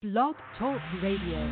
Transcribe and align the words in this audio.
Blog 0.00 0.36
Talk 0.56 0.78
Radio. 1.02 1.42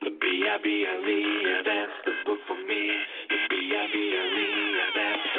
The 0.00 0.10
B-I-B-L-E, 0.10 1.62
that's 1.66 1.90
the 2.06 2.12
book 2.24 2.38
for 2.46 2.54
me. 2.54 2.92
The 3.30 3.36
B-I-B-L-E, 3.50 4.74
that's 4.94 5.31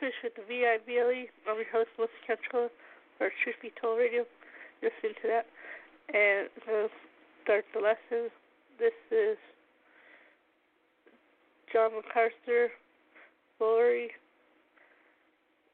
fish 0.00 0.14
with 0.24 0.32
the 0.34 0.42
VIBLE. 0.48 1.28
I'm 1.46 1.56
your 1.60 1.68
host, 1.70 1.90
Melissa 1.98 2.16
Cantrell, 2.26 2.70
for 3.18 3.28
Truth 3.44 3.56
Be 3.60 3.70
Told 3.80 3.98
Radio. 3.98 4.24
Listen 4.82 5.12
to 5.20 5.28
that. 5.28 5.46
And 6.08 6.48
uh, 6.64 6.88
start 7.44 7.66
the 7.74 7.80
lesson. 7.80 8.32
This 8.78 8.96
is 9.12 9.36
John 11.70 11.90
MacArthur, 11.92 12.72
Glory, 13.58 14.10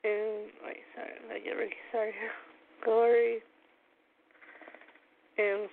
and, 0.03 0.50
wait, 0.66 0.82
sorry, 0.97 1.12
I 1.31 1.38
get 1.38 1.53
ready, 1.53 1.72
sorry. 1.93 2.12
Glory, 2.84 3.38
and, 5.38 5.69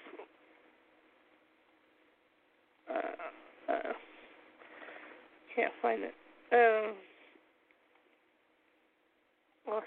uh, 2.88 3.74
uh, 3.74 3.94
can't 5.56 5.74
find 5.81 6.03
it. 6.03 6.14
Um, 6.53 6.94
Awesome. 9.68 9.84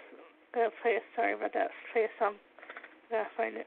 Gotta 0.54 0.66
uh, 0.68 0.70
play 0.82 0.96
a 0.96 1.00
sorry 1.14 1.34
about 1.34 1.52
that. 1.54 1.70
Play 1.92 2.04
a 2.04 2.08
song. 2.18 2.34
Gotta 3.10 3.22
uh, 3.22 3.26
find 3.36 3.56
it. 3.56 3.66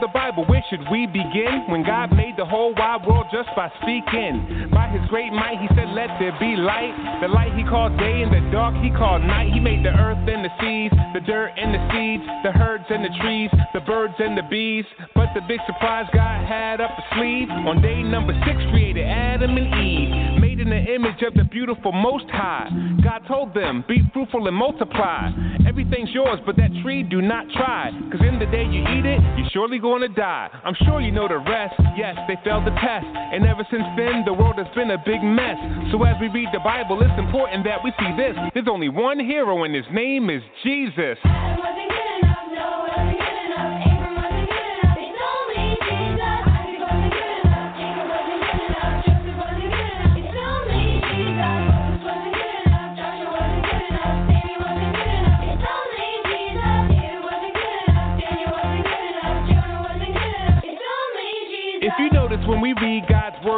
The 0.00 0.08
Bible, 0.08 0.44
where 0.48 0.64
should 0.70 0.80
we 0.90 1.06
begin? 1.06 1.68
When 1.68 1.84
God 1.84 2.12
made 2.16 2.36
the 2.36 2.44
whole 2.44 2.72
wide 2.74 3.04
world 3.06 3.26
just 3.30 3.48
by 3.54 3.68
speaking. 3.84 4.70
By 4.72 4.88
his 4.88 5.04
great 5.08 5.32
might, 5.32 5.60
he 5.60 5.68
said, 5.76 5.92
Let 5.92 6.08
there 6.16 6.32
be 6.40 6.56
light. 6.56 6.96
The 7.20 7.28
light 7.28 7.52
he 7.52 7.64
called 7.64 7.96
day 8.00 8.24
and 8.24 8.32
the 8.32 8.40
dark 8.50 8.74
he 8.80 8.90
called 8.90 9.22
night. 9.22 9.52
He 9.52 9.60
made 9.60 9.84
the 9.84 9.92
earth 9.92 10.24
and 10.24 10.40
the 10.40 10.52
seas, 10.56 10.92
the 11.12 11.20
dirt 11.20 11.52
and 11.56 11.76
the 11.76 11.82
seeds, 11.92 12.24
the 12.44 12.52
herds 12.52 12.88
and 12.88 13.04
the 13.04 13.12
trees, 13.20 13.50
the 13.76 13.80
birds 13.84 14.16
and 14.18 14.36
the 14.36 14.46
bees. 14.48 14.88
But 15.14 15.36
the 15.36 15.44
big 15.46 15.60
surprise 15.68 16.08
God 16.14 16.48
had 16.48 16.80
up 16.80 16.96
the 16.96 17.04
sleeve 17.16 17.50
on 17.50 17.82
day 17.82 18.02
number 18.02 18.32
six 18.48 18.56
created 18.72 19.04
Adam 19.04 19.56
and 19.56 19.68
Eve. 19.84 20.40
Made 20.40 20.60
in 20.60 20.70
the 20.70 20.80
image 20.80 21.20
of 21.22 21.34
the 21.34 21.44
beautiful 21.44 21.92
Most 21.92 22.28
High. 22.32 22.72
God 23.04 23.20
told 23.28 23.52
them, 23.54 23.84
Be 23.86 24.00
fruitful 24.12 24.48
and 24.48 24.56
multiply. 24.56 25.28
Everything's 25.68 26.10
yours, 26.10 26.40
but 26.46 26.56
that 26.56 26.70
tree 26.82 27.02
do 27.02 27.20
not 27.20 27.44
try. 27.52 27.92
Cause 28.10 28.20
in 28.26 28.38
the 28.38 28.46
day 28.46 28.64
you 28.64 28.80
eat 28.96 29.04
it, 29.04 29.20
you're 29.36 29.48
surely 29.52 29.78
gonna 29.90 30.08
die. 30.08 30.48
I'm 30.64 30.76
sure 30.86 31.00
you 31.00 31.10
know 31.10 31.26
the 31.26 31.38
rest. 31.38 31.74
Yes, 31.96 32.14
they 32.28 32.36
failed 32.44 32.64
the 32.64 32.74
test. 32.78 33.06
And 33.06 33.44
ever 33.44 33.66
since 33.70 33.82
then, 33.96 34.22
the 34.24 34.32
world 34.32 34.56
has 34.58 34.70
been 34.74 34.90
a 34.90 34.98
big 34.98 35.22
mess. 35.22 35.58
So 35.90 36.02
as 36.04 36.14
we 36.20 36.28
read 36.28 36.48
the 36.52 36.60
Bible, 36.60 37.02
it's 37.02 37.18
important 37.18 37.64
that 37.64 37.82
we 37.82 37.90
see 37.98 38.10
this. 38.16 38.36
There's 38.54 38.70
only 38.70 38.88
one 38.88 39.18
hero, 39.18 39.64
and 39.64 39.74
his 39.74 39.86
name 39.92 40.30
is 40.30 40.42
Jesus. 40.62 41.18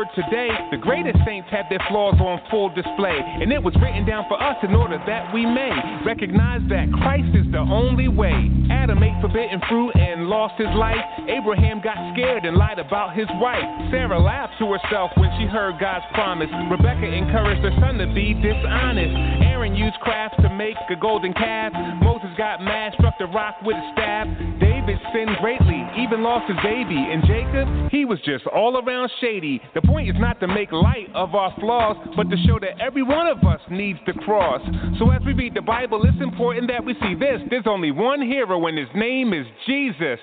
Word 0.03 0.15
today, 0.15 0.49
the 0.71 0.77
greatest 0.77 1.19
saints 1.27 1.49
have 1.51 1.67
their 1.71 1.83
flaws 1.89 2.19
on 2.19 2.41
full 2.51 2.69
display. 2.75 3.19
And 3.19 3.53
it 3.53 3.63
was 3.63 3.75
written 3.81 4.07
down 4.07 4.25
for 4.29 4.41
us 4.43 4.57
in 4.63 4.75
order 4.75 4.99
that 5.07 5.33
we 5.35 5.47
may 5.47 5.71
recognize 6.05 6.61
that 6.71 6.91
Christ 6.99 7.31
is 7.35 7.47
the 7.53 7.63
only 7.63 8.09
way. 8.09 8.51
Adam 8.71 9.03
ate 9.03 9.15
forbidden 9.21 9.61
fruit 9.69 9.95
and 9.95 10.27
lost 10.27 10.55
his 10.59 10.71
life. 10.75 11.03
Abraham 11.29 11.81
got 11.81 11.95
scared 12.15 12.45
and 12.45 12.57
lied 12.57 12.79
about 12.79 13.15
his 13.15 13.29
wife. 13.39 13.63
Sarah 13.91 14.19
laughed 14.19 14.59
to 14.59 14.67
herself 14.73 15.11
when 15.17 15.31
she 15.39 15.47
heard 15.47 15.79
God's 15.79 16.07
promise. 16.15 16.51
Rebecca 16.71 17.07
encouraged 17.07 17.63
her 17.63 17.75
son 17.79 17.99
to 17.99 18.07
be 18.11 18.35
dishonest. 18.35 19.15
Aaron 19.47 19.75
used 19.77 19.99
craft 20.01 20.41
to 20.43 20.51
make 20.51 20.77
a 20.91 20.97
golden 20.97 21.33
calf. 21.35 21.73
Moses 22.03 22.32
got 22.37 22.61
mad, 22.61 22.93
struck 22.99 23.15
the 23.19 23.27
rock 23.27 23.57
with 23.63 23.77
a 23.77 23.93
staff. 23.93 24.27
David 24.61 24.99
sinned 25.13 25.37
greatly, 25.41 25.83
even 25.99 26.23
lost 26.23 26.49
his 26.49 26.59
baby. 26.63 26.97
And 26.97 27.23
Jacob, 27.25 27.91
he 27.91 28.05
was 28.05 28.19
just 28.25 28.47
all 28.47 28.77
around 28.77 29.11
shady. 29.21 29.61
The 29.75 29.83
point 29.83 30.09
is 30.09 30.17
not 30.19 30.41
to 30.41 30.49
make 30.49 30.73
light 30.73 31.09
of 31.15 31.35
our 31.35 31.55
flaws, 31.61 31.97
but 32.17 32.31
to 32.31 32.37
show 32.47 32.59
that 32.61 32.81
every 32.81 33.03
one 33.03 33.27
of 33.27 33.39
us 33.45 33.61
needs 33.71 33.99
the 34.07 34.13
cross. 34.13 34.61
So 34.99 35.11
as 35.11 35.23
we 35.25 35.33
read 35.33 35.55
the 35.55 35.63
Bible, 35.63 36.03
it's 36.05 36.21
important 36.23 36.69
that 36.69 36.85
we 36.85 36.95
see 36.95 37.15
this. 37.15 37.41
There's 37.51 37.67
only 37.67 37.91
one 37.91 38.23
hero, 38.23 38.67
and 38.67 38.79
his 38.79 38.89
name 38.95 39.33
is 39.33 39.47
Jesus. 39.67 40.19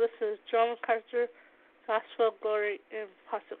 This 0.00 0.28
is 0.28 0.38
John 0.50 0.70
MacArthur, 0.70 1.28
Gospel 1.86 2.36
Glory 2.42 2.80
in 2.90 3.06
Apostle. 3.28 3.58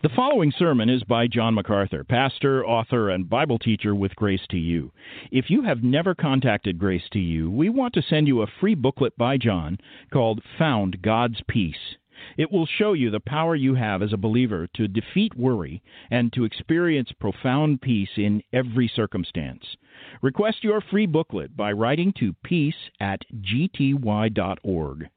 The 0.00 0.08
following 0.14 0.52
sermon 0.56 0.88
is 0.88 1.02
by 1.02 1.26
John 1.26 1.54
MacArthur, 1.54 2.04
pastor, 2.04 2.64
author, 2.64 3.10
and 3.10 3.28
Bible 3.28 3.58
teacher 3.58 3.96
with 3.96 4.14
Grace 4.14 4.46
to 4.50 4.56
You. 4.56 4.92
If 5.32 5.50
you 5.50 5.62
have 5.62 5.82
never 5.82 6.14
contacted 6.14 6.78
Grace 6.78 7.02
to 7.14 7.18
You, 7.18 7.50
we 7.50 7.68
want 7.68 7.94
to 7.94 8.02
send 8.08 8.28
you 8.28 8.42
a 8.42 8.46
free 8.60 8.76
booklet 8.76 9.18
by 9.18 9.38
John 9.38 9.78
called 10.12 10.40
Found 10.56 11.02
God's 11.02 11.40
Peace. 11.48 11.96
It 12.36 12.50
will 12.50 12.66
show 12.66 12.92
you 12.92 13.10
the 13.10 13.20
power 13.20 13.54
you 13.54 13.74
have 13.74 14.02
as 14.02 14.12
a 14.12 14.16
believer 14.16 14.66
to 14.74 14.88
defeat 14.88 15.34
worry 15.36 15.82
and 16.10 16.32
to 16.32 16.44
experience 16.44 17.12
profound 17.12 17.80
peace 17.80 18.10
in 18.16 18.42
every 18.52 18.88
circumstance. 18.88 19.76
Request 20.22 20.64
your 20.64 20.80
free 20.80 21.06
booklet 21.06 21.56
by 21.56 21.72
writing 21.72 22.12
to 22.18 22.34
peace 22.44 22.90
at 23.00 23.22
gty.org. 23.40 25.08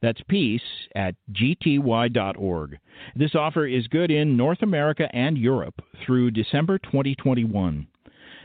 That's 0.00 0.20
peace 0.28 0.88
at 0.94 1.14
gty.org. 1.32 2.78
This 3.14 3.34
offer 3.34 3.66
is 3.66 3.88
good 3.88 4.10
in 4.10 4.36
North 4.36 4.62
America 4.62 5.08
and 5.14 5.38
Europe 5.38 5.82
through 6.04 6.30
December 6.30 6.78
2021. 6.78 7.86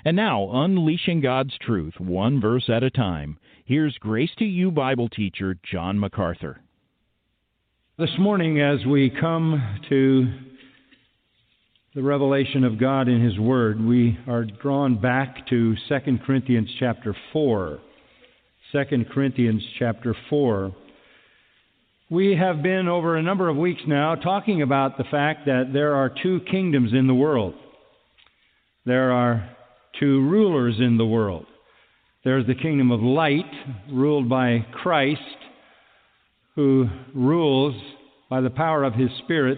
And 0.03 0.15
now, 0.15 0.49
unleashing 0.51 1.21
God's 1.21 1.57
truth 1.59 1.99
one 1.99 2.41
verse 2.41 2.69
at 2.69 2.83
a 2.83 2.89
time, 2.89 3.37
here's 3.65 3.97
Grace 3.97 4.31
to 4.39 4.45
You 4.45 4.71
Bible 4.71 5.09
teacher 5.09 5.57
John 5.63 5.99
MacArthur. 5.99 6.61
This 7.99 8.09
morning, 8.17 8.61
as 8.61 8.85
we 8.85 9.09
come 9.09 9.61
to 9.89 10.27
the 11.93 12.01
revelation 12.01 12.63
of 12.63 12.79
God 12.79 13.09
in 13.09 13.21
His 13.21 13.37
Word, 13.37 13.83
we 13.83 14.17
are 14.27 14.45
drawn 14.45 14.99
back 14.99 15.45
to 15.49 15.75
2 15.89 16.17
Corinthians 16.25 16.69
chapter 16.79 17.13
4. 17.33 17.79
2 18.71 19.05
Corinthians 19.13 19.61
chapter 19.77 20.15
4. 20.29 20.73
We 22.09 22.33
have 22.37 22.63
been 22.63 22.87
over 22.87 23.17
a 23.17 23.21
number 23.21 23.49
of 23.49 23.57
weeks 23.57 23.81
now 23.85 24.15
talking 24.15 24.61
about 24.61 24.97
the 24.97 25.03
fact 25.11 25.45
that 25.47 25.71
there 25.73 25.93
are 25.93 26.09
two 26.23 26.39
kingdoms 26.49 26.93
in 26.93 27.07
the 27.07 27.13
world. 27.13 27.55
There 28.85 29.11
are 29.11 29.49
two 29.99 30.21
rulers 30.29 30.75
in 30.79 30.97
the 30.97 31.05
world. 31.05 31.45
There's 32.23 32.47
the 32.47 32.55
kingdom 32.55 32.89
of 32.89 33.01
light, 33.01 33.51
ruled 33.91 34.29
by 34.29 34.65
Christ, 34.71 35.19
who 36.61 36.87
rules 37.15 37.73
by 38.29 38.39
the 38.39 38.49
power 38.51 38.83
of 38.83 38.93
His 38.93 39.09
Spirit 39.23 39.57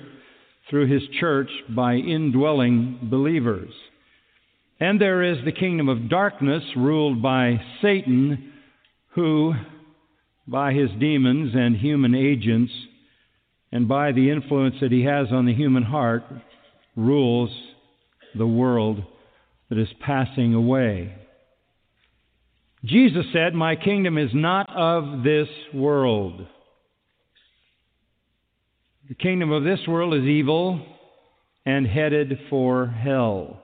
through 0.70 0.88
His 0.88 1.02
church 1.20 1.50
by 1.76 1.96
indwelling 1.96 2.98
believers. 3.12 3.74
And 4.80 5.02
there 5.02 5.22
is 5.22 5.38
the 5.44 5.52
kingdom 5.52 5.90
of 5.90 6.10
darkness, 6.10 6.64
ruled 6.78 7.22
by 7.22 7.60
Satan, 7.82 8.54
who, 9.16 9.54
by 10.48 10.74
his 10.74 10.90
demons 10.98 11.52
and 11.54 11.76
human 11.76 12.16
agents, 12.16 12.72
and 13.72 13.88
by 13.88 14.14
the 14.14 14.32
influence 14.32 14.76
that 14.82 14.92
he 14.92 15.04
has 15.04 15.28
on 15.32 15.46
the 15.46 15.54
human 15.54 15.84
heart, 15.84 16.24
rules 16.96 17.50
the 18.36 18.48
world 18.48 19.04
that 19.70 19.78
is 19.78 19.90
passing 20.00 20.54
away. 20.54 21.14
Jesus 22.86 23.26
said, 23.34 23.54
My 23.54 23.76
kingdom 23.76 24.18
is 24.18 24.32
not 24.34 24.70
of 24.70 25.24
this 25.24 25.50
world. 25.74 26.48
The 29.10 29.16
kingdom 29.16 29.52
of 29.52 29.66
this 29.66 29.82
world 29.86 30.14
is 30.14 30.24
evil 30.24 30.86
and 31.66 31.86
headed 31.86 32.40
for 32.50 32.88
hell. 32.88 33.62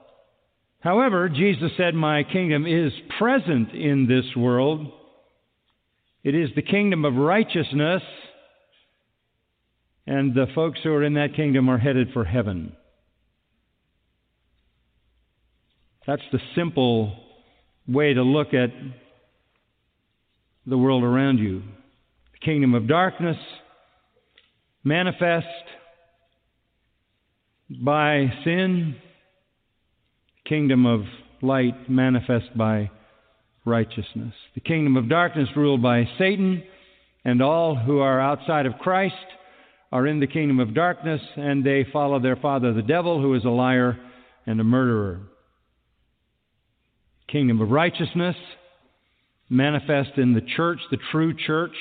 However, 0.80 1.30
Jesus 1.30 1.72
said, 1.78 1.94
My 1.94 2.24
kingdom 2.24 2.66
is 2.66 2.92
present 3.18 3.72
in 3.72 4.06
this 4.06 4.36
world. 4.36 4.86
It 6.22 6.34
is 6.34 6.50
the 6.54 6.62
kingdom 6.62 7.06
of 7.06 7.14
righteousness, 7.14 8.02
and 10.06 10.34
the 10.34 10.46
folks 10.54 10.80
who 10.82 10.92
are 10.92 11.04
in 11.04 11.14
that 11.14 11.34
kingdom 11.34 11.70
are 11.70 11.78
headed 11.78 12.08
for 12.12 12.24
heaven. 12.24 12.76
That's 16.06 16.22
the 16.32 16.40
simple 16.54 17.16
way 17.88 18.12
to 18.12 18.22
look 18.22 18.52
at 18.52 18.70
the 20.66 20.76
world 20.76 21.02
around 21.02 21.38
you. 21.38 21.62
The 22.32 22.44
kingdom 22.44 22.74
of 22.74 22.86
darkness 22.86 23.38
manifest 24.84 25.46
by 27.84 28.32
sin, 28.44 28.96
kingdom 30.46 30.86
of 30.86 31.02
light 31.42 31.88
manifest 31.88 32.56
by 32.56 32.90
righteousness. 33.64 34.34
The 34.54 34.60
kingdom 34.60 34.96
of 34.96 35.08
darkness 35.08 35.48
ruled 35.56 35.82
by 35.82 36.08
Satan, 36.18 36.62
and 37.24 37.42
all 37.42 37.76
who 37.76 37.98
are 37.98 38.20
outside 38.20 38.66
of 38.66 38.78
Christ 38.78 39.14
are 39.92 40.06
in 40.06 40.20
the 40.20 40.26
kingdom 40.26 40.60
of 40.60 40.74
darkness, 40.74 41.20
and 41.36 41.64
they 41.64 41.84
follow 41.92 42.18
their 42.20 42.36
father 42.36 42.72
the 42.72 42.82
devil, 42.82 43.20
who 43.20 43.34
is 43.34 43.44
a 43.44 43.50
liar 43.50 43.98
and 44.46 44.60
a 44.60 44.64
murderer. 44.64 45.20
kingdom 47.28 47.60
of 47.60 47.70
righteousness, 47.70 48.36
manifest 49.48 50.16
in 50.16 50.32
the 50.32 50.40
church, 50.56 50.80
the 50.90 50.98
true 51.12 51.34
church. 51.46 51.74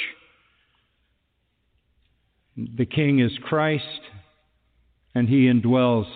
The 2.78 2.86
King 2.86 3.20
is 3.20 3.32
Christ, 3.44 3.84
and 5.16 5.30
he 5.30 5.46
indwells 5.46 6.08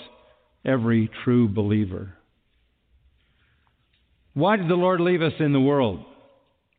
every 0.66 1.10
true 1.24 1.48
believer. 1.48 2.14
Why 4.34 4.58
did 4.58 4.68
the 4.68 4.76
Lord 4.76 5.00
leave 5.00 5.22
us 5.22 5.34
in 5.40 5.54
the 5.54 5.62
world? 5.62 6.04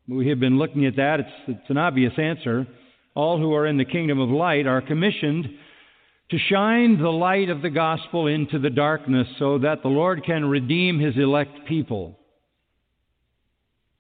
We 0.09 0.29
have 0.29 0.41
been 0.41 0.59
looking 0.59 0.85
at 0.87 0.97
that. 0.97 1.21
It's, 1.21 1.31
it's 1.47 1.71
an 1.71 1.79
obvious 1.79 2.13
answer. 2.19 2.67
All 3.15 3.39
who 3.39 3.55
are 3.55 3.67
in 3.67 3.79
the 3.79 3.85
kingdom 3.85 4.21
of 4.21 4.29
light 4.29 4.67
are 4.67 4.83
commissioned 4.83 5.47
to 6.31 6.39
shine 6.51 6.99
the 6.99 7.11
light 7.11 7.49
of 7.49 7.63
the 7.63 7.71
gospel 7.71 8.27
into 8.27 8.59
the 8.59 8.71
darkness 8.71 9.29
so 9.39 9.59
that 9.59 9.83
the 9.83 9.89
Lord 9.89 10.25
can 10.25 10.45
redeem 10.45 10.99
his 10.99 11.17
elect 11.17 11.67
people. 11.67 12.19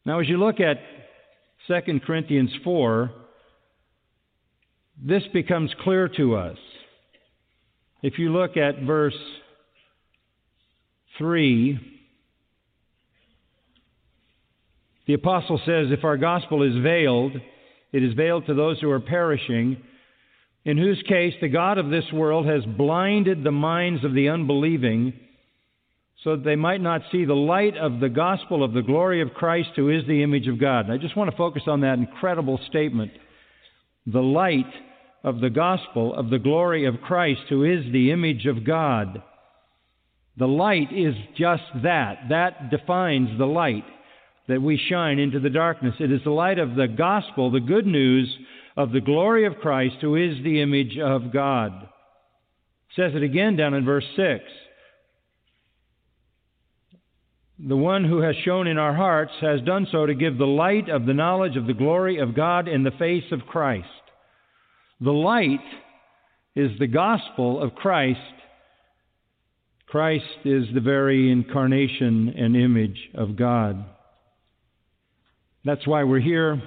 Now, 0.04 0.20
as 0.20 0.28
you 0.28 0.36
look 0.36 0.56
at 0.60 0.78
2 1.68 2.00
Corinthians 2.00 2.50
4, 2.64 3.10
this 5.02 5.22
becomes 5.32 5.70
clear 5.82 6.08
to 6.16 6.36
us. 6.36 6.58
If 8.02 8.18
you 8.18 8.32
look 8.32 8.56
at 8.56 8.82
verse 8.82 9.16
3, 11.18 11.78
the 15.06 15.14
apostle 15.14 15.60
says, 15.64 15.86
If 15.90 16.04
our 16.04 16.16
gospel 16.16 16.62
is 16.62 16.82
veiled, 16.82 17.32
it 17.92 18.02
is 18.02 18.14
veiled 18.14 18.46
to 18.46 18.54
those 18.54 18.80
who 18.80 18.90
are 18.90 19.00
perishing, 19.00 19.78
in 20.64 20.78
whose 20.78 21.02
case 21.08 21.34
the 21.40 21.48
God 21.48 21.78
of 21.78 21.90
this 21.90 22.04
world 22.12 22.46
has 22.46 22.64
blinded 22.64 23.44
the 23.44 23.52
minds 23.52 24.04
of 24.04 24.14
the 24.14 24.28
unbelieving, 24.28 25.12
so 26.22 26.36
that 26.36 26.44
they 26.44 26.56
might 26.56 26.80
not 26.80 27.02
see 27.12 27.24
the 27.24 27.34
light 27.34 27.76
of 27.76 28.00
the 28.00 28.08
gospel 28.08 28.64
of 28.64 28.72
the 28.72 28.82
glory 28.82 29.20
of 29.20 29.34
Christ, 29.34 29.70
who 29.76 29.90
is 29.90 30.06
the 30.06 30.22
image 30.22 30.48
of 30.48 30.58
God. 30.58 30.86
And 30.86 30.92
I 30.92 30.96
just 30.96 31.16
want 31.16 31.30
to 31.30 31.36
focus 31.36 31.64
on 31.66 31.80
that 31.82 31.98
incredible 31.98 32.58
statement. 32.68 33.12
The 34.06 34.20
light 34.20 34.72
of 35.22 35.40
the 35.40 35.50
gospel 35.50 36.14
of 36.14 36.30
the 36.30 36.38
glory 36.38 36.86
of 36.86 37.00
Christ, 37.00 37.42
who 37.48 37.64
is 37.64 37.90
the 37.90 38.10
image 38.10 38.46
of 38.46 38.64
God. 38.64 39.22
The 40.36 40.46
light 40.46 40.92
is 40.92 41.14
just 41.36 41.62
that. 41.82 42.28
That 42.28 42.70
defines 42.70 43.38
the 43.38 43.46
light 43.46 43.84
that 44.48 44.60
we 44.60 44.80
shine 44.90 45.18
into 45.18 45.40
the 45.40 45.50
darkness. 45.50 45.94
It 46.00 46.12
is 46.12 46.20
the 46.24 46.30
light 46.30 46.58
of 46.58 46.74
the 46.74 46.88
gospel, 46.88 47.50
the 47.50 47.60
good 47.60 47.86
news 47.86 48.28
of 48.76 48.92
the 48.92 49.00
glory 49.00 49.46
of 49.46 49.56
Christ, 49.56 49.96
who 50.00 50.16
is 50.16 50.42
the 50.42 50.60
image 50.60 50.98
of 50.98 51.32
God. 51.32 51.72
It 51.84 52.96
says 52.96 53.12
it 53.14 53.22
again 53.22 53.56
down 53.56 53.74
in 53.74 53.84
verse 53.84 54.04
6. 54.16 54.44
The 57.58 57.76
one 57.76 58.04
who 58.04 58.20
has 58.20 58.34
shone 58.44 58.66
in 58.66 58.78
our 58.78 58.94
hearts 58.94 59.32
has 59.40 59.60
done 59.60 59.86
so 59.92 60.06
to 60.06 60.14
give 60.14 60.38
the 60.38 60.44
light 60.44 60.88
of 60.88 61.06
the 61.06 61.14
knowledge 61.14 61.56
of 61.56 61.66
the 61.66 61.72
glory 61.72 62.18
of 62.18 62.34
God 62.34 62.66
in 62.66 62.82
the 62.82 62.90
face 62.92 63.30
of 63.30 63.46
Christ. 63.46 63.86
The 65.00 65.12
light 65.12 65.60
is 66.56 66.72
the 66.78 66.88
gospel 66.88 67.62
of 67.62 67.74
Christ. 67.74 68.18
Christ 69.86 70.24
is 70.44 70.64
the 70.74 70.80
very 70.80 71.30
incarnation 71.30 72.34
and 72.36 72.56
image 72.56 72.98
of 73.14 73.36
God. 73.36 73.84
That's 75.64 75.86
why 75.86 76.02
we're 76.02 76.20
here, 76.20 76.60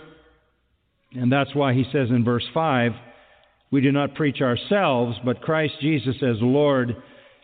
and 1.12 1.32
that's 1.32 1.54
why 1.54 1.74
he 1.74 1.84
says 1.92 2.10
in 2.10 2.24
verse 2.24 2.46
5 2.54 2.94
we 3.70 3.82
do 3.82 3.92
not 3.92 4.16
preach 4.16 4.42
ourselves, 4.42 5.18
but 5.26 5.42
Christ 5.42 5.74
Jesus 5.82 6.16
as 6.22 6.38
Lord, 6.40 6.96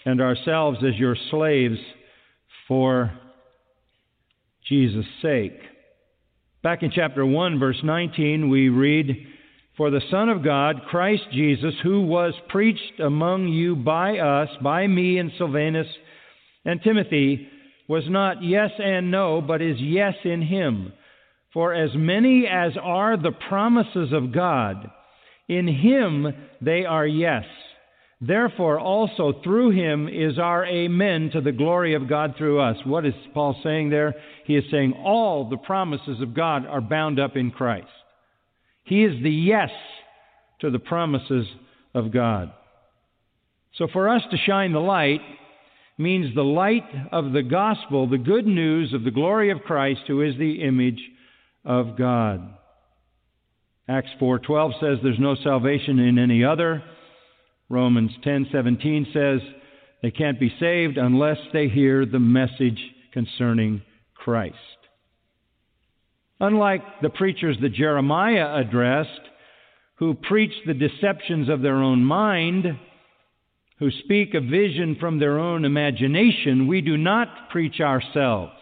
and 0.06 0.22
ourselves 0.22 0.78
as 0.80 0.98
your 0.98 1.18
slaves 1.30 1.78
for 2.68 3.12
Jesus' 4.68 5.06
sake. 5.22 5.60
Back 6.62 6.84
in 6.84 6.92
chapter 6.92 7.26
1, 7.26 7.60
verse 7.60 7.80
19, 7.84 8.50
we 8.50 8.70
read, 8.70 9.28
For 9.76 9.90
the 9.90 10.02
Son 10.10 10.30
of 10.30 10.44
God, 10.44 10.84
Christ 10.90 11.24
Jesus, 11.34 11.74
who 11.84 12.02
was 12.02 12.34
preached 12.50 13.00
among 13.00 13.50
you 13.50 13.76
by 13.76 14.18
us, 14.18 14.50
by 14.62 14.88
me 14.88 15.18
and 15.18 15.32
Silvanus 15.38 15.88
and 16.64 16.82
Timothy, 16.82 17.48
was 17.90 18.04
not 18.08 18.42
yes 18.42 18.72
and 18.80 19.12
no, 19.12 19.42
but 19.42 19.62
is 19.62 19.78
yes 19.80 20.14
in 20.24 20.42
him. 20.42 20.94
For 21.54 21.74
as 21.74 21.92
many 21.94 22.48
as 22.48 22.72
are 22.82 23.18
the 23.18 23.34
promises 23.50 24.14
of 24.14 24.32
God, 24.34 24.90
in 25.50 25.68
him 25.68 26.28
they 26.62 26.86
are 26.86 27.06
yes. 27.06 27.44
Therefore, 28.26 28.80
also 28.80 29.34
through 29.44 29.72
him 29.72 30.08
is 30.08 30.40
our 30.40 30.66
amen 30.66 31.32
to 31.34 31.42
the 31.42 31.52
glory 31.52 31.94
of 31.94 32.08
God 32.08 32.36
through 32.38 32.62
us. 32.62 32.78
What 32.86 33.06
is 33.06 33.14
Paul 33.34 33.60
saying 33.64 33.90
there? 33.90 34.14
He 34.46 34.56
is 34.56 34.64
saying 34.72 34.94
all 34.94 35.50
the 35.50 35.58
promises 35.58 36.22
of 36.22 36.34
God 36.34 36.66
are 36.66 36.80
bound 36.80 37.20
up 37.20 37.36
in 37.36 37.52
Christ. 37.52 37.88
He 38.86 39.04
is 39.04 39.22
the 39.22 39.30
yes 39.30 39.72
to 40.62 40.70
the 40.70 40.80
promises 40.80 41.48
of 41.94 42.14
God. 42.14 42.54
So 43.76 43.88
for 43.92 44.08
us 44.08 44.22
to 44.32 44.38
shine 44.38 44.72
the 44.72 44.80
light 44.80 45.22
means 45.98 46.34
the 46.34 46.44
light 46.44 46.88
of 47.12 47.34
the 47.34 47.44
gospel, 47.44 48.08
the 48.08 48.18
good 48.18 48.48
news 48.48 48.94
of 48.94 49.04
the 49.04 49.12
glory 49.12 49.52
of 49.52 49.64
Christ, 49.64 50.02
who 50.08 50.22
is 50.22 50.38
the 50.38 50.62
image 50.62 51.02
of 51.66 51.98
God. 51.98 52.54
Acts 53.90 54.12
4:12 54.20 54.80
says 54.80 55.00
there's 55.04 55.20
no 55.20 55.36
salvation 55.36 56.00
in 56.00 56.18
any 56.18 56.44
other. 56.46 56.84
Romans 57.70 58.12
10:17 58.24 59.12
says 59.14 59.42
they 60.02 60.12
can't 60.12 60.40
be 60.40 60.54
saved 60.60 60.98
unless 60.98 61.40
they 61.54 61.68
hear 61.68 62.06
the 62.06 62.20
message 62.20 62.80
concerning 63.12 63.82
Christ. 64.16 64.58
Unlike 66.40 67.02
the 67.02 67.10
preachers 67.10 67.58
that 67.62 67.74
Jeremiah 67.74 68.56
addressed, 68.56 69.22
who 69.96 70.14
preach 70.14 70.54
the 70.66 70.74
deceptions 70.74 71.48
of 71.48 71.62
their 71.62 71.78
own 71.78 72.04
mind, 72.04 72.78
who 73.80 73.92
speak 73.92 74.34
a 74.34 74.42
vision 74.42 74.96
from 75.00 75.20
their 75.20 75.40
own 75.40 75.64
imagination, 75.64 76.68
we 76.68 76.82
do 76.82 76.98
not 76.98 77.50
preach 77.50 77.80
ourselves. 77.80 78.54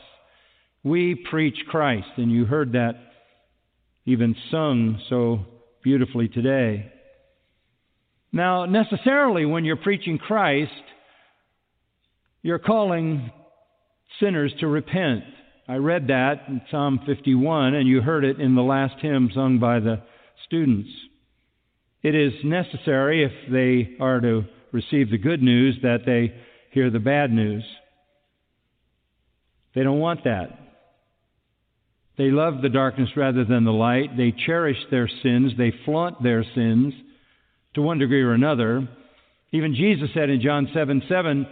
We 0.83 1.15
preach 1.15 1.57
Christ, 1.67 2.09
and 2.17 2.31
you 2.31 2.45
heard 2.45 2.73
that 2.73 2.95
even 4.05 4.35
sung 4.49 4.99
so 5.09 5.45
beautifully 5.83 6.27
today. 6.27 6.91
Now, 8.31 8.65
necessarily, 8.65 9.45
when 9.45 9.65
you're 9.65 9.75
preaching 9.75 10.17
Christ, 10.17 10.71
you're 12.41 12.59
calling 12.59 13.29
sinners 14.19 14.53
to 14.61 14.67
repent. 14.67 15.23
I 15.67 15.75
read 15.75 16.07
that 16.07 16.47
in 16.47 16.61
Psalm 16.71 17.01
51, 17.05 17.75
and 17.75 17.87
you 17.87 18.01
heard 18.01 18.23
it 18.23 18.39
in 18.39 18.55
the 18.55 18.61
last 18.61 18.95
hymn 19.01 19.31
sung 19.33 19.59
by 19.59 19.79
the 19.79 20.01
students. 20.45 20.89
It 22.03 22.15
is 22.15 22.33
necessary, 22.43 23.23
if 23.25 23.51
they 23.51 24.01
are 24.01 24.21
to 24.21 24.43
receive 24.71 25.11
the 25.11 25.17
good 25.17 25.41
news, 25.41 25.77
that 25.83 26.05
they 26.05 26.33
hear 26.71 26.89
the 26.89 26.99
bad 26.99 27.31
news. 27.31 27.63
They 29.75 29.83
don't 29.83 29.99
want 29.99 30.23
that. 30.23 30.57
They 32.17 32.31
love 32.31 32.61
the 32.61 32.69
darkness 32.69 33.09
rather 33.15 33.43
than 33.43 33.65
the 33.65 33.71
light. 33.71 34.15
They 34.15 34.33
cherish 34.45 34.77
their 34.89 35.09
sins. 35.21 35.53
They 35.57 35.73
flaunt 35.85 36.23
their 36.23 36.45
sins 36.55 36.93
to 37.73 37.81
one 37.81 37.99
degree 37.99 38.21
or 38.21 38.33
another. 38.33 38.87
Even 39.51 39.75
Jesus 39.75 40.09
said 40.13 40.29
in 40.29 40.41
John 40.41 40.69
7 40.73 41.03
7, 41.07 41.47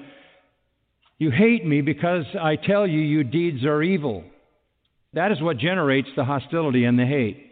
You 1.18 1.32
hate 1.32 1.66
me 1.66 1.82
because 1.82 2.26
I 2.40 2.56
tell 2.56 2.88
you 2.88 3.00
your 3.00 3.24
deeds 3.24 3.64
are 3.66 3.84
evil. 3.84 4.24
That 5.14 5.32
is 5.32 5.42
what 5.42 5.58
generates 5.58 6.10
the 6.16 6.24
hostility 6.24 6.86
and 6.86 6.98
the 6.98 7.06
hate. 7.06 7.46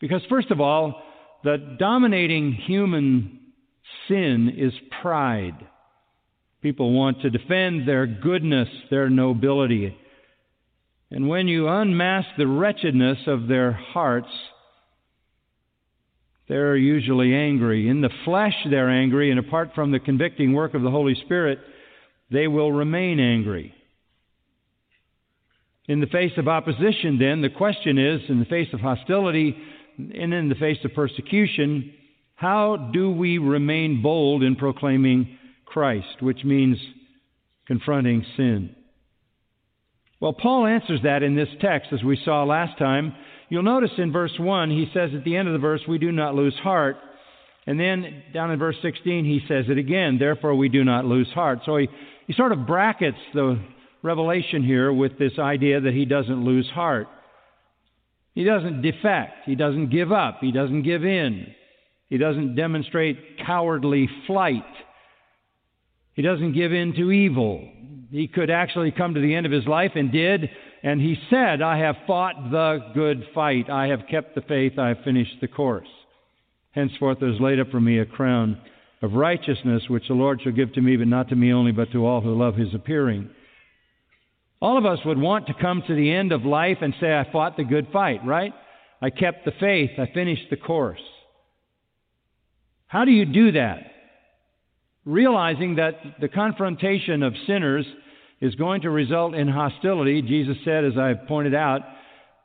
Because, 0.00 0.22
first 0.28 0.50
of 0.50 0.60
all, 0.60 1.02
the 1.42 1.76
dominating 1.78 2.52
human 2.52 3.40
sin 4.08 4.52
is 4.56 4.72
pride. 5.02 5.56
People 6.62 6.92
want 6.92 7.22
to 7.22 7.30
defend 7.30 7.86
their 7.86 8.06
goodness, 8.06 8.68
their 8.90 9.08
nobility. 9.08 9.96
And 11.10 11.28
when 11.28 11.48
you 11.48 11.68
unmask 11.68 12.28
the 12.36 12.46
wretchedness 12.46 13.18
of 13.26 13.46
their 13.46 13.72
hearts, 13.72 14.28
they're 16.48 16.76
usually 16.76 17.34
angry. 17.34 17.88
In 17.88 18.00
the 18.00 18.10
flesh, 18.24 18.54
they're 18.70 18.90
angry, 18.90 19.30
and 19.30 19.40
apart 19.40 19.70
from 19.74 19.90
the 19.90 19.98
convicting 19.98 20.52
work 20.52 20.74
of 20.74 20.82
the 20.82 20.90
Holy 20.90 21.14
Spirit, 21.24 21.58
they 22.30 22.46
will 22.46 22.72
remain 22.72 23.18
angry. 23.18 23.74
In 25.88 26.00
the 26.00 26.06
face 26.06 26.32
of 26.36 26.48
opposition, 26.48 27.18
then, 27.18 27.42
the 27.42 27.48
question 27.48 27.98
is 27.98 28.20
in 28.28 28.40
the 28.40 28.46
face 28.46 28.68
of 28.72 28.80
hostility 28.80 29.56
and 29.98 30.34
in 30.34 30.48
the 30.48 30.54
face 30.56 30.78
of 30.84 30.92
persecution, 30.94 31.92
how 32.34 32.90
do 32.92 33.10
we 33.10 33.38
remain 33.38 34.02
bold 34.02 34.42
in 34.42 34.56
proclaiming 34.56 35.38
Christ, 35.64 36.20
which 36.20 36.44
means 36.44 36.76
confronting 37.66 38.24
sin? 38.36 38.74
Well, 40.20 40.32
Paul 40.32 40.66
answers 40.66 41.00
that 41.02 41.22
in 41.22 41.36
this 41.36 41.48
text, 41.60 41.92
as 41.92 42.02
we 42.02 42.20
saw 42.24 42.44
last 42.44 42.78
time. 42.78 43.14
You'll 43.48 43.62
notice 43.62 43.90
in 43.98 44.12
verse 44.12 44.32
1, 44.38 44.70
he 44.70 44.90
says 44.92 45.10
at 45.14 45.24
the 45.24 45.36
end 45.36 45.48
of 45.48 45.52
the 45.52 45.60
verse, 45.60 45.80
We 45.86 45.98
do 45.98 46.10
not 46.10 46.34
lose 46.34 46.54
heart. 46.62 46.96
And 47.66 47.78
then 47.78 48.22
down 48.32 48.50
in 48.50 48.58
verse 48.58 48.76
16, 48.82 49.24
he 49.24 49.40
says 49.48 49.66
it 49.68 49.78
again, 49.78 50.18
Therefore 50.18 50.54
we 50.54 50.68
do 50.68 50.84
not 50.84 51.04
lose 51.04 51.28
heart. 51.28 51.60
So 51.66 51.76
he, 51.76 51.88
he 52.26 52.32
sort 52.32 52.52
of 52.52 52.66
brackets 52.66 53.18
the 53.34 53.60
Revelation 54.02 54.62
here 54.62 54.92
with 54.92 55.18
this 55.18 55.32
idea 55.38 55.80
that 55.80 55.92
he 55.92 56.04
doesn't 56.04 56.44
lose 56.44 56.68
heart. 56.68 57.08
He 58.34 58.44
doesn't 58.44 58.82
defect. 58.82 59.46
He 59.46 59.54
doesn't 59.54 59.90
give 59.90 60.12
up. 60.12 60.38
He 60.40 60.52
doesn't 60.52 60.82
give 60.82 61.04
in. 61.04 61.46
He 62.08 62.18
doesn't 62.18 62.54
demonstrate 62.54 63.38
cowardly 63.44 64.08
flight. 64.26 64.62
He 66.12 66.22
doesn't 66.22 66.52
give 66.52 66.72
in 66.72 66.94
to 66.94 67.10
evil. 67.10 67.68
He 68.10 68.28
could 68.28 68.50
actually 68.50 68.92
come 68.92 69.14
to 69.14 69.20
the 69.20 69.34
end 69.34 69.46
of 69.46 69.52
his 69.52 69.66
life 69.66 69.92
and 69.96 70.12
did, 70.12 70.48
and 70.82 71.00
he 71.00 71.16
said, 71.30 71.62
I 71.62 71.78
have 71.78 71.96
fought 72.06 72.50
the 72.50 72.78
good 72.94 73.24
fight. 73.34 73.70
I 73.70 73.88
have 73.88 74.06
kept 74.10 74.34
the 74.34 74.42
faith. 74.42 74.78
I 74.78 74.88
have 74.88 75.04
finished 75.04 75.36
the 75.40 75.48
course. 75.48 75.88
Henceforth 76.72 77.20
there 77.20 77.30
is 77.30 77.40
laid 77.40 77.58
up 77.58 77.70
for 77.70 77.80
me 77.80 77.98
a 77.98 78.06
crown 78.06 78.60
of 79.02 79.14
righteousness, 79.14 79.84
which 79.88 80.08
the 80.08 80.14
Lord 80.14 80.40
shall 80.42 80.52
give 80.52 80.72
to 80.74 80.80
me, 80.80 80.96
but 80.96 81.08
not 81.08 81.28
to 81.30 81.36
me 81.36 81.52
only, 81.52 81.72
but 81.72 81.90
to 81.92 82.06
all 82.06 82.20
who 82.20 82.34
love 82.34 82.54
his 82.54 82.74
appearing. 82.74 83.30
All 84.60 84.78
of 84.78 84.86
us 84.86 84.98
would 85.04 85.18
want 85.18 85.46
to 85.46 85.54
come 85.54 85.82
to 85.86 85.94
the 85.94 86.12
end 86.12 86.32
of 86.32 86.44
life 86.44 86.78
and 86.80 86.94
say, 87.00 87.14
I 87.14 87.30
fought 87.30 87.56
the 87.56 87.64
good 87.64 87.88
fight, 87.92 88.24
right? 88.24 88.52
I 89.00 89.10
kept 89.10 89.44
the 89.44 89.52
faith. 89.60 89.90
I 89.98 90.06
finished 90.12 90.46
the 90.50 90.56
course. 90.56 91.00
How 92.86 93.04
do 93.04 93.10
you 93.10 93.26
do 93.26 93.52
that? 93.52 93.78
Realizing 95.04 95.76
that 95.76 95.94
the 96.20 96.28
confrontation 96.28 97.22
of 97.22 97.34
sinners 97.46 97.86
is 98.40 98.54
going 98.54 98.82
to 98.82 98.90
result 98.90 99.34
in 99.34 99.48
hostility. 99.48 100.22
Jesus 100.22 100.56
said, 100.64 100.84
as 100.84 100.98
I 100.98 101.14
pointed 101.14 101.54
out, 101.54 101.82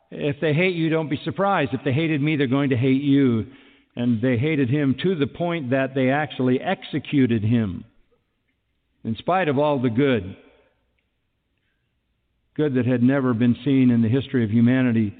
if 0.09 0.37
they 0.41 0.53
hate 0.53 0.75
you, 0.75 0.89
don't 0.89 1.09
be 1.09 1.19
surprised. 1.23 1.73
If 1.73 1.81
they 1.83 1.93
hated 1.93 2.21
me, 2.21 2.35
they're 2.35 2.47
going 2.47 2.71
to 2.71 2.77
hate 2.77 3.01
you. 3.01 3.47
And 3.95 4.21
they 4.21 4.37
hated 4.37 4.69
him 4.69 4.95
to 5.03 5.15
the 5.15 5.27
point 5.27 5.71
that 5.71 5.95
they 5.95 6.09
actually 6.09 6.61
executed 6.61 7.43
him, 7.43 7.83
in 9.03 9.15
spite 9.17 9.49
of 9.49 9.59
all 9.59 9.81
the 9.81 9.89
good 9.89 10.35
good 12.55 12.75
that 12.75 12.85
had 12.85 13.01
never 13.01 13.33
been 13.33 13.55
seen 13.63 13.89
in 13.89 14.01
the 14.01 14.09
history 14.09 14.43
of 14.43 14.49
humanity 14.49 15.13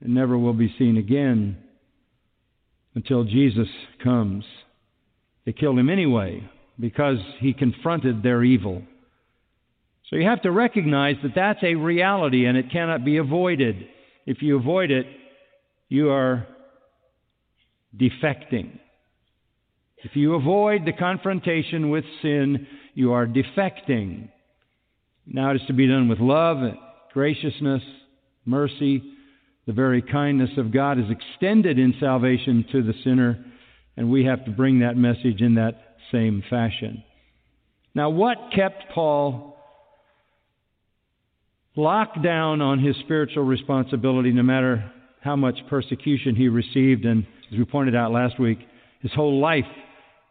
and 0.00 0.14
never 0.14 0.36
will 0.36 0.52
be 0.52 0.74
seen 0.78 0.96
again 0.96 1.56
until 2.94 3.24
Jesus 3.24 3.68
comes. 4.02 4.44
They 5.46 5.52
killed 5.52 5.78
him 5.78 5.88
anyway 5.88 6.48
because 6.78 7.18
he 7.38 7.52
confronted 7.52 8.22
their 8.22 8.42
evil. 8.42 8.82
So 10.10 10.16
you 10.16 10.26
have 10.26 10.42
to 10.42 10.50
recognize 10.50 11.14
that 11.22 11.36
that's 11.36 11.62
a 11.62 11.76
reality 11.76 12.46
and 12.46 12.58
it 12.58 12.72
cannot 12.72 13.04
be 13.04 13.18
avoided. 13.18 13.86
If 14.26 14.42
you 14.42 14.58
avoid 14.58 14.90
it, 14.90 15.06
you 15.88 16.10
are 16.10 16.48
defecting. 17.96 18.78
If 20.02 20.16
you 20.16 20.34
avoid 20.34 20.84
the 20.84 20.92
confrontation 20.92 21.90
with 21.90 22.04
sin, 22.22 22.66
you 22.94 23.12
are 23.12 23.26
defecting. 23.26 24.28
Now 25.26 25.52
it 25.52 25.56
is 25.56 25.66
to 25.68 25.74
be 25.74 25.86
done 25.86 26.08
with 26.08 26.18
love, 26.18 26.74
graciousness, 27.12 27.82
mercy. 28.44 29.02
The 29.66 29.72
very 29.72 30.02
kindness 30.02 30.50
of 30.56 30.72
God 30.72 30.98
is 30.98 31.04
extended 31.08 31.78
in 31.78 31.94
salvation 32.00 32.64
to 32.72 32.82
the 32.82 32.94
sinner, 33.04 33.44
and 33.96 34.10
we 34.10 34.24
have 34.24 34.44
to 34.46 34.50
bring 34.50 34.80
that 34.80 34.96
message 34.96 35.40
in 35.40 35.54
that 35.54 35.96
same 36.10 36.42
fashion. 36.50 37.04
Now, 37.94 38.10
what 38.10 38.38
kept 38.54 38.84
Paul 38.92 39.49
locked 41.76 42.22
down 42.22 42.60
on 42.60 42.78
his 42.78 42.96
spiritual 43.04 43.44
responsibility 43.44 44.32
no 44.32 44.42
matter 44.42 44.90
how 45.22 45.36
much 45.36 45.56
persecution 45.68 46.34
he 46.34 46.48
received? 46.48 47.04
And 47.04 47.26
as 47.52 47.58
we 47.58 47.64
pointed 47.64 47.94
out 47.94 48.12
last 48.12 48.38
week, 48.38 48.58
his 49.00 49.12
whole 49.12 49.40
life 49.40 49.64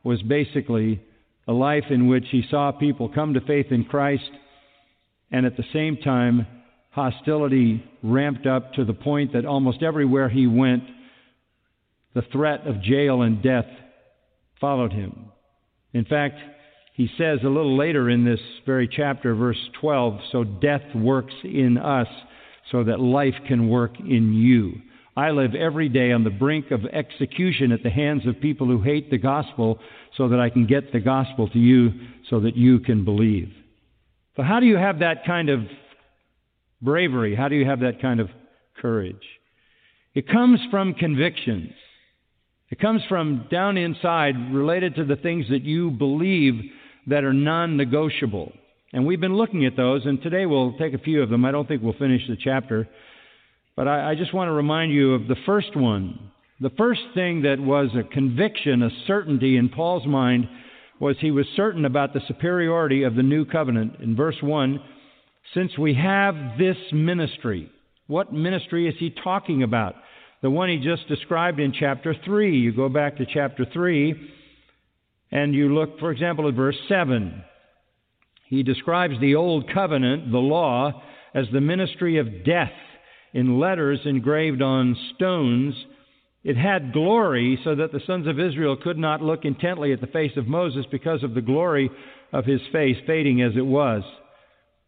was 0.03 0.21
basically 0.23 1.01
a 1.47 1.53
life 1.53 1.85
in 1.89 2.07
which 2.07 2.25
he 2.31 2.43
saw 2.49 2.71
people 2.71 3.09
come 3.09 3.33
to 3.33 3.41
faith 3.41 3.67
in 3.71 3.83
Christ 3.85 4.29
and 5.31 5.45
at 5.45 5.57
the 5.57 5.63
same 5.73 5.97
time, 5.97 6.47
hostility 6.91 7.83
ramped 8.01 8.47
up 8.47 8.73
to 8.73 8.85
the 8.85 8.93
point 8.93 9.33
that 9.33 9.45
almost 9.45 9.83
everywhere 9.83 10.29
he 10.29 10.47
went, 10.47 10.83
the 12.15 12.23
threat 12.31 12.65
of 12.65 12.81
jail 12.81 13.21
and 13.21 13.43
death 13.43 13.67
followed 14.59 14.91
him. 14.91 15.25
In 15.93 16.05
fact, 16.05 16.35
he 16.99 17.09
says 17.17 17.39
a 17.45 17.47
little 17.47 17.77
later 17.77 18.09
in 18.09 18.25
this 18.25 18.41
very 18.65 18.85
chapter, 18.85 19.33
verse 19.33 19.69
12, 19.79 20.19
so 20.33 20.43
death 20.43 20.83
works 20.93 21.33
in 21.45 21.77
us 21.77 22.09
so 22.73 22.83
that 22.83 22.99
life 22.99 23.35
can 23.47 23.69
work 23.69 23.97
in 24.01 24.33
you. 24.33 24.73
I 25.15 25.29
live 25.29 25.55
every 25.55 25.87
day 25.87 26.11
on 26.11 26.25
the 26.25 26.29
brink 26.29 26.71
of 26.71 26.83
execution 26.83 27.71
at 27.71 27.83
the 27.83 27.89
hands 27.89 28.27
of 28.27 28.41
people 28.41 28.67
who 28.67 28.81
hate 28.81 29.09
the 29.09 29.17
gospel 29.17 29.79
so 30.17 30.27
that 30.27 30.41
I 30.41 30.49
can 30.49 30.67
get 30.67 30.91
the 30.91 30.99
gospel 30.99 31.47
to 31.51 31.57
you 31.57 31.91
so 32.29 32.41
that 32.41 32.57
you 32.57 32.79
can 32.79 33.05
believe. 33.05 33.47
So, 34.35 34.43
how 34.43 34.59
do 34.59 34.65
you 34.65 34.75
have 34.75 34.99
that 34.99 35.25
kind 35.25 35.47
of 35.47 35.61
bravery? 36.81 37.33
How 37.33 37.47
do 37.47 37.55
you 37.55 37.65
have 37.65 37.79
that 37.79 38.01
kind 38.01 38.19
of 38.19 38.27
courage? 38.75 39.23
It 40.15 40.27
comes 40.27 40.59
from 40.69 40.95
convictions. 40.95 41.71
It 42.71 42.79
comes 42.81 43.03
from 43.07 43.47
down 43.49 43.77
inside, 43.77 44.53
related 44.53 44.95
to 44.95 45.05
the 45.05 45.15
things 45.15 45.45
that 45.49 45.63
you 45.63 45.91
believe 45.91 46.55
that 47.09 47.23
are 47.23 47.33
non 47.33 47.75
negotiable. 47.75 48.53
And 48.93 49.05
we've 49.05 49.19
been 49.19 49.35
looking 49.35 49.65
at 49.65 49.75
those, 49.75 50.05
and 50.05 50.21
today 50.21 50.45
we'll 50.45 50.77
take 50.77 50.93
a 50.93 50.99
few 50.99 51.21
of 51.21 51.29
them. 51.29 51.45
I 51.45 51.51
don't 51.51 51.67
think 51.67 51.83
we'll 51.83 51.93
finish 51.93 52.21
the 52.27 52.37
chapter. 52.41 52.87
But 53.75 53.87
I, 53.87 54.11
I 54.11 54.15
just 54.15 54.33
want 54.33 54.47
to 54.47 54.53
remind 54.53 54.91
you 54.91 55.13
of 55.13 55.27
the 55.27 55.35
first 55.45 55.75
one. 55.75 56.31
The 56.59 56.71
first 56.71 57.01
thing 57.13 57.43
that 57.43 57.59
was 57.59 57.89
a 57.95 58.03
conviction, 58.03 58.83
a 58.83 58.89
certainty 59.07 59.57
in 59.57 59.69
Paul's 59.69 60.07
mind 60.07 60.47
was 60.99 61.15
he 61.19 61.31
was 61.31 61.45
certain 61.55 61.85
about 61.85 62.13
the 62.13 62.21
superiority 62.27 63.03
of 63.03 63.15
the 63.15 63.23
new 63.23 63.45
covenant. 63.45 63.93
In 64.01 64.15
verse 64.15 64.35
1, 64.41 64.81
since 65.53 65.77
we 65.77 65.93
have 65.93 66.35
this 66.57 66.77
ministry, 66.91 67.71
what 68.07 68.33
ministry 68.33 68.87
is 68.87 68.95
he 68.99 69.13
talking 69.23 69.63
about? 69.63 69.95
The 70.41 70.49
one 70.49 70.69
he 70.69 70.77
just 70.77 71.07
described 71.07 71.59
in 71.59 71.73
chapter 71.77 72.15
3. 72.25 72.57
You 72.57 72.73
go 72.73 72.89
back 72.89 73.17
to 73.17 73.25
chapter 73.31 73.65
3 73.71 74.35
and 75.31 75.53
you 75.53 75.73
look, 75.73 75.99
for 75.99 76.11
example, 76.11 76.47
at 76.47 76.55
verse 76.55 76.77
7. 76.87 77.43
He 78.47 78.63
describes 78.63 79.19
the 79.19 79.35
old 79.35 79.71
covenant, 79.71 80.31
the 80.31 80.37
law, 80.39 81.03
as 81.33 81.45
the 81.53 81.61
ministry 81.61 82.17
of 82.17 82.43
death 82.43 82.71
in 83.33 83.59
letters 83.59 83.99
engraved 84.05 84.61
on 84.61 84.97
stones 85.15 85.75
it 86.43 86.55
had 86.55 86.93
glory 86.93 87.59
so 87.63 87.75
that 87.75 87.91
the 87.91 87.99
sons 88.07 88.25
of 88.25 88.39
Israel 88.39 88.77
could 88.77 88.97
not 88.97 89.21
look 89.21 89.43
intently 89.43 89.91
at 89.91 89.99
the 89.99 90.07
face 90.07 90.31
of 90.37 90.47
Moses 90.47 90.85
because 90.89 91.21
of 91.23 91.33
the 91.33 91.41
glory 91.41 91.89
of 92.31 92.45
his 92.45 92.61
face 92.71 92.95
fading 93.05 93.41
as 93.41 93.53
it 93.57 93.65
was. 93.65 94.03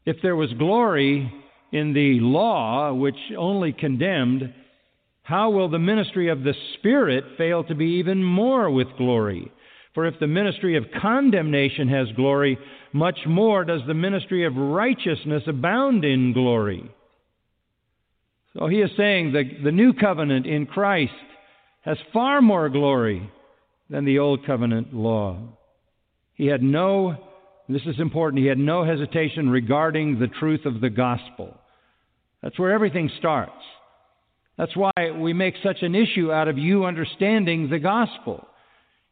If 0.06 0.18
there 0.22 0.36
was 0.36 0.54
glory 0.54 1.32
in 1.72 1.94
the 1.94 2.20
law, 2.22 2.94
which 2.94 3.18
only 3.38 3.74
condemned, 3.74 4.54
how 5.24 5.50
will 5.50 5.70
the 5.70 5.80
ministry 5.80 6.30
of 6.30 6.44
the 6.44 6.56
Spirit 6.78 7.26
fail 7.38 7.64
to 7.66 7.76
be 7.76 7.98
even 8.00 8.24
more 8.24 8.70
with 8.70 8.88
glory? 8.98 9.52
For 9.94 10.06
if 10.06 10.20
the 10.20 10.28
ministry 10.28 10.78
of 10.78 10.86
condemnation 11.02 11.90
has 11.90 12.08
glory, 12.16 12.58
much 12.94 13.20
more 13.28 13.66
does 13.66 13.82
the 13.86 13.94
ministry 13.94 14.46
of 14.46 14.56
righteousness 14.56 15.44
abound 15.48 16.06
in 16.06 16.34
glory. 16.34 16.90
So 18.58 18.68
he 18.68 18.78
is 18.78 18.92
saying 18.98 19.34
that 19.34 19.64
the 19.64 19.72
new 19.72 19.94
covenant 19.94 20.46
in 20.46 20.66
Christ 20.66 21.12
has 21.82 21.98
far 22.14 22.42
more 22.42 22.70
glory 22.70 23.30
than 23.90 24.06
the 24.06 24.20
Old 24.20 24.46
Covenant 24.46 24.94
law. 24.94 25.38
He 26.36 26.48
had 26.48 26.64
no, 26.64 27.18
this 27.68 27.82
is 27.86 28.00
important, 28.00 28.42
he 28.42 28.48
had 28.48 28.58
no 28.58 28.84
hesitation 28.86 29.50
regarding 29.50 30.20
the 30.20 30.28
truth 30.28 30.66
of 30.66 30.80
the 30.80 30.90
gospel. 30.90 31.58
That's 32.42 32.58
where 32.58 32.72
everything 32.72 33.12
starts. 33.20 33.52
That's 34.58 34.76
why 34.76 34.92
we 35.18 35.34
make 35.34 35.56
such 35.64 35.82
an 35.82 35.96
issue 35.96 36.32
out 36.32 36.48
of 36.48 36.58
you 36.58 36.86
understanding 36.86 37.70
the 37.70 37.80
gospel. 37.80 38.48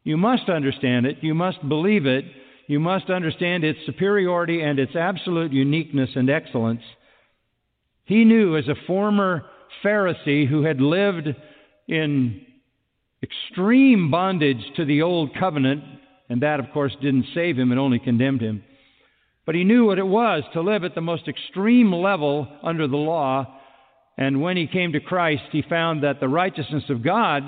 You 0.03 0.17
must 0.17 0.49
understand 0.49 1.05
it, 1.05 1.17
you 1.21 1.33
must 1.33 1.67
believe 1.67 2.05
it, 2.05 2.25
you 2.67 2.79
must 2.79 3.09
understand 3.09 3.63
its 3.63 3.79
superiority 3.85 4.61
and 4.61 4.79
its 4.79 4.95
absolute 4.95 5.51
uniqueness 5.51 6.11
and 6.15 6.29
excellence. 6.29 6.83
He 8.05 8.25
knew 8.25 8.57
as 8.57 8.67
a 8.67 8.75
former 8.87 9.45
Pharisee 9.83 10.47
who 10.47 10.63
had 10.63 10.81
lived 10.81 11.27
in 11.87 12.41
extreme 13.21 14.09
bondage 14.11 14.63
to 14.77 14.85
the 14.85 15.01
old 15.01 15.31
covenant, 15.37 15.83
and 16.29 16.41
that, 16.41 16.59
of 16.59 16.71
course, 16.73 16.95
didn't 17.01 17.25
save 17.33 17.57
him, 17.57 17.71
it 17.71 17.77
only 17.77 17.99
condemned 17.99 18.41
him. 18.41 18.63
But 19.45 19.55
he 19.55 19.63
knew 19.63 19.85
what 19.85 19.97
it 19.99 20.05
was 20.05 20.43
to 20.53 20.61
live 20.61 20.83
at 20.83 20.95
the 20.95 21.01
most 21.01 21.27
extreme 21.27 21.91
level 21.91 22.47
under 22.61 22.87
the 22.87 22.97
law. 22.97 23.47
And 24.17 24.41
when 24.41 24.57
he 24.57 24.67
came 24.67 24.91
to 24.91 24.99
Christ, 24.99 25.43
he 25.51 25.63
found 25.67 26.03
that 26.03 26.19
the 26.19 26.27
righteousness 26.27 26.83
of 26.89 27.03
God, 27.03 27.43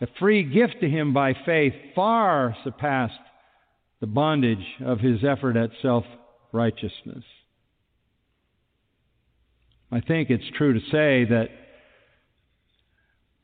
a 0.00 0.06
free 0.18 0.42
gift 0.42 0.76
to 0.80 0.88
him 0.88 1.12
by 1.12 1.34
faith, 1.46 1.72
far 1.94 2.56
surpassed 2.64 3.14
the 4.00 4.06
bondage 4.06 4.64
of 4.84 5.00
his 5.00 5.24
effort 5.24 5.56
at 5.56 5.70
self 5.80 6.04
righteousness. 6.52 7.24
I 9.90 10.00
think 10.00 10.30
it's 10.30 10.44
true 10.56 10.72
to 10.74 10.80
say 10.90 11.24
that 11.30 11.48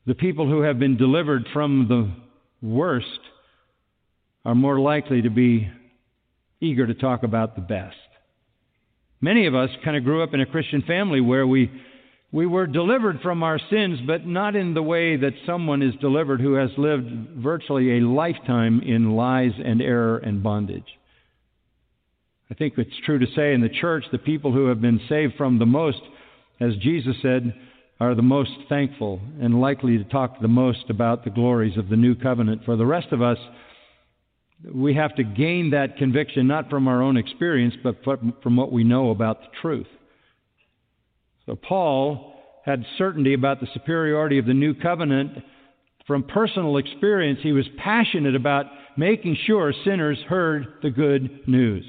the 0.05 0.15
people 0.15 0.49
who 0.49 0.61
have 0.61 0.79
been 0.79 0.97
delivered 0.97 1.47
from 1.53 1.87
the 1.87 2.67
worst 2.67 3.07
are 4.43 4.55
more 4.55 4.79
likely 4.79 5.21
to 5.21 5.29
be 5.29 5.69
eager 6.59 6.85
to 6.85 6.93
talk 6.93 7.23
about 7.23 7.55
the 7.55 7.61
best. 7.61 7.95
Many 9.19 9.45
of 9.45 9.55
us 9.55 9.69
kind 9.83 9.95
of 9.95 10.03
grew 10.03 10.23
up 10.23 10.33
in 10.33 10.41
a 10.41 10.45
Christian 10.45 10.81
family 10.81 11.21
where 11.21 11.45
we 11.45 11.71
we 12.31 12.45
were 12.45 12.65
delivered 12.65 13.19
from 13.21 13.43
our 13.43 13.59
sins, 13.69 13.99
but 14.07 14.25
not 14.25 14.55
in 14.55 14.73
the 14.73 14.81
way 14.81 15.17
that 15.17 15.33
someone 15.45 15.81
is 15.81 15.93
delivered 15.99 16.39
who 16.39 16.53
has 16.53 16.69
lived 16.77 17.09
virtually 17.35 17.97
a 17.97 18.07
lifetime 18.07 18.81
in 18.81 19.15
lies 19.15 19.51
and 19.63 19.81
error 19.81 20.17
and 20.17 20.41
bondage. 20.41 20.97
I 22.49 22.53
think 22.53 22.73
it's 22.77 22.89
true 23.05 23.19
to 23.19 23.25
say 23.35 23.53
in 23.53 23.61
the 23.61 23.69
church, 23.69 24.05
the 24.11 24.17
people 24.17 24.53
who 24.53 24.67
have 24.67 24.81
been 24.81 25.01
saved 25.09 25.33
from 25.37 25.59
the 25.59 25.65
most, 25.65 26.01
as 26.61 26.75
Jesus 26.77 27.15
said, 27.21 27.53
are 27.99 28.15
the 28.15 28.21
most 28.21 28.51
thankful 28.67 29.19
and 29.41 29.59
likely 29.61 29.97
to 29.97 30.03
talk 30.05 30.39
the 30.41 30.47
most 30.47 30.89
about 30.89 31.23
the 31.23 31.29
glories 31.29 31.77
of 31.77 31.89
the 31.89 31.95
new 31.95 32.15
covenant. 32.15 32.63
For 32.65 32.75
the 32.75 32.85
rest 32.85 33.07
of 33.11 33.21
us, 33.21 33.37
we 34.73 34.93
have 34.95 35.15
to 35.15 35.23
gain 35.23 35.71
that 35.71 35.97
conviction 35.97 36.47
not 36.47 36.69
from 36.69 36.87
our 36.87 37.01
own 37.01 37.17
experience, 37.17 37.75
but 37.83 38.03
from 38.03 38.55
what 38.55 38.71
we 38.71 38.83
know 38.83 39.09
about 39.11 39.41
the 39.41 39.47
truth. 39.61 39.87
So 41.51 41.57
Paul 41.57 42.33
had 42.63 42.85
certainty 42.97 43.33
about 43.33 43.59
the 43.59 43.67
superiority 43.73 44.37
of 44.37 44.45
the 44.45 44.53
new 44.53 44.73
covenant. 44.73 45.33
From 46.07 46.23
personal 46.23 46.77
experience, 46.77 47.39
he 47.43 47.51
was 47.51 47.65
passionate 47.77 48.37
about 48.37 48.67
making 48.95 49.35
sure 49.45 49.73
sinners 49.83 50.17
heard 50.29 50.67
the 50.81 50.91
good 50.91 51.41
news. 51.49 51.83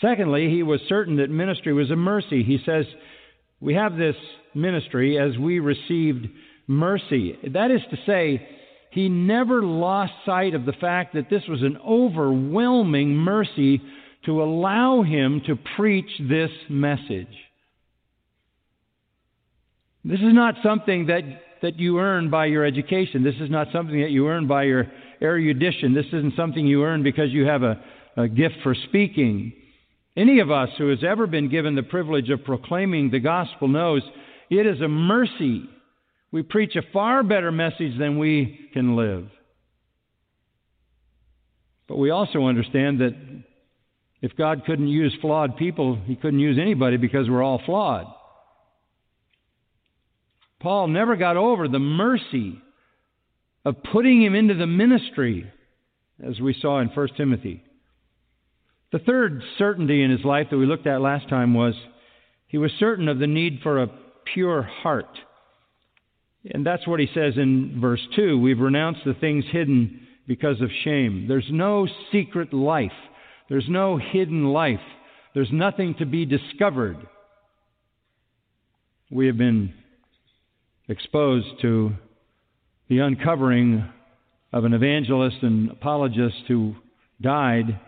Secondly, 0.00 0.48
he 0.48 0.62
was 0.62 0.80
certain 0.88 1.16
that 1.16 1.28
ministry 1.28 1.74
was 1.74 1.90
a 1.90 1.96
mercy. 1.96 2.42
He 2.42 2.58
says, 2.64 2.86
We 3.60 3.74
have 3.74 3.96
this 3.96 4.16
ministry 4.54 5.18
as 5.18 5.36
we 5.36 5.58
received 5.58 6.26
mercy. 6.66 7.36
That 7.52 7.70
is 7.70 7.82
to 7.90 7.98
say, 8.06 8.48
he 8.90 9.10
never 9.10 9.62
lost 9.62 10.12
sight 10.24 10.54
of 10.54 10.64
the 10.64 10.72
fact 10.72 11.12
that 11.12 11.28
this 11.28 11.42
was 11.46 11.60
an 11.60 11.76
overwhelming 11.86 13.16
mercy 13.16 13.82
to 14.24 14.42
allow 14.42 15.02
him 15.02 15.42
to 15.46 15.58
preach 15.76 16.10
this 16.26 16.50
message. 16.70 17.28
This 20.04 20.20
is 20.20 20.32
not 20.32 20.54
something 20.62 21.06
that, 21.06 21.22
that 21.62 21.78
you 21.78 21.98
earn 21.98 22.30
by 22.30 22.46
your 22.46 22.64
education. 22.64 23.22
This 23.22 23.34
is 23.40 23.50
not 23.50 23.68
something 23.72 24.00
that 24.00 24.10
you 24.10 24.28
earn 24.28 24.46
by 24.46 24.64
your 24.64 24.90
erudition. 25.20 25.94
This 25.94 26.06
isn't 26.06 26.36
something 26.36 26.66
you 26.66 26.84
earn 26.84 27.02
because 27.02 27.30
you 27.30 27.44
have 27.46 27.62
a, 27.62 27.80
a 28.16 28.28
gift 28.28 28.56
for 28.62 28.74
speaking. 28.88 29.52
Any 30.16 30.40
of 30.40 30.50
us 30.50 30.70
who 30.78 30.88
has 30.88 31.04
ever 31.06 31.26
been 31.26 31.50
given 31.50 31.74
the 31.74 31.82
privilege 31.82 32.30
of 32.30 32.44
proclaiming 32.44 33.10
the 33.10 33.20
gospel 33.20 33.68
knows 33.68 34.02
it 34.48 34.66
is 34.66 34.80
a 34.80 34.88
mercy. 34.88 35.64
We 36.32 36.42
preach 36.42 36.76
a 36.76 36.92
far 36.92 37.22
better 37.22 37.52
message 37.52 37.98
than 37.98 38.18
we 38.18 38.70
can 38.72 38.96
live. 38.96 39.28
But 41.88 41.98
we 41.98 42.10
also 42.10 42.46
understand 42.46 43.00
that 43.00 43.14
if 44.22 44.36
God 44.36 44.64
couldn't 44.64 44.88
use 44.88 45.14
flawed 45.20 45.56
people, 45.56 45.98
He 46.06 46.16
couldn't 46.16 46.40
use 46.40 46.58
anybody 46.60 46.96
because 46.96 47.28
we're 47.28 47.42
all 47.42 47.60
flawed. 47.66 48.06
Paul 50.60 50.88
never 50.88 51.16
got 51.16 51.36
over 51.36 51.68
the 51.68 51.78
mercy 51.78 52.60
of 53.64 53.82
putting 53.92 54.22
him 54.22 54.34
into 54.34 54.54
the 54.54 54.66
ministry, 54.66 55.50
as 56.22 56.38
we 56.38 56.54
saw 56.60 56.80
in 56.80 56.88
1 56.88 57.08
Timothy. 57.16 57.64
The 58.92 58.98
third 58.98 59.42
certainty 59.58 60.02
in 60.02 60.10
his 60.10 60.24
life 60.24 60.48
that 60.50 60.58
we 60.58 60.66
looked 60.66 60.86
at 60.86 61.00
last 61.00 61.28
time 61.28 61.54
was 61.54 61.74
he 62.46 62.58
was 62.58 62.72
certain 62.78 63.08
of 63.08 63.18
the 63.18 63.26
need 63.26 63.60
for 63.62 63.82
a 63.82 63.90
pure 64.34 64.62
heart. 64.62 65.18
And 66.52 66.66
that's 66.66 66.86
what 66.86 67.00
he 67.00 67.08
says 67.14 67.34
in 67.36 67.80
verse 67.80 68.00
2. 68.16 68.38
We've 68.38 68.58
renounced 68.58 69.00
the 69.04 69.14
things 69.14 69.44
hidden 69.50 70.06
because 70.26 70.60
of 70.60 70.70
shame. 70.84 71.26
There's 71.28 71.48
no 71.50 71.88
secret 72.12 72.52
life, 72.52 72.90
there's 73.48 73.68
no 73.68 73.98
hidden 73.98 74.44
life, 74.44 74.80
there's 75.34 75.52
nothing 75.52 75.94
to 75.98 76.06
be 76.06 76.26
discovered. 76.26 76.96
We 79.10 79.26
have 79.26 79.36
been 79.36 79.74
exposed 80.90 81.46
to 81.62 81.92
the 82.88 82.98
uncovering 82.98 83.88
of 84.52 84.64
an 84.64 84.74
evangelist 84.74 85.36
and 85.42 85.70
apologist 85.70 86.42
who 86.48 86.74
died, 87.22 87.78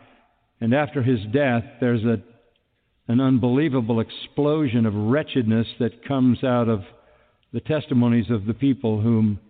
and 0.61 0.73
after 0.73 1.03
his 1.03 1.19
death, 1.33 1.65
there's 1.81 2.05
a, 2.05 2.23
an 3.09 3.21
unbelievable 3.21 3.99
explosion 3.99 4.87
of 4.87 4.95
wretchedness 4.95 5.67
that 5.81 6.05
comes 6.07 6.45
out 6.45 6.69
of 6.69 6.83
the 7.53 7.61
testimonies 7.61 8.31
of 8.31 8.47
the 8.47 8.55
people 8.55 9.01
whom 9.01 9.41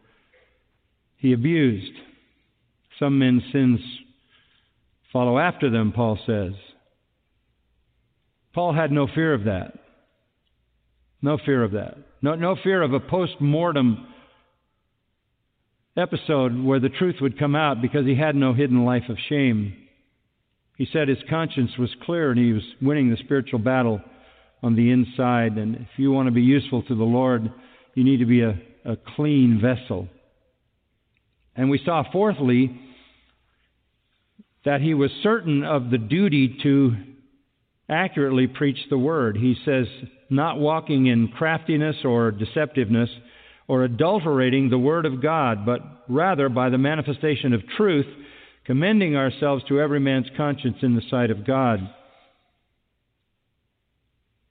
he 1.19 1.35
abused. 1.35 1.93
Some 2.99 3.19
men's 3.19 3.43
sins 3.53 3.81
follow 5.13 5.39
after 5.39 5.71
them, 5.71 5.93
Paul 5.93 6.19
says. 6.27 6.53
Paul 8.55 8.73
had 8.73 8.91
no 8.91 9.07
fear 9.15 9.35
of 9.35 9.45
that. 9.45 9.82
No 11.23 11.39
fear 11.47 11.63
of 11.63 11.73
that. 11.73 11.97
No, 12.21 12.35
no 12.35 12.57
fear 12.63 12.83
of 12.83 12.93
a 12.93 13.01
post 13.01 13.41
mortem 13.41 14.07
episode 15.97 16.65
where 16.65 16.81
the 16.81 16.89
truth 16.89 17.17
would 17.21 17.39
come 17.39 17.55
out 17.55 17.81
because 17.81 18.05
he 18.05 18.17
had 18.17 18.35
no 18.35 18.53
hidden 18.53 18.85
life 18.85 19.09
of 19.09 19.17
shame. 19.29 19.77
He 20.77 20.89
said 20.93 21.07
his 21.07 21.19
conscience 21.31 21.71
was 21.79 21.95
clear 22.05 22.31
and 22.31 22.41
he 22.41 22.53
was 22.53 22.63
winning 22.81 23.11
the 23.11 23.17
spiritual 23.19 23.61
battle 23.61 24.01
on 24.63 24.75
the 24.75 24.91
inside. 24.91 25.59
And 25.59 25.77
if 25.77 25.89
you 25.97 26.11
want 26.11 26.27
to 26.27 26.33
be 26.33 26.43
useful 26.43 26.83
to 26.85 26.95
the 26.95 27.05
Lord, 27.05 27.53
you 27.95 28.05
need 28.05 28.19
to 28.19 28.27
be 28.27 28.41
a, 28.41 28.61
a 28.85 28.97
clean 29.15 29.61
vessel. 29.61 30.09
And 31.55 31.71
we 31.71 31.81
saw, 31.85 32.03
fourthly, 32.11 32.81
that 34.65 34.81
he 34.81 34.95
was 34.95 35.11
certain 35.23 35.63
of 35.63 35.91
the 35.91 35.99
duty 35.99 36.59
to 36.63 36.97
accurately 37.93 38.47
preach 38.47 38.79
the 38.91 38.99
word. 38.99 39.37
He 39.37 39.55
says, 39.65 39.87
not 40.31 40.59
walking 40.59 41.07
in 41.07 41.29
craftiness 41.29 41.97
or 42.05 42.33
deceptiveness 42.33 43.09
or 43.69 43.85
adulterating 43.85 44.71
the 44.71 44.79
word 44.79 45.07
of 45.07 45.23
God, 45.23 45.65
but 45.65 45.81
rather 46.09 46.49
by 46.49 46.71
the 46.71 46.79
manifestation 46.79 47.53
of 47.53 47.61
truth, 47.77 48.07
commending 48.65 49.17
ourselves 49.17 49.63
to 49.69 49.81
every 49.81 50.01
man's 50.01 50.27
conscience 50.37 50.79
in 50.83 50.95
the 50.95 51.03
sight 51.11 51.31
of 51.31 51.47
God. 51.47 51.79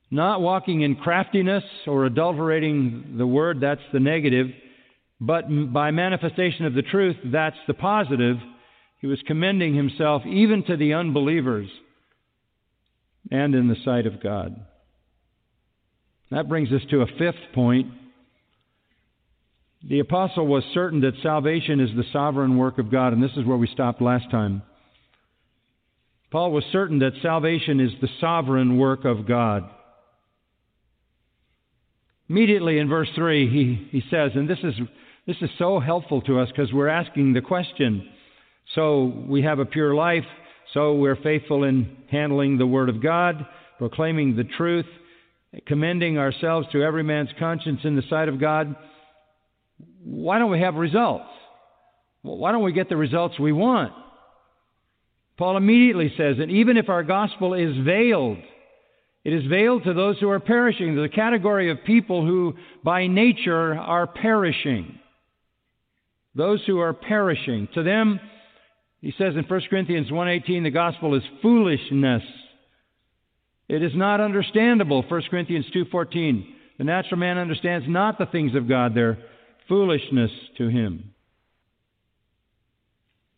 Not 0.09 0.41
walking 0.41 0.81
in 0.81 0.95
craftiness 0.95 1.63
or 1.87 2.05
adulterating 2.05 3.15
the 3.17 3.27
word, 3.27 3.61
that's 3.61 3.81
the 3.93 3.99
negative, 3.99 4.47
but 5.19 5.45
by 5.71 5.91
manifestation 5.91 6.65
of 6.65 6.73
the 6.73 6.81
truth, 6.81 7.15
that's 7.25 7.55
the 7.67 7.73
positive. 7.73 8.37
He 8.99 9.07
was 9.07 9.19
commending 9.25 9.75
himself 9.75 10.23
even 10.25 10.63
to 10.65 10.75
the 10.75 10.93
unbelievers 10.93 11.69
and 13.29 13.53
in 13.55 13.67
the 13.67 13.75
sight 13.85 14.05
of 14.05 14.21
God. 14.21 14.55
That 16.31 16.49
brings 16.49 16.71
us 16.71 16.81
to 16.89 17.01
a 17.01 17.07
fifth 17.17 17.53
point. 17.53 17.87
The 19.87 19.99
apostle 19.99 20.47
was 20.47 20.63
certain 20.73 21.01
that 21.01 21.13
salvation 21.21 21.79
is 21.79 21.89
the 21.95 22.05
sovereign 22.13 22.57
work 22.57 22.77
of 22.77 22.91
God, 22.91 23.13
and 23.13 23.21
this 23.21 23.35
is 23.35 23.45
where 23.45 23.57
we 23.57 23.67
stopped 23.67 24.01
last 24.01 24.29
time. 24.31 24.61
Paul 26.31 26.51
was 26.51 26.63
certain 26.71 26.99
that 26.99 27.13
salvation 27.21 27.79
is 27.79 27.91
the 27.99 28.07
sovereign 28.21 28.77
work 28.77 29.03
of 29.03 29.27
God. 29.27 29.69
Immediately 32.29 32.77
in 32.77 32.87
verse 32.87 33.09
3, 33.15 33.49
he, 33.49 33.99
he 33.99 34.03
says, 34.09 34.31
and 34.35 34.49
this 34.49 34.59
is, 34.63 34.75
this 35.27 35.35
is 35.41 35.49
so 35.57 35.79
helpful 35.79 36.21
to 36.21 36.39
us 36.39 36.47
because 36.47 36.71
we're 36.71 36.87
asking 36.87 37.33
the 37.33 37.41
question 37.41 38.07
so 38.75 39.25
we 39.27 39.41
have 39.41 39.59
a 39.59 39.65
pure 39.65 39.93
life, 39.93 40.23
so 40.73 40.95
we're 40.95 41.17
faithful 41.17 41.63
in 41.63 41.97
handling 42.09 42.57
the 42.57 42.67
Word 42.67 42.89
of 42.89 43.03
God, 43.03 43.45
proclaiming 43.77 44.35
the 44.35 44.43
truth, 44.43 44.85
commending 45.67 46.17
ourselves 46.17 46.67
to 46.71 46.81
every 46.81 47.03
man's 47.03 47.29
conscience 47.37 47.81
in 47.83 47.95
the 47.95 48.03
sight 48.09 48.29
of 48.29 48.39
God. 48.39 48.75
Why 50.03 50.39
don't 50.39 50.51
we 50.51 50.61
have 50.61 50.75
results? 50.75 51.25
Well, 52.23 52.37
why 52.37 52.51
don't 52.51 52.63
we 52.63 52.71
get 52.71 52.87
the 52.87 52.97
results 52.97 53.39
we 53.39 53.51
want? 53.51 53.93
Paul 55.37 55.57
immediately 55.57 56.13
says 56.17 56.37
that 56.37 56.49
even 56.49 56.77
if 56.77 56.87
our 56.87 57.03
gospel 57.03 57.53
is 57.53 57.75
veiled, 57.83 58.37
it 59.23 59.33
is 59.33 59.45
veiled 59.47 59.83
to 59.83 59.93
those 59.93 60.19
who 60.19 60.29
are 60.29 60.39
perishing, 60.39 60.95
the 60.95 61.09
category 61.09 61.69
of 61.69 61.83
people 61.85 62.25
who 62.25 62.53
by 62.83 63.07
nature 63.07 63.75
are 63.75 64.07
perishing. 64.07 64.99
Those 66.33 66.63
who 66.65 66.79
are 66.79 66.93
perishing. 66.93 67.67
To 67.73 67.83
them, 67.83 68.19
he 69.01 69.13
says 69.17 69.35
in 69.35 69.43
1 69.43 69.61
Corinthians 69.69 70.09
1:18 70.09 70.63
the 70.63 70.71
gospel 70.71 71.15
is 71.15 71.23
foolishness. 71.41 72.23
It 73.67 73.81
is 73.83 73.95
not 73.95 74.21
understandable. 74.21 75.03
1 75.03 75.29
Corinthians 75.29 75.65
2:14 75.71 76.55
the 76.81 76.85
natural 76.85 77.19
man 77.19 77.37
understands 77.37 77.87
not 77.87 78.17
the 78.17 78.25
things 78.25 78.55
of 78.55 78.67
God, 78.67 78.95
they're 78.95 79.19
foolishness 79.67 80.31
to 80.57 80.67
him. 80.67 81.13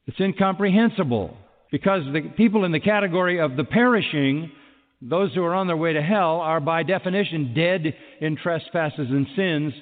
It's 0.07 0.19
incomprehensible 0.19 1.35
because 1.69 2.03
the 2.13 2.21
people 2.37 2.63
in 2.63 2.71
the 2.71 2.79
category 2.79 3.41
of 3.41 3.57
the 3.57 3.65
perishing, 3.65 4.49
those 5.01 5.33
who 5.33 5.43
are 5.43 5.55
on 5.55 5.67
their 5.67 5.75
way 5.75 5.91
to 5.91 6.01
hell, 6.01 6.39
are 6.39 6.61
by 6.61 6.83
definition 6.83 7.53
dead 7.53 7.93
in 8.21 8.37
trespasses 8.37 9.09
and 9.09 9.27
sins. 9.35 9.73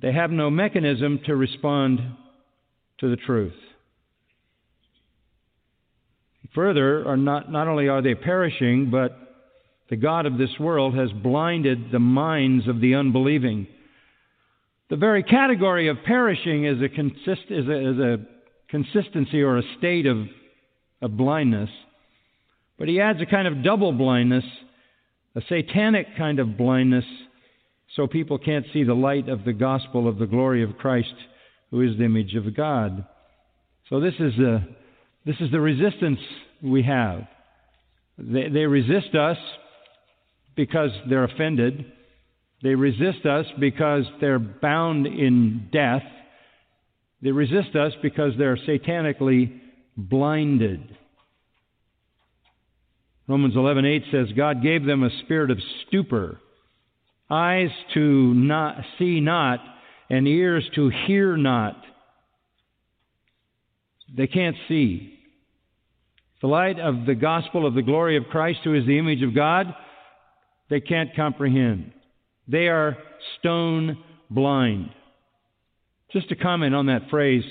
They 0.00 0.12
have 0.12 0.30
no 0.30 0.48
mechanism 0.48 1.20
to 1.26 1.36
respond 1.36 2.00
to 3.00 3.10
the 3.10 3.16
truth. 3.16 3.52
Further, 6.54 7.06
are 7.06 7.16
not, 7.16 7.50
not 7.52 7.68
only 7.68 7.88
are 7.88 8.02
they 8.02 8.14
perishing, 8.14 8.90
but 8.90 9.16
The 9.90 9.96
God 9.96 10.24
of 10.24 10.38
this 10.38 10.56
world 10.60 10.94
has 10.94 11.10
blinded 11.10 11.90
the 11.90 11.98
minds 11.98 12.68
of 12.68 12.80
the 12.80 12.94
unbelieving. 12.94 13.66
The 14.88 14.96
very 14.96 15.24
category 15.24 15.88
of 15.88 15.98
perishing 16.06 16.64
is 16.64 16.80
a, 16.80 16.88
consist, 16.88 17.50
is 17.50 17.66
a, 17.66 17.90
is 17.90 17.98
a 17.98 18.16
consistency 18.68 19.42
or 19.42 19.58
a 19.58 19.62
state 19.78 20.06
of, 20.06 20.26
of 21.02 21.16
blindness. 21.16 21.70
But 22.78 22.86
he 22.86 23.00
adds 23.00 23.20
a 23.20 23.26
kind 23.26 23.48
of 23.48 23.64
double 23.64 23.92
blindness, 23.92 24.44
a 25.34 25.42
satanic 25.48 26.16
kind 26.16 26.38
of 26.38 26.56
blindness, 26.56 27.04
so 27.96 28.06
people 28.06 28.38
can't 28.38 28.66
see 28.72 28.84
the 28.84 28.94
light 28.94 29.28
of 29.28 29.44
the 29.44 29.52
gospel 29.52 30.06
of 30.06 30.18
the 30.18 30.26
glory 30.26 30.62
of 30.62 30.78
Christ, 30.78 31.14
who 31.72 31.82
is 31.82 31.98
the 31.98 32.04
image 32.04 32.36
of 32.36 32.56
God. 32.56 33.04
So 33.88 33.98
this 33.98 34.14
is 34.20 34.34
the, 34.36 34.62
this 35.30 35.46
is 35.46 35.52
the 35.52 35.60
resistance 35.60 36.18
we 36.60 36.82
have. 36.82 37.22
They, 38.18 38.48
they 38.48 38.66
resist 38.66 39.14
us 39.14 39.36
because 40.56 40.90
they're 41.08 41.22
offended. 41.22 41.84
They 42.64 42.74
resist 42.74 43.24
us 43.24 43.46
because 43.60 44.06
they're 44.20 44.40
bound 44.40 45.06
in 45.06 45.68
death. 45.72 46.02
They 47.22 47.30
resist 47.30 47.76
us 47.76 47.92
because 48.02 48.32
they're 48.38 48.56
satanically 48.56 49.60
blinded. 49.96 50.96
Romans 53.28 53.54
11:8 53.54 54.10
says 54.10 54.32
God 54.36 54.64
gave 54.64 54.84
them 54.84 55.04
a 55.04 55.10
spirit 55.22 55.52
of 55.52 55.58
stupor, 55.86 56.40
eyes 57.30 57.70
to 57.94 58.34
not 58.34 58.78
see 58.98 59.20
not 59.20 59.60
and 60.08 60.26
ears 60.26 60.68
to 60.74 60.90
hear 61.06 61.36
not. 61.36 61.80
They 64.12 64.26
can't 64.26 64.56
see. 64.66 65.19
The 66.40 66.48
light 66.48 66.78
of 66.78 67.06
the 67.06 67.14
gospel 67.14 67.66
of 67.66 67.74
the 67.74 67.82
glory 67.82 68.16
of 68.16 68.24
Christ 68.30 68.60
who 68.64 68.74
is 68.74 68.86
the 68.86 68.98
image 68.98 69.22
of 69.22 69.34
God, 69.34 69.74
they 70.70 70.80
can't 70.80 71.14
comprehend. 71.14 71.92
They 72.48 72.68
are 72.68 72.96
stone 73.38 73.98
blind. 74.30 74.90
Just 76.12 76.28
to 76.30 76.36
comment 76.36 76.74
on 76.74 76.86
that 76.86 77.10
phrase, 77.10 77.44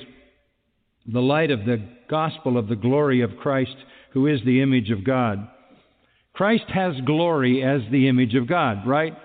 the 1.05 1.21
light 1.21 1.51
of 1.51 1.65
the 1.65 1.87
gospel 2.09 2.57
of 2.57 2.67
the 2.67 2.75
glory 2.75 3.21
of 3.21 3.37
Christ, 3.37 3.75
who 4.11 4.27
is 4.27 4.39
the 4.43 4.61
image 4.61 4.89
of 4.89 5.03
God. 5.03 5.47
Christ 6.33 6.65
has 6.73 6.93
glory 7.05 7.63
as 7.63 7.81
the 7.91 8.07
image 8.07 8.33
of 8.35 8.47
God, 8.47 8.87
right? 8.87 9.15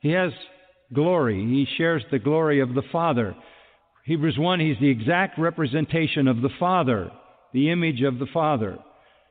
He 0.00 0.10
has 0.10 0.32
glory. 0.92 1.40
He 1.44 1.66
shares 1.76 2.02
the 2.10 2.18
glory 2.18 2.60
of 2.60 2.74
the 2.74 2.82
Father. 2.90 3.34
Hebrews 4.04 4.38
1, 4.38 4.60
he's 4.60 4.78
the 4.80 4.88
exact 4.88 5.38
representation 5.38 6.28
of 6.28 6.40
the 6.40 6.50
Father, 6.58 7.10
the 7.52 7.70
image 7.70 8.02
of 8.02 8.18
the 8.18 8.28
Father. 8.32 8.78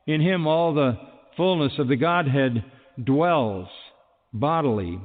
In 0.07 0.21
him 0.21 0.47
all 0.47 0.73
the 0.73 0.97
fullness 1.35 1.73
of 1.77 1.87
the 1.87 1.95
Godhead 1.95 2.63
dwells 3.03 3.67
bodily. 4.33 4.99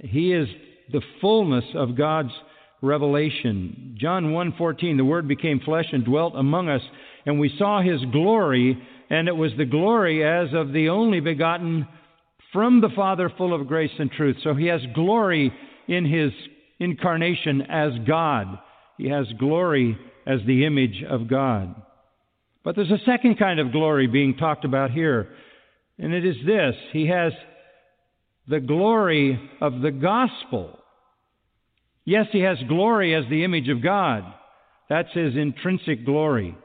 He 0.00 0.32
is 0.32 0.48
the 0.90 1.02
fullness 1.20 1.64
of 1.74 1.96
God's 1.96 2.32
revelation. 2.80 3.96
John 3.98 4.32
1:14 4.32 4.96
The 4.96 5.04
word 5.04 5.28
became 5.28 5.60
flesh 5.60 5.92
and 5.92 6.04
dwelt 6.04 6.34
among 6.36 6.68
us 6.68 6.82
and 7.26 7.38
we 7.38 7.54
saw 7.58 7.80
his 7.80 8.04
glory 8.06 8.80
and 9.10 9.28
it 9.28 9.36
was 9.36 9.52
the 9.56 9.64
glory 9.64 10.24
as 10.24 10.54
of 10.54 10.72
the 10.72 10.88
only 10.88 11.20
begotten 11.20 11.86
from 12.52 12.80
the 12.80 12.90
Father 12.90 13.30
full 13.36 13.54
of 13.54 13.66
grace 13.66 13.92
and 13.98 14.10
truth. 14.10 14.36
So 14.42 14.54
he 14.54 14.66
has 14.66 14.80
glory 14.94 15.52
in 15.88 16.04
his 16.04 16.32
incarnation 16.80 17.62
as 17.62 17.92
God. 18.06 18.58
He 18.98 19.08
has 19.08 19.26
glory 19.38 19.96
as 20.26 20.40
the 20.46 20.64
image 20.64 21.02
of 21.08 21.28
God. 21.28 21.74
But 22.64 22.76
there's 22.76 22.90
a 22.90 23.04
second 23.04 23.38
kind 23.38 23.58
of 23.58 23.72
glory 23.72 24.06
being 24.06 24.36
talked 24.36 24.64
about 24.64 24.90
here, 24.90 25.28
and 25.98 26.12
it 26.12 26.24
is 26.24 26.36
this 26.46 26.74
He 26.92 27.08
has 27.08 27.32
the 28.48 28.60
glory 28.60 29.38
of 29.60 29.80
the 29.80 29.90
gospel. 29.90 30.78
Yes, 32.04 32.26
he 32.32 32.40
has 32.40 32.58
glory 32.68 33.14
as 33.14 33.24
the 33.30 33.44
image 33.44 33.68
of 33.68 33.82
God. 33.82 34.24
That's 34.88 35.12
his 35.12 35.36
intrinsic 35.36 36.04
glory. 36.04 36.56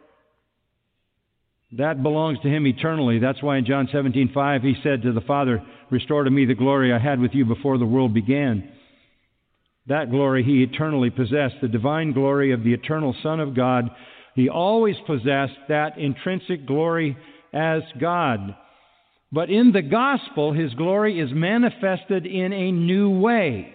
That 1.74 2.02
belongs 2.02 2.40
to 2.42 2.50
him 2.50 2.66
eternally. 2.66 3.20
That's 3.20 3.44
why 3.44 3.58
in 3.58 3.66
John 3.66 3.88
17:5 3.88 4.64
he 4.64 4.76
said 4.82 5.04
to 5.04 5.12
the 5.12 5.22
Father, 5.22 5.62
"Restore 5.90 6.24
to 6.24 6.32
me 6.32 6.46
the 6.46 6.56
glory 6.56 6.94
I 6.94 6.98
had 6.98 7.20
with 7.20 7.36
you 7.36 7.46
before 7.46 7.78
the 7.78 7.86
world 7.86 8.14
began." 8.14 8.72
That 9.86 10.10
glory 10.10 10.44
he 10.44 10.64
eternally 10.64 11.10
possessed, 11.10 11.62
the 11.62 11.68
divine 11.68 12.12
glory 12.12 12.52
of 12.52 12.64
the 12.64 12.74
eternal 12.74 13.14
Son 13.22 13.40
of 13.40 13.54
God. 13.54 13.92
He 14.38 14.50
always 14.50 14.96
possessed 15.08 15.58
that 15.68 15.98
intrinsic 15.98 16.68
glory 16.68 17.18
as 17.52 17.82
God. 18.00 18.56
But 19.32 19.50
in 19.50 19.72
the 19.72 19.82
gospel, 19.82 20.54
his 20.54 20.76
glory 20.76 21.20
is 21.20 21.32
manifested 21.34 22.28
in 22.28 22.54
a 22.54 22.72
new 22.72 23.10
way. 23.10 23.74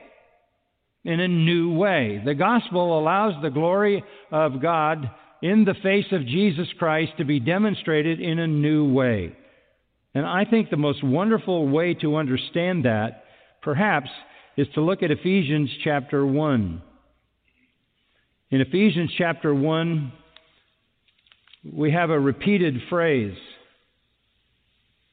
In 1.04 1.18
a 1.18 1.26
new 1.26 1.74
way. 1.74 2.22
The 2.24 2.36
gospel 2.36 2.96
allows 2.96 3.34
the 3.42 3.50
glory 3.50 4.04
of 4.30 4.62
God 4.62 5.10
in 5.42 5.64
the 5.64 5.74
face 5.82 6.06
of 6.12 6.26
Jesus 6.26 6.68
Christ 6.78 7.14
to 7.18 7.24
be 7.24 7.40
demonstrated 7.40 8.20
in 8.20 8.38
a 8.38 8.46
new 8.46 8.88
way. 8.92 9.34
And 10.14 10.24
I 10.24 10.44
think 10.44 10.70
the 10.70 10.76
most 10.76 11.02
wonderful 11.02 11.66
way 11.66 11.94
to 11.94 12.14
understand 12.14 12.84
that, 12.84 13.24
perhaps, 13.62 14.10
is 14.56 14.68
to 14.74 14.80
look 14.80 15.02
at 15.02 15.10
Ephesians 15.10 15.70
chapter 15.82 16.24
1. 16.24 16.82
In 18.52 18.60
Ephesians 18.60 19.10
chapter 19.18 19.52
1, 19.52 20.12
we 21.70 21.92
have 21.92 22.10
a 22.10 22.18
repeated 22.18 22.76
phrase. 22.88 23.36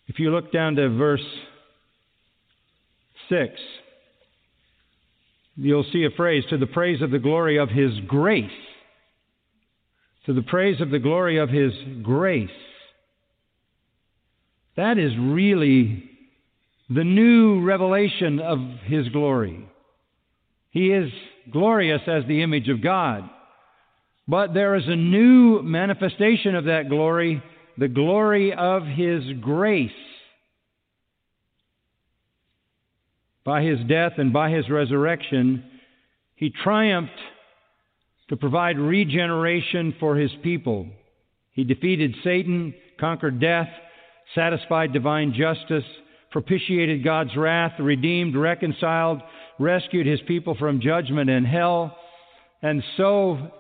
If 0.08 0.20
you 0.20 0.32
look 0.32 0.52
down 0.52 0.76
to 0.76 0.90
verse 0.90 1.26
6, 3.30 3.54
you'll 5.56 5.86
see 5.94 6.06
a 6.06 6.16
phrase, 6.16 6.44
to 6.50 6.58
the 6.58 6.66
praise 6.66 7.02
of 7.02 7.12
the 7.12 7.20
glory 7.20 7.58
of 7.58 7.70
His 7.70 7.92
grace. 8.08 8.50
To 10.26 10.34
the 10.34 10.42
praise 10.42 10.82
of 10.82 10.90
the 10.90 11.00
glory 11.00 11.38
of 11.38 11.50
His 11.50 11.74
grace. 12.02 12.50
That 14.76 14.98
is 14.98 15.12
really 15.20 16.10
the 16.90 17.04
new 17.04 17.64
revelation 17.64 18.40
of 18.40 18.60
His 18.86 19.10
glory. 19.10 19.68
He 20.72 20.92
is 20.92 21.12
glorious 21.52 22.02
as 22.08 22.24
the 22.28 22.42
image 22.42 22.70
of 22.70 22.82
God. 22.82 23.30
But 24.30 24.54
there 24.54 24.76
is 24.76 24.84
a 24.88 24.96
new 24.96 25.64
manifestation 25.64 26.54
of 26.54 26.66
that 26.66 26.88
glory 26.88 27.42
the 27.80 27.88
glory 27.88 28.54
of 28.54 28.84
His 28.86 29.24
grace. 29.42 29.90
By 33.44 33.64
His 33.64 33.80
death 33.88 34.14
and 34.18 34.32
by 34.32 34.52
His 34.52 34.70
resurrection, 34.70 35.64
He 36.36 36.52
triumphed 36.52 37.12
to 38.28 38.38
provide 38.38 38.78
regeneration 38.78 39.96
for 40.00 40.16
His 40.16 40.32
people. 40.44 40.86
He 41.54 41.64
defeated 41.64 42.14
Satan, 42.24 42.76
conquered 43.00 43.40
death, 43.40 43.70
satisfied 44.36 44.94
divine 44.94 45.34
justice, 45.34 45.86
propitiated 46.30 47.04
God's 47.04 47.36
wrath, 47.36 47.80
redeemed, 47.80 48.36
reconciled, 48.36 49.22
rescued 49.58 50.06
His 50.06 50.22
people 50.28 50.54
from 50.54 50.82
judgment 50.82 51.32
and 51.32 51.48
hell, 51.48 51.98
and 52.62 52.84
so 52.98 53.52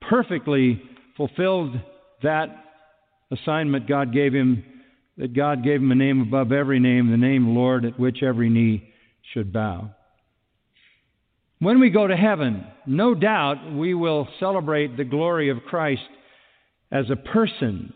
perfectly 0.00 0.82
fulfilled 1.16 1.74
that 2.22 2.48
assignment 3.30 3.88
God 3.88 4.12
gave 4.12 4.32
him, 4.32 4.64
that 5.16 5.34
God 5.34 5.64
gave 5.64 5.80
him 5.80 5.92
a 5.92 5.96
name 5.96 6.20
above 6.20 6.52
every 6.52 6.80
name, 6.80 7.10
the 7.10 7.16
name 7.16 7.54
Lord, 7.54 7.84
at 7.84 7.98
which 7.98 8.22
every 8.22 8.50
knee 8.50 8.92
should 9.32 9.52
bow. 9.52 9.90
When 11.58 11.80
we 11.80 11.90
go 11.90 12.06
to 12.06 12.16
heaven, 12.16 12.66
no 12.86 13.14
doubt 13.14 13.72
we 13.72 13.94
will 13.94 14.28
celebrate 14.38 14.96
the 14.96 15.04
glory 15.04 15.48
of 15.48 15.62
Christ 15.68 16.02
as 16.92 17.06
a 17.10 17.16
person. 17.16 17.94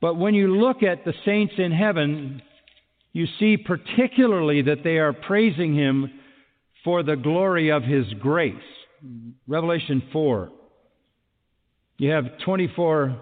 But 0.00 0.16
when 0.16 0.34
you 0.34 0.56
look 0.56 0.82
at 0.82 1.04
the 1.04 1.14
saints 1.24 1.54
in 1.58 1.70
heaven, 1.70 2.42
you 3.12 3.26
see 3.38 3.56
particularly 3.56 4.62
that 4.62 4.82
they 4.82 4.98
are 4.98 5.12
praising 5.12 5.74
Him 5.74 6.10
for 6.82 7.02
the 7.02 7.16
glory 7.16 7.70
of 7.70 7.82
His 7.82 8.06
grace. 8.20 8.54
Revelation 9.46 10.02
4. 10.12 10.50
You 11.98 12.10
have 12.10 12.24
24 12.44 13.16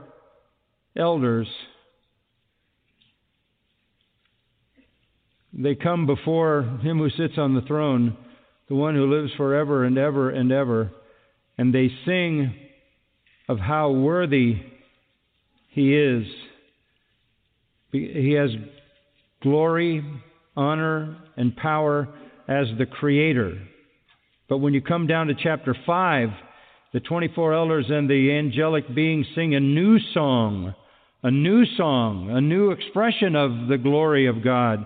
elders, 0.97 1.47
they 5.53 5.75
come 5.75 6.07
before 6.07 6.63
him 6.83 6.99
who 6.99 7.11
sits 7.11 7.35
on 7.37 7.55
the 7.55 7.61
throne, 7.63 8.17
the 8.69 8.75
one 8.75 8.95
who 8.95 9.13
lives 9.13 9.33
forever 9.37 9.85
and 9.85 9.99
ever 9.99 10.31
and 10.31 10.51
ever, 10.51 10.91
and 11.59 11.75
they 11.75 11.91
sing 12.07 12.55
of 13.49 13.59
how 13.59 13.91
worthy 13.91 14.63
he 15.71 15.95
is. 15.95 16.27
He 17.91 18.33
has 18.33 18.51
glory, 19.43 20.03
honor, 20.57 21.19
and 21.37 21.55
power 21.57 22.09
as 22.49 22.67
the 22.79 22.87
Creator. 22.87 23.59
But 24.53 24.59
when 24.59 24.75
you 24.75 24.83
come 24.83 25.07
down 25.07 25.29
to 25.29 25.35
chapter 25.35 25.75
5, 25.87 26.29
the 26.93 27.01
24 27.01 27.55
elders 27.55 27.87
and 27.89 28.07
the 28.07 28.33
angelic 28.33 28.95
beings 28.95 29.25
sing 29.35 29.55
a 29.55 29.61
new 29.61 29.99
song 30.13 30.75
a 31.23 31.31
new 31.31 31.65
song, 31.79 32.29
a 32.31 32.39
new 32.39 32.71
expression 32.71 33.35
of 33.35 33.69
the 33.69 33.79
glory 33.79 34.27
of 34.27 34.45
God. 34.45 34.85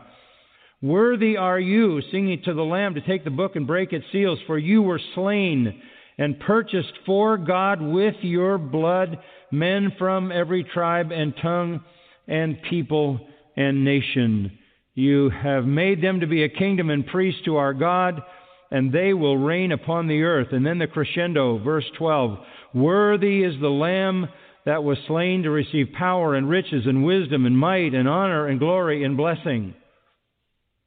Worthy 0.80 1.36
are 1.36 1.58
you, 1.58 2.00
singing 2.12 2.42
to 2.44 2.54
the 2.54 2.62
Lamb, 2.62 2.94
to 2.94 3.00
take 3.00 3.24
the 3.24 3.30
book 3.30 3.56
and 3.56 3.66
break 3.66 3.92
its 3.92 4.04
seals, 4.12 4.38
for 4.46 4.56
you 4.56 4.82
were 4.82 5.00
slain 5.16 5.82
and 6.16 6.38
purchased 6.38 6.92
for 7.04 7.36
God 7.36 7.82
with 7.82 8.14
your 8.20 8.58
blood 8.58 9.18
men 9.50 9.92
from 9.98 10.30
every 10.30 10.62
tribe 10.62 11.10
and 11.10 11.34
tongue 11.42 11.80
and 12.28 12.56
people 12.70 13.18
and 13.56 13.84
nation. 13.84 14.56
You 14.94 15.30
have 15.30 15.64
made 15.64 16.00
them 16.00 16.20
to 16.20 16.28
be 16.28 16.44
a 16.44 16.48
kingdom 16.48 16.88
and 16.88 17.04
priests 17.04 17.40
to 17.46 17.56
our 17.56 17.74
God, 17.74 18.22
and 18.70 18.92
they 18.92 19.12
will 19.12 19.36
reign 19.36 19.72
upon 19.72 20.08
the 20.08 20.22
earth. 20.22 20.48
And 20.52 20.66
then 20.66 20.78
the 20.78 20.86
crescendo, 20.86 21.58
verse 21.58 21.84
12 21.98 22.38
Worthy 22.74 23.42
is 23.42 23.60
the 23.60 23.68
Lamb 23.68 24.28
that 24.64 24.82
was 24.82 24.98
slain 25.06 25.44
to 25.44 25.50
receive 25.50 25.94
power 25.96 26.34
and 26.34 26.48
riches 26.48 26.86
and 26.86 27.04
wisdom 27.04 27.46
and 27.46 27.56
might 27.56 27.94
and 27.94 28.08
honor 28.08 28.48
and 28.48 28.58
glory 28.58 29.04
and 29.04 29.16
blessing. 29.16 29.74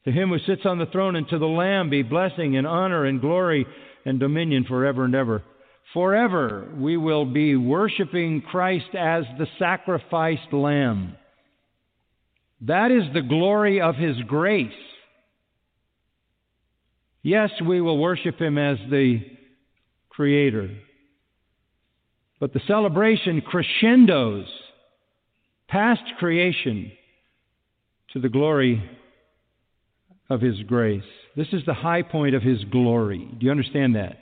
To 0.05 0.11
him 0.11 0.29
who 0.29 0.39
sits 0.39 0.65
on 0.65 0.79
the 0.79 0.85
throne 0.85 1.15
and 1.15 1.27
to 1.29 1.39
the 1.39 1.45
Lamb 1.45 1.89
be 1.89 2.03
blessing 2.03 2.57
and 2.57 2.67
honor 2.67 3.05
and 3.05 3.21
glory 3.21 3.65
and 4.05 4.19
dominion 4.19 4.65
forever 4.65 5.05
and 5.05 5.15
ever. 5.15 5.43
Forever 5.93 6.69
we 6.77 6.97
will 6.97 7.25
be 7.25 7.55
worshiping 7.55 8.41
Christ 8.41 8.93
as 8.97 9.23
the 9.37 9.47
sacrificed 9.57 10.51
Lamb. 10.51 11.15
That 12.61 12.91
is 12.91 13.13
the 13.13 13.21
glory 13.21 13.81
of 13.81 13.95
His 13.95 14.17
grace. 14.27 14.71
Yes, 17.21 17.51
we 17.65 17.81
will 17.81 17.97
worship 17.97 18.39
Him 18.39 18.57
as 18.57 18.77
the 18.89 19.19
Creator. 20.09 20.69
But 22.39 22.53
the 22.53 22.61
celebration 22.67 23.41
crescendos 23.41 24.47
past 25.67 26.01
creation 26.17 26.91
to 28.13 28.19
the 28.19 28.29
glory 28.29 28.83
of 30.29 30.41
His 30.41 30.61
grace. 30.63 31.03
This 31.35 31.47
is 31.51 31.63
the 31.65 31.73
high 31.73 32.01
point 32.01 32.35
of 32.35 32.41
His 32.41 32.63
glory. 32.65 33.29
Do 33.37 33.45
you 33.45 33.51
understand 33.51 33.95
that? 33.95 34.17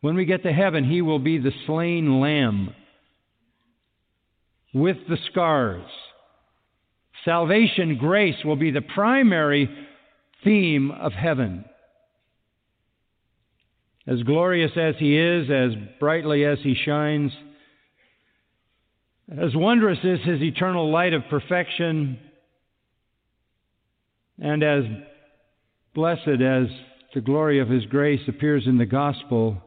When 0.00 0.14
we 0.14 0.24
get 0.24 0.42
to 0.44 0.52
heaven, 0.52 0.88
He 0.88 1.02
will 1.02 1.18
be 1.18 1.38
the 1.38 1.52
slain 1.66 2.20
lamb 2.20 2.74
with 4.74 4.96
the 5.08 5.18
scars. 5.30 5.84
Salvation, 7.24 7.98
grace 7.98 8.44
will 8.44 8.56
be 8.56 8.70
the 8.70 8.80
primary 8.80 9.68
theme 10.42 10.90
of 10.90 11.12
heaven. 11.12 11.64
As 14.06 14.22
glorious 14.24 14.72
as 14.76 14.96
He 14.98 15.16
is, 15.16 15.48
as 15.50 15.72
brightly 16.00 16.44
as 16.44 16.58
He 16.62 16.74
shines, 16.74 17.30
as 19.30 19.54
wondrous 19.54 19.98
is 20.02 20.18
His 20.24 20.42
eternal 20.42 20.90
light 20.90 21.12
of 21.12 21.22
perfection, 21.30 22.18
and 24.40 24.62
as 24.62 24.84
blessed 25.94 26.40
as 26.40 26.66
the 27.14 27.20
glory 27.20 27.60
of 27.60 27.68
His 27.68 27.86
grace 27.86 28.22
appears 28.26 28.64
in 28.66 28.78
the 28.78 28.86
gospel, 28.86 29.62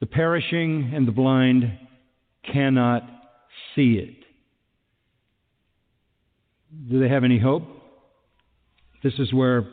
the 0.00 0.06
perishing 0.06 0.92
and 0.94 1.08
the 1.08 1.12
blind 1.12 1.78
cannot 2.52 3.02
see 3.74 3.94
it. 3.94 4.14
Do 6.90 7.00
they 7.00 7.08
have 7.08 7.24
any 7.24 7.38
hope? 7.38 7.62
This 9.02 9.14
is 9.18 9.32
where 9.32 9.66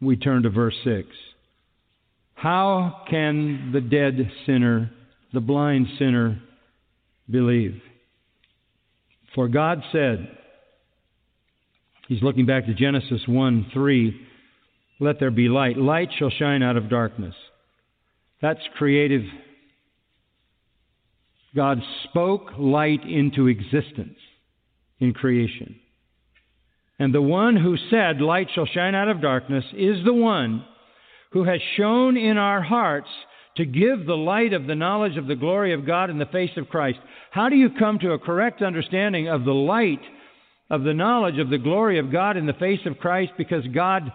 we 0.00 0.16
turn 0.16 0.42
to 0.44 0.50
verse 0.50 0.74
6. 0.84 1.06
How 2.44 3.00
can 3.08 3.70
the 3.72 3.80
dead 3.80 4.30
sinner, 4.44 4.90
the 5.32 5.40
blind 5.40 5.86
sinner, 5.98 6.42
believe? 7.30 7.80
For 9.34 9.48
God 9.48 9.82
said, 9.90 10.28
He's 12.06 12.22
looking 12.22 12.44
back 12.44 12.66
to 12.66 12.74
Genesis 12.74 13.22
1 13.26 13.70
3, 13.72 14.26
let 15.00 15.18
there 15.20 15.30
be 15.30 15.48
light. 15.48 15.78
Light 15.78 16.10
shall 16.18 16.28
shine 16.28 16.62
out 16.62 16.76
of 16.76 16.90
darkness. 16.90 17.34
That's 18.42 18.60
creative. 18.76 19.22
God 21.56 21.78
spoke 22.10 22.50
light 22.58 23.04
into 23.04 23.46
existence 23.46 24.18
in 25.00 25.14
creation. 25.14 25.76
And 26.98 27.14
the 27.14 27.22
one 27.22 27.56
who 27.56 27.78
said, 27.88 28.20
Light 28.20 28.48
shall 28.54 28.66
shine 28.66 28.94
out 28.94 29.08
of 29.08 29.22
darkness, 29.22 29.64
is 29.72 30.04
the 30.04 30.12
one 30.12 30.66
who 31.34 31.42
has 31.42 31.60
shown 31.76 32.16
in 32.16 32.38
our 32.38 32.62
hearts 32.62 33.08
to 33.56 33.64
give 33.64 34.06
the 34.06 34.16
light 34.16 34.52
of 34.52 34.66
the 34.66 34.74
knowledge 34.74 35.16
of 35.16 35.26
the 35.26 35.34
glory 35.34 35.74
of 35.74 35.84
God 35.84 36.08
in 36.08 36.18
the 36.18 36.26
face 36.26 36.52
of 36.56 36.68
Christ. 36.68 37.00
How 37.32 37.48
do 37.48 37.56
you 37.56 37.70
come 37.76 37.98
to 37.98 38.12
a 38.12 38.18
correct 38.20 38.62
understanding 38.62 39.28
of 39.28 39.44
the 39.44 39.52
light 39.52 40.00
of 40.70 40.84
the 40.84 40.94
knowledge 40.94 41.38
of 41.38 41.50
the 41.50 41.58
glory 41.58 41.98
of 41.98 42.12
God 42.12 42.36
in 42.36 42.46
the 42.46 42.52
face 42.52 42.80
of 42.86 42.98
Christ? 42.98 43.32
Because 43.36 43.66
God 43.74 44.12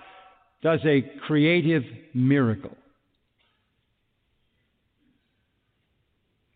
does 0.64 0.80
a 0.86 1.02
creative 1.28 1.84
miracle. 2.14 2.76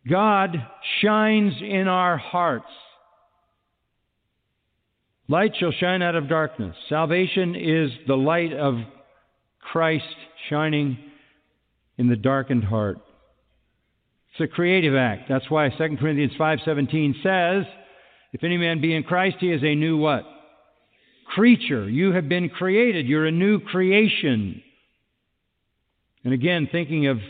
God 0.09 0.55
shines 1.01 1.53
in 1.61 1.89
our 1.89 2.17
hearts. 2.17 2.71
Light 5.27 5.51
shall 5.59 5.73
shine 5.73 6.01
out 6.01 6.15
of 6.15 6.29
darkness. 6.29 6.75
Salvation 6.87 7.53
is 7.55 7.91
the 8.07 8.15
light 8.15 8.53
of 8.53 8.75
Christ 9.71 10.15
shining 10.49 10.97
in 11.97 12.07
the 12.07 12.15
darkened 12.15 12.63
heart. 12.63 12.97
It's 14.31 14.41
a 14.41 14.47
creative 14.47 14.95
act. 14.95 15.29
That's 15.29 15.49
why 15.49 15.69
2 15.69 15.97
Corinthians 15.99 16.33
5:17 16.35 17.15
says, 17.21 17.65
"If 18.33 18.43
any 18.43 18.57
man 18.57 18.81
be 18.81 18.93
in 18.93 19.03
Christ, 19.03 19.37
he 19.39 19.51
is 19.51 19.63
a 19.63 19.75
new 19.75 19.97
what? 19.97 20.25
Creature. 21.25 21.89
You 21.89 22.11
have 22.13 22.27
been 22.27 22.49
created. 22.49 23.07
You're 23.07 23.27
a 23.27 23.31
new 23.31 23.59
creation." 23.59 24.61
And 26.23 26.33
again, 26.33 26.67
thinking 26.67 27.07
of 27.07 27.21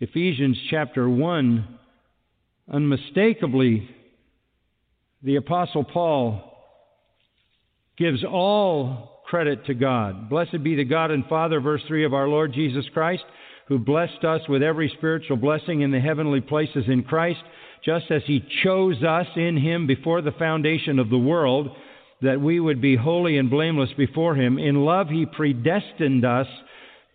Ephesians 0.00 0.60
chapter 0.70 1.08
1, 1.08 1.78
unmistakably, 2.70 3.88
the 5.22 5.36
Apostle 5.36 5.84
Paul 5.84 6.44
gives 7.96 8.22
all 8.22 9.17
credit 9.28 9.66
to 9.66 9.74
God. 9.74 10.30
Blessed 10.30 10.62
be 10.64 10.74
the 10.74 10.84
God 10.84 11.10
and 11.10 11.24
Father, 11.26 11.60
verse 11.60 11.82
3 11.86 12.04
of 12.04 12.14
our 12.14 12.28
Lord 12.28 12.52
Jesus 12.54 12.86
Christ, 12.94 13.24
who 13.66 13.78
blessed 13.78 14.24
us 14.24 14.40
with 14.48 14.62
every 14.62 14.90
spiritual 14.96 15.36
blessing 15.36 15.82
in 15.82 15.90
the 15.90 16.00
heavenly 16.00 16.40
places 16.40 16.84
in 16.88 17.02
Christ, 17.02 17.40
just 17.84 18.06
as 18.10 18.22
He 18.26 18.42
chose 18.64 19.02
us 19.02 19.26
in 19.36 19.58
Him 19.58 19.86
before 19.86 20.22
the 20.22 20.32
foundation 20.32 20.98
of 20.98 21.10
the 21.10 21.18
world, 21.18 21.68
that 22.22 22.40
we 22.40 22.58
would 22.58 22.80
be 22.80 22.96
holy 22.96 23.36
and 23.36 23.50
blameless 23.50 23.90
before 23.98 24.34
Him. 24.34 24.58
In 24.58 24.84
love, 24.86 25.08
He 25.08 25.26
predestined 25.26 26.24
us 26.24 26.46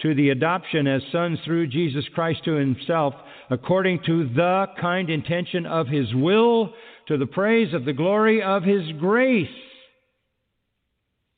to 0.03 0.13
the 0.13 0.29
adoption 0.29 0.85
as 0.85 1.01
sons 1.11 1.39
through 1.43 1.67
Jesus 1.67 2.05
Christ 2.13 2.45
to 2.45 2.53
Himself, 2.53 3.15
according 3.49 4.01
to 4.05 4.29
the 4.35 4.67
kind 4.79 5.09
intention 5.09 5.65
of 5.65 5.87
His 5.87 6.13
will, 6.13 6.73
to 7.07 7.17
the 7.17 7.25
praise 7.25 7.73
of 7.73 7.85
the 7.85 7.93
glory 7.93 8.43
of 8.43 8.61
His 8.61 8.83
grace 8.99 9.49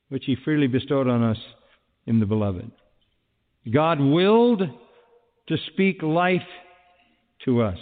which 0.09 0.23
He 0.25 0.35
freely 0.43 0.67
bestowed 0.67 1.07
on 1.07 1.23
us 1.23 1.37
in 2.05 2.19
the 2.19 2.25
Beloved. 2.25 2.71
God 3.71 3.99
willed 3.99 4.61
to 5.47 5.57
speak 5.73 6.01
life 6.01 6.41
to 7.45 7.61
us. 7.61 7.77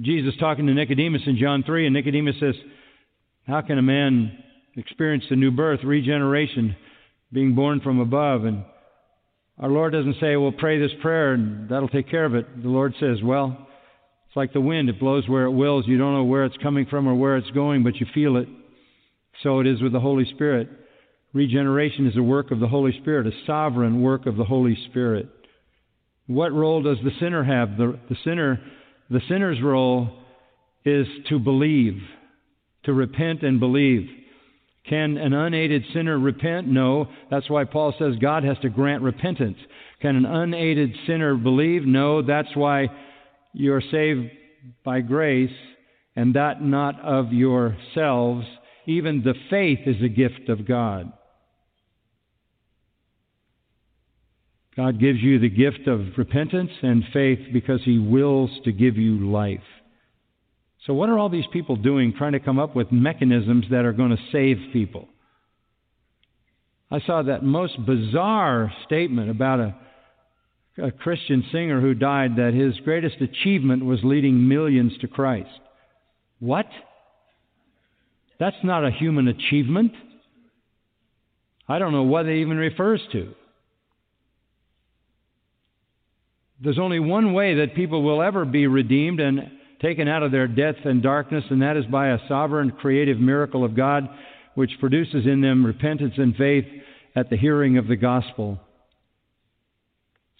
Jesus 0.00 0.34
talking 0.40 0.66
to 0.66 0.74
Nicodemus 0.74 1.22
in 1.26 1.36
John 1.36 1.62
3, 1.64 1.86
and 1.86 1.94
Nicodemus 1.94 2.36
says, 2.40 2.54
How 3.46 3.60
can 3.60 3.78
a 3.78 3.82
man 3.82 4.36
experience 4.76 5.24
the 5.30 5.36
new 5.36 5.52
birth, 5.52 5.80
regeneration, 5.84 6.74
being 7.32 7.54
born 7.54 7.80
from 7.80 8.00
above? 8.00 8.44
And 8.44 8.64
our 9.58 9.68
Lord 9.68 9.92
doesn't 9.92 10.16
say, 10.20 10.34
Well, 10.36 10.52
pray 10.52 10.80
this 10.80 10.90
prayer 11.00 11.34
and 11.34 11.68
that'll 11.68 11.88
take 11.88 12.10
care 12.10 12.24
of 12.24 12.34
it. 12.34 12.62
The 12.62 12.68
Lord 12.68 12.94
says, 12.98 13.18
Well, 13.22 13.68
it's 14.26 14.36
like 14.36 14.52
the 14.52 14.60
wind, 14.60 14.88
it 14.88 14.98
blows 14.98 15.28
where 15.28 15.44
it 15.44 15.52
wills. 15.52 15.84
You 15.86 15.96
don't 15.96 16.14
know 16.14 16.24
where 16.24 16.44
it's 16.44 16.56
coming 16.56 16.86
from 16.86 17.06
or 17.06 17.14
where 17.14 17.36
it's 17.36 17.50
going, 17.50 17.84
but 17.84 17.96
you 17.96 18.06
feel 18.12 18.36
it. 18.36 18.48
So 19.42 19.60
it 19.60 19.66
is 19.66 19.82
with 19.82 19.92
the 19.92 20.00
Holy 20.00 20.24
Spirit. 20.34 20.68
Regeneration 21.32 22.06
is 22.06 22.16
a 22.16 22.22
work 22.22 22.50
of 22.50 22.60
the 22.60 22.68
Holy 22.68 22.96
Spirit, 23.00 23.26
a 23.26 23.32
sovereign 23.46 24.00
work 24.02 24.26
of 24.26 24.36
the 24.36 24.44
Holy 24.44 24.78
Spirit. 24.90 25.28
What 26.26 26.52
role 26.52 26.82
does 26.82 26.98
the 27.04 27.10
sinner 27.20 27.44
have? 27.44 27.76
The, 27.76 27.98
the 28.08 28.16
sinner, 28.24 28.60
the 29.10 29.20
sinner's 29.28 29.60
role 29.60 30.08
is 30.84 31.06
to 31.28 31.38
believe, 31.38 32.00
to 32.84 32.92
repent 32.92 33.42
and 33.42 33.58
believe. 33.58 34.08
Can 34.88 35.16
an 35.16 35.32
unaided 35.32 35.82
sinner 35.92 36.18
repent? 36.18 36.68
No. 36.68 37.08
That's 37.30 37.48
why 37.50 37.64
Paul 37.64 37.94
says 37.98 38.14
God 38.20 38.44
has 38.44 38.58
to 38.62 38.68
grant 38.68 39.02
repentance. 39.02 39.56
Can 40.00 40.16
an 40.16 40.26
unaided 40.26 40.94
sinner 41.06 41.36
believe? 41.36 41.84
No. 41.84 42.22
That's 42.22 42.54
why 42.54 42.88
you're 43.52 43.82
saved 43.90 44.30
by 44.84 45.00
grace, 45.00 45.50
and 46.16 46.34
that 46.34 46.62
not 46.62 47.00
of 47.00 47.32
yourselves. 47.32 48.46
Even 48.86 49.22
the 49.22 49.34
faith 49.50 49.80
is 49.86 50.02
a 50.02 50.08
gift 50.08 50.48
of 50.48 50.66
God. 50.66 51.12
God 54.76 54.98
gives 54.98 55.20
you 55.20 55.38
the 55.38 55.48
gift 55.48 55.86
of 55.86 56.18
repentance 56.18 56.72
and 56.82 57.04
faith 57.12 57.38
because 57.52 57.80
He 57.84 57.98
wills 57.98 58.50
to 58.64 58.72
give 58.72 58.96
you 58.96 59.30
life. 59.30 59.60
So, 60.86 60.92
what 60.92 61.08
are 61.08 61.18
all 61.18 61.28
these 61.28 61.46
people 61.52 61.76
doing 61.76 62.12
trying 62.16 62.32
to 62.32 62.40
come 62.40 62.58
up 62.58 62.74
with 62.74 62.92
mechanisms 62.92 63.66
that 63.70 63.84
are 63.84 63.92
going 63.92 64.10
to 64.10 64.22
save 64.32 64.58
people? 64.72 65.08
I 66.90 67.00
saw 67.00 67.22
that 67.22 67.42
most 67.42 67.84
bizarre 67.86 68.72
statement 68.84 69.30
about 69.30 69.60
a, 69.60 69.74
a 70.78 70.90
Christian 70.90 71.44
singer 71.50 71.80
who 71.80 71.94
died 71.94 72.36
that 72.36 72.52
his 72.52 72.78
greatest 72.84 73.16
achievement 73.20 73.84
was 73.84 74.00
leading 74.02 74.46
millions 74.48 74.92
to 75.00 75.08
Christ. 75.08 75.48
What? 76.40 76.66
That's 78.38 78.56
not 78.62 78.84
a 78.84 78.90
human 78.90 79.28
achievement. 79.28 79.92
I 81.68 81.78
don't 81.78 81.92
know 81.92 82.02
what 82.02 82.26
it 82.26 82.40
even 82.40 82.56
refers 82.56 83.00
to. 83.12 83.34
There's 86.62 86.78
only 86.78 87.00
one 87.00 87.32
way 87.32 87.56
that 87.56 87.74
people 87.74 88.02
will 88.02 88.22
ever 88.22 88.44
be 88.44 88.66
redeemed 88.66 89.20
and 89.20 89.50
taken 89.80 90.08
out 90.08 90.22
of 90.22 90.32
their 90.32 90.46
death 90.46 90.76
and 90.84 91.02
darkness, 91.02 91.44
and 91.50 91.62
that 91.62 91.76
is 91.76 91.84
by 91.86 92.08
a 92.08 92.18
sovereign 92.28 92.70
creative 92.70 93.18
miracle 93.18 93.64
of 93.64 93.76
God 93.76 94.08
which 94.54 94.70
produces 94.80 95.26
in 95.26 95.40
them 95.40 95.66
repentance 95.66 96.14
and 96.16 96.34
faith 96.36 96.64
at 97.16 97.28
the 97.28 97.36
hearing 97.36 97.76
of 97.76 97.86
the 97.86 97.96
gospel. 97.96 98.58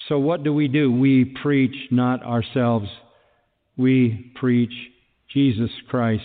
So, 0.09 0.19
what 0.19 0.45
do 0.45 0.53
we 0.53 0.69
do? 0.69 0.91
We 0.91 1.25
preach 1.43 1.75
not 1.91 2.23
ourselves, 2.23 2.89
we 3.77 4.33
preach 4.37 4.73
Jesus 5.33 5.71
Christ 5.89 6.23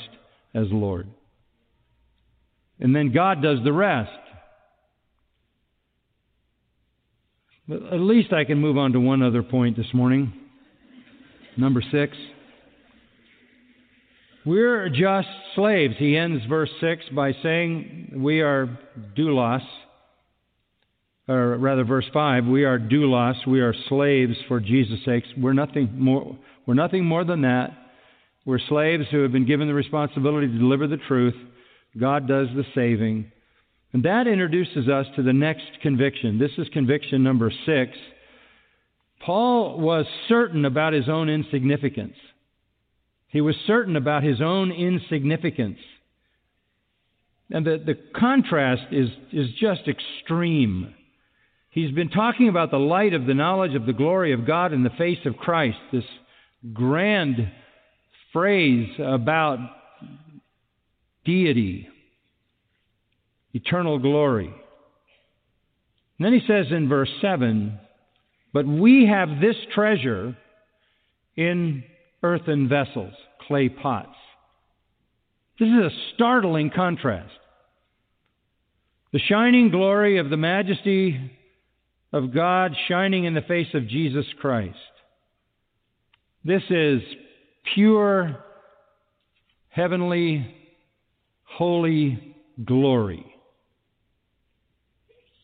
as 0.54 0.68
Lord. 0.72 1.08
And 2.80 2.96
then 2.96 3.12
God 3.12 3.42
does 3.42 3.60
the 3.64 3.74
rest. 3.74 4.12
But 7.68 7.84
at 7.94 8.00
least 8.00 8.34
I 8.34 8.46
can 8.46 8.60
move 8.60 8.78
on 8.78 8.94
to 8.94 9.00
one 9.00 9.22
other 9.22 9.44
point 9.44 9.78
this 9.78 9.94
morning. 9.94 10.34
Number 11.58 11.84
six. 11.92 12.16
We're 14.46 14.90
just 14.90 15.28
slaves. 15.56 15.96
He 15.98 16.18
ends 16.18 16.44
verse 16.46 16.72
6 16.80 17.04
by 17.14 17.34
saying 17.44 18.14
we 18.16 18.42
are 18.42 18.80
doulos, 19.16 19.62
or 21.28 21.58
rather, 21.58 21.84
verse 21.84 22.08
5, 22.12 22.46
we 22.46 22.64
are 22.64 22.80
doulos, 22.80 23.46
we 23.46 23.60
are 23.60 23.76
slaves 23.90 24.36
for 24.48 24.60
Jesus' 24.60 25.00
sake. 25.06 25.24
We're 25.38 25.54
nothing 25.54 25.92
more, 25.94 26.36
we're 26.66 26.74
nothing 26.74 27.06
more 27.06 27.24
than 27.24 27.42
that. 27.42 27.72
We're 28.46 28.60
slaves 28.70 29.04
who 29.12 29.22
have 29.22 29.32
been 29.32 29.46
given 29.46 29.68
the 29.68 29.76
responsibility 29.76 30.48
to 30.48 30.58
deliver 30.58 30.88
the 30.88 30.98
truth. 30.98 31.36
God 31.98 32.28
does 32.28 32.48
the 32.56 32.66
saving. 32.76 33.32
And 33.94 34.04
that 34.04 34.28
introduces 34.28 34.88
us 34.88 35.08
to 35.16 35.24
the 35.24 35.34
next 35.34 35.66
conviction. 35.82 36.38
This 36.38 36.52
is 36.58 36.68
conviction 36.72 37.24
number 37.24 37.52
six. 37.66 37.92
Paul 39.26 39.80
was 39.80 40.06
certain 40.28 40.66
about 40.66 40.94
his 40.94 41.10
own 41.10 41.30
insignificance. 41.30 42.16
He 43.28 43.42
was 43.42 43.56
certain 43.68 43.96
about 43.96 44.24
his 44.24 44.42
own 44.42 44.72
insignificance. 44.72 45.80
And 47.52 47.66
the, 47.66 47.82
the 47.84 47.96
contrast 48.16 48.92
is, 48.92 49.10
is 49.32 49.48
just 49.60 49.82
extreme. 49.88 50.94
He's 51.72 51.92
been 51.92 52.10
talking 52.10 52.48
about 52.48 52.72
the 52.72 52.78
light 52.78 53.14
of 53.14 53.26
the 53.26 53.34
knowledge 53.34 53.76
of 53.76 53.86
the 53.86 53.94
glory 53.94 54.34
of 54.34 54.46
God 54.46 54.72
in 54.74 54.84
the 54.84 54.90
face 54.92 55.26
of 55.26 55.38
Christ, 55.38 55.78
this 55.92 56.04
grand 56.74 57.52
phrase 58.34 58.90
about 59.00 59.60
deity, 61.26 61.88
eternal 63.54 64.00
glory. 64.00 64.54
And 66.18 66.26
then 66.26 66.34
he 66.34 66.46
says 66.46 66.68
in 66.72 66.90
verse 66.90 67.10
7 67.22 67.80
But 68.54 68.68
we 68.68 69.08
have 69.08 69.40
this 69.42 69.56
treasure 69.74 70.38
in 71.36 71.84
earthen 72.22 72.68
vessels, 72.68 73.14
clay 73.48 73.70
pots. 73.70 74.16
This 75.60 75.70
is 75.70 75.74
a 75.74 76.14
startling 76.16 76.72
contrast. 76.74 77.34
The 79.12 79.20
shining 79.20 79.72
glory 79.72 80.20
of 80.20 80.30
the 80.30 80.38
majesty 80.38 81.32
of 82.12 82.34
God 82.34 82.76
shining 82.88 83.26
in 83.26 83.34
the 83.34 83.42
face 83.42 83.74
of 83.74 83.88
Jesus 83.88 84.26
Christ. 84.40 84.78
This 86.44 86.64
is 86.70 87.02
pure, 87.74 88.38
heavenly, 89.70 90.56
holy 91.58 92.36
glory. 92.66 93.26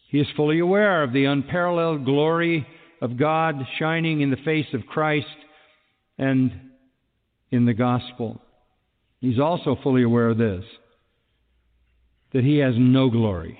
He 0.10 0.20
is 0.20 0.28
fully 0.36 0.60
aware 0.60 1.04
of 1.04 1.12
the 1.12 1.26
unparalleled 1.26 2.06
glory 2.06 2.66
of 3.02 3.18
God 3.18 3.56
shining 3.80 4.22
in 4.22 4.30
the 4.30 4.38
face 4.38 4.68
of 4.74 4.86
Christ 4.86 5.28
and 6.18 6.52
in 7.52 7.66
the 7.66 7.74
gospel. 7.74 8.42
He's 9.20 9.40
also 9.40 9.78
fully 9.84 10.04
aware 10.04 10.30
of 10.30 10.38
this 10.38 10.64
that 12.34 12.44
he 12.44 12.58
has 12.58 12.74
no 12.78 13.10
glory, 13.10 13.60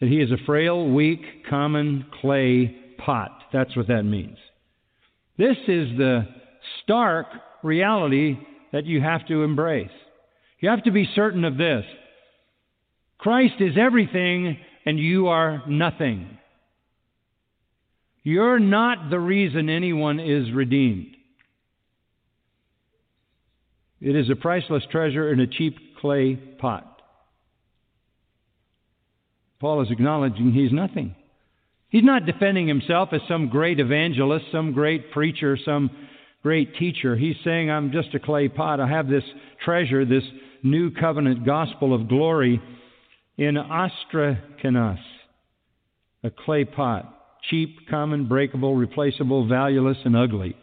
that 0.00 0.08
he 0.08 0.20
is 0.20 0.30
a 0.30 0.44
frail, 0.44 0.86
weak, 0.86 1.46
common 1.48 2.04
clay 2.20 2.76
pot. 2.98 3.30
That's 3.52 3.74
what 3.74 3.88
that 3.88 4.02
means. 4.02 4.36
This 5.38 5.56
is 5.66 5.96
the 5.96 6.26
stark 6.82 7.26
reality 7.62 8.38
that 8.72 8.84
you 8.84 9.00
have 9.00 9.26
to 9.28 9.42
embrace. 9.44 9.88
You 10.58 10.70
have 10.70 10.84
to 10.84 10.90
be 10.90 11.08
certain 11.14 11.44
of 11.44 11.56
this 11.56 11.84
Christ 13.18 13.54
is 13.60 13.76
everything, 13.78 14.58
and 14.84 14.98
you 14.98 15.28
are 15.28 15.62
nothing. 15.66 16.38
You're 18.22 18.58
not 18.58 19.10
the 19.10 19.20
reason 19.20 19.68
anyone 19.68 20.18
is 20.18 20.52
redeemed. 20.52 21.16
It 24.00 24.16
is 24.16 24.28
a 24.30 24.36
priceless 24.36 24.82
treasure 24.90 25.32
in 25.32 25.40
a 25.40 25.46
cheap 25.46 25.76
clay 26.00 26.34
pot. 26.34 27.00
Paul 29.58 29.80
is 29.82 29.90
acknowledging 29.90 30.52
he's 30.52 30.72
nothing. 30.72 31.14
He's 31.88 32.04
not 32.04 32.26
defending 32.26 32.68
himself 32.68 33.10
as 33.12 33.20
some 33.28 33.48
great 33.48 33.80
evangelist, 33.80 34.46
some 34.52 34.72
great 34.72 35.12
preacher, 35.12 35.56
some 35.64 35.90
great 36.42 36.76
teacher. 36.76 37.16
He's 37.16 37.36
saying, 37.42 37.70
I'm 37.70 37.90
just 37.90 38.14
a 38.14 38.18
clay 38.18 38.48
pot. 38.48 38.80
I 38.80 38.88
have 38.88 39.08
this 39.08 39.24
treasure, 39.64 40.04
this 40.04 40.24
new 40.66 40.90
covenant 40.90 41.46
gospel 41.46 41.94
of 41.94 42.08
glory 42.08 42.60
in 43.38 43.54
ostrakinos, 43.54 44.98
a 46.22 46.30
clay 46.30 46.64
pot. 46.64 47.12
Cheap, 47.50 47.88
common, 47.88 48.26
breakable, 48.26 48.74
replaceable, 48.74 49.46
valueless, 49.46 49.98
and 50.04 50.16
ugly. 50.16 50.56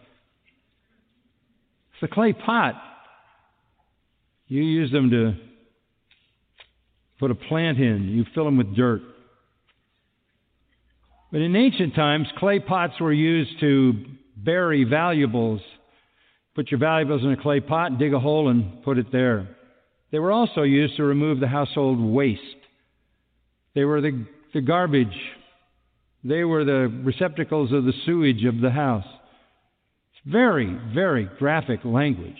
It's 1.93 2.11
a 2.11 2.13
clay 2.13 2.33
pot. 2.33 2.75
You 4.47 4.61
use 4.61 4.91
them 4.91 5.09
to 5.11 5.33
put 7.19 7.31
a 7.31 7.35
plant 7.35 7.79
in, 7.79 8.09
you 8.09 8.25
fill 8.35 8.43
them 8.45 8.57
with 8.57 8.75
dirt. 8.75 9.01
But 11.31 11.41
in 11.41 11.55
ancient 11.55 11.95
times, 11.95 12.27
clay 12.37 12.59
pots 12.59 12.99
were 12.99 13.13
used 13.13 13.59
to 13.61 13.93
bury 14.35 14.83
valuables. 14.83 15.61
Put 16.53 16.69
your 16.69 16.79
valuables 16.79 17.23
in 17.23 17.31
a 17.31 17.41
clay 17.41 17.59
pot 17.59 17.97
dig 17.97 18.13
a 18.13 18.19
hole 18.19 18.49
and 18.49 18.83
put 18.83 18.97
it 18.97 19.11
there. 19.11 19.47
They 20.13 20.19
were 20.19 20.31
also 20.31 20.61
used 20.61 20.95
to 20.97 21.03
remove 21.03 21.39
the 21.39 21.47
household 21.47 21.99
waste. 21.99 22.41
They 23.73 23.83
were 23.83 23.99
the, 23.99 24.27
the 24.53 24.61
garbage. 24.61 25.07
They 26.23 26.43
were 26.43 26.63
the 26.63 26.87
receptacles 27.03 27.73
of 27.73 27.83
the 27.83 27.93
sewage 28.05 28.45
of 28.45 28.61
the 28.61 28.69
house. 28.69 29.07
It's 29.07 30.31
very, 30.31 30.79
very 30.93 31.27
graphic 31.39 31.79
language. 31.83 32.37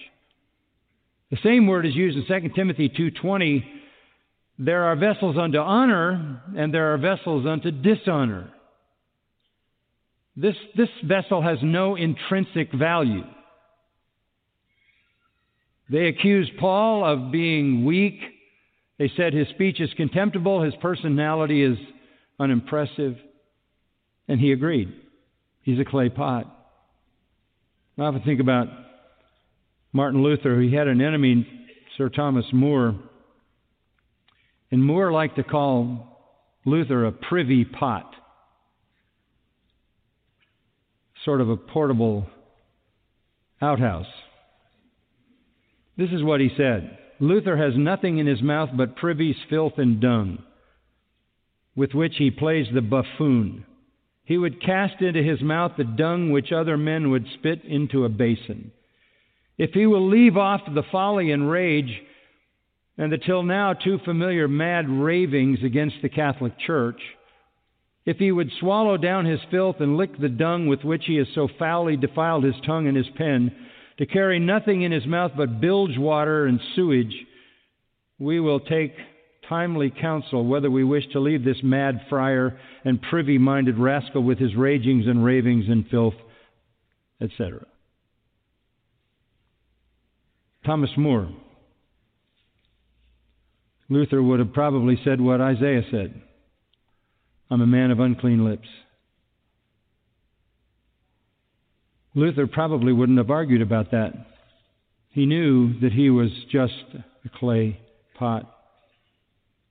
The 1.32 1.40
same 1.44 1.66
word 1.66 1.88
is 1.88 1.96
used 1.96 2.16
in 2.16 2.42
2 2.42 2.50
Timothy 2.50 2.90
2:20. 2.90 3.64
There 4.60 4.84
are 4.84 4.96
vessels 4.96 5.36
unto 5.36 5.58
honor 5.58 6.44
and 6.56 6.72
there 6.72 6.94
are 6.94 7.00
vessels 7.00 7.48
unto 7.48 7.72
dishonor. 7.72 8.52
This, 10.36 10.56
this 10.78 10.90
vessel 11.04 11.42
has 11.42 11.58
no 11.64 11.96
intrinsic 11.96 12.72
value. 12.72 13.24
They 15.90 16.08
accused 16.08 16.52
Paul 16.60 17.06
of 17.06 17.32
being 17.32 17.86
weak. 17.86 18.20
They 18.98 19.12
said 19.16 19.34
his 19.34 19.48
speech 19.50 19.82
is 19.82 19.90
contemptible, 19.96 20.62
his 20.62 20.76
personality 20.82 21.64
is 21.64 21.78
unimpressive. 22.40 23.18
And 24.28 24.40
he 24.40 24.52
agreed. 24.52 24.94
He's 25.62 25.80
a 25.80 25.86
clay 25.86 26.10
pot. 26.10 26.46
I 27.98 28.04
often 28.04 28.22
think 28.24 28.40
about 28.40 28.68
Martin 29.92 30.24
Luther, 30.24 30.60
he 30.60 30.74
had 30.74 30.88
an 30.88 31.02
enemy, 31.02 31.48
Sir 31.98 32.10
Thomas 32.10 32.46
More. 32.52 32.96
And 34.72 34.84
More 34.84 35.12
liked 35.12 35.36
to 35.36 35.44
call 35.44 36.14
Luther 36.66 37.06
a 37.06 37.12
privy 37.12 37.66
pot, 37.66 38.10
sort 41.24 41.42
of 41.42 41.50
a 41.50 41.58
portable 41.58 42.26
outhouse. 43.62 44.08
This 45.98 46.10
is 46.12 46.24
what 46.24 46.42
he 46.42 46.50
said 46.58 46.98
Luther 47.20 47.58
has 47.58 47.74
nothing 47.78 48.18
in 48.18 48.28
his 48.28 48.42
mouth 48.42 48.70
but 48.76 48.96
privy's 48.96 49.36
filth 49.50 49.78
and 49.78 50.00
dung, 50.02 50.40
with 51.76 51.94
which 51.94 52.16
he 52.18 52.32
plays 52.32 52.68
the 52.74 52.82
buffoon. 52.82 53.66
He 54.26 54.38
would 54.38 54.62
cast 54.62 55.02
into 55.02 55.22
his 55.22 55.42
mouth 55.42 55.74
the 55.78 55.84
dung 55.84 56.32
which 56.32 56.52
other 56.52 56.78
men 56.78 57.10
would 57.12 57.26
spit 57.34 57.64
into 57.66 58.06
a 58.06 58.10
basin. 58.10 58.72
if 59.58 59.72
he 59.72 59.86
will 59.86 60.08
leave 60.10 60.36
off 60.38 60.62
the 60.74 60.84
folly 60.92 61.32
and 61.32 61.50
rage 61.50 62.02
and 62.98 63.12
the 63.12 63.18
till 63.18 63.44
now 63.44 63.74
too 63.74 64.00
familiar 64.06 64.48
mad 64.48 64.90
ravings 64.90 65.60
against 65.64 65.98
the 66.02 66.10
Catholic 66.10 66.54
Church, 66.60 67.02
if 68.06 68.18
he 68.18 68.32
would 68.32 68.52
swallow 68.60 68.98
down 68.98 69.26
his 69.26 69.40
filth 69.50 69.78
and 69.80 69.98
lick 69.98 70.18
the 70.18 70.30
dung 70.30 70.68
with 70.68 70.84
which 70.84 71.06
he 71.06 71.16
has 71.16 71.28
so 71.34 71.48
foully 71.60 71.98
defiled 71.98 72.44
his 72.44 72.56
tongue 72.66 72.88
and 72.88 72.98
his 72.98 73.10
pen, 73.16 73.52
to 73.98 74.06
carry 74.06 74.40
nothing 74.40 74.82
in 74.82 74.92
his 74.92 75.06
mouth 75.06 75.32
but 75.36 75.62
bilge 75.62 75.98
water 75.98 76.46
and 76.46 76.60
sewage, 76.76 77.14
we 78.20 78.40
will 78.40 78.60
take 78.60 78.94
timely 79.48 79.92
counsel 79.92 80.46
whether 80.46 80.72
we 80.72 80.84
wish 80.84 81.04
to 81.12 81.20
leave 81.20 81.44
this 81.44 81.58
mad 81.64 82.02
friar 82.10 82.58
and 82.86 83.02
privy 83.02 83.38
minded 83.38 83.78
rascal 83.78 84.24
with 84.24 84.40
his 84.40 84.56
ragings 84.56 85.06
and 85.08 85.24
ravings 85.24 85.66
and 85.68 85.88
filth, 85.90 86.16
etc. 87.22 87.66
Thomas 90.66 90.92
More. 90.98 91.30
Luther 93.90 94.24
would 94.24 94.40
have 94.40 94.54
probably 94.54 95.00
said 95.04 95.20
what 95.20 95.42
Isaiah 95.42 95.84
said 95.92 96.20
I'm 97.52 97.62
a 97.62 97.68
man 97.68 97.92
of 97.92 98.00
unclean 98.00 98.44
lips. 98.46 98.68
Luther 102.16 102.48
probably 102.48 102.94
wouldn't 102.94 103.18
have 103.18 103.32
argued 103.32 103.62
about 103.62 103.92
that. 103.92 104.14
He 105.10 105.26
knew 105.26 105.80
that 105.80 105.92
he 105.92 106.10
was 106.10 106.30
just 106.52 106.74
a 107.26 107.30
clay 107.38 107.80
pot. 108.18 108.50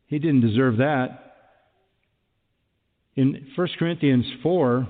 He 0.06 0.18
didn't 0.18 0.40
deserve 0.40 0.78
that. 0.78 1.18
In 3.14 3.46
1 3.54 3.68
Corinthians 3.78 4.26
4, 4.42 4.88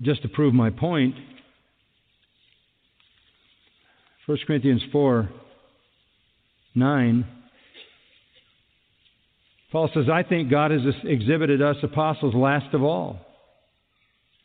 just 0.00 0.22
to 0.22 0.28
prove 0.28 0.54
my 0.54 0.70
point, 0.70 1.14
1 4.26 4.38
Corinthians 4.46 4.82
4 4.92 5.28
9, 6.74 7.26
Paul 9.70 9.90
says, 9.92 10.04
I 10.10 10.22
think 10.22 10.50
God 10.50 10.70
has 10.70 10.80
exhibited 11.04 11.60
us 11.60 11.76
apostles 11.82 12.34
last 12.34 12.72
of 12.74 12.82
all 12.82 13.18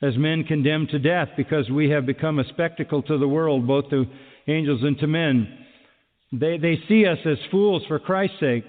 as 0.02 0.18
men 0.18 0.43
condemned 0.43 0.89
to 0.89 1.00
death 1.00 1.30
because 1.36 1.70
we 1.70 1.89
have 1.89 2.06
become 2.06 2.39
a 2.39 2.48
spectacle 2.50 3.02
to 3.04 3.18
the 3.18 3.28
world, 3.28 3.66
both 3.66 3.89
to 3.89 4.06
angels 4.48 4.82
and 4.84 4.98
to 5.00 5.08
men. 5.08 5.48
They, 6.32 6.58
they 6.58 6.80
see 6.88 7.06
us 7.06 7.18
as 7.26 7.38
fools 7.52 7.84
for 7.88 8.00
Christ's 8.00 8.39
sake. 8.39 8.64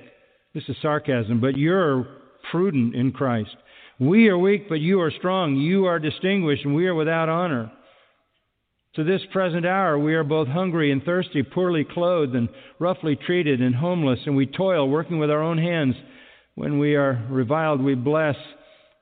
This 0.55 0.64
is 0.68 0.76
sarcasm, 0.81 1.41
but 1.41 1.57
you're 1.57 2.07
prudent 2.51 2.95
in 2.95 3.12
Christ. 3.12 3.55
We 4.01 4.29
are 4.29 4.39
weak, 4.39 4.68
but 4.68 4.81
you 4.81 5.01
are 5.01 5.11
strong. 5.11 5.57
You 5.57 5.87
are 5.87 5.99
distinguished, 5.99 6.64
and 6.64 6.74
we 6.74 6.87
are 6.87 6.95
without 6.95 7.29
honor. 7.29 7.72
To 8.95 9.05
this 9.05 9.20
present 9.33 9.66
hour, 9.66 9.99
we 9.99 10.14
are 10.14 10.24
both 10.24 10.49
hungry 10.49 10.91
and 10.93 11.03
thirsty, 11.03 11.43
poorly 11.43 11.85
clothed 11.85 12.35
and 12.35 12.49
roughly 12.79 13.16
treated, 13.16 13.61
and 13.61 13.74
homeless, 13.74 14.20
and 14.24 14.35
we 14.35 14.47
toil, 14.47 14.89
working 14.89 15.18
with 15.18 15.31
our 15.31 15.43
own 15.43 15.59
hands. 15.59 15.95
When 16.55 16.79
we 16.79 16.95
are 16.95 17.26
reviled, 17.29 17.83
we 17.83 17.95
bless. 17.95 18.37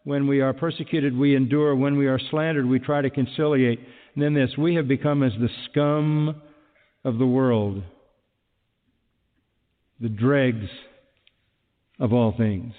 When 0.07 0.29
we 0.29 0.41
are 0.41 0.53
persecuted, 0.53 1.17
we 1.17 1.35
endure. 1.35 1.75
When 1.75 1.99
we 1.99 2.07
are 2.07 2.21
slandered, 2.31 2.65
we 2.65 2.79
try 2.79 3.03
to 3.03 3.11
conciliate. 3.11 3.81
And 4.15 4.23
then 4.23 4.35
this 4.35 4.57
we 4.57 4.77
have 4.77 4.87
become 4.87 5.25
as 5.25 5.33
the 5.33 5.49
scum 5.65 6.41
of 7.05 7.19
the 7.19 7.27
world, 7.27 7.83
the 10.01 10.09
dregs 10.09 10.69
of 11.99 12.13
all 12.13 12.33
things. 12.39 12.73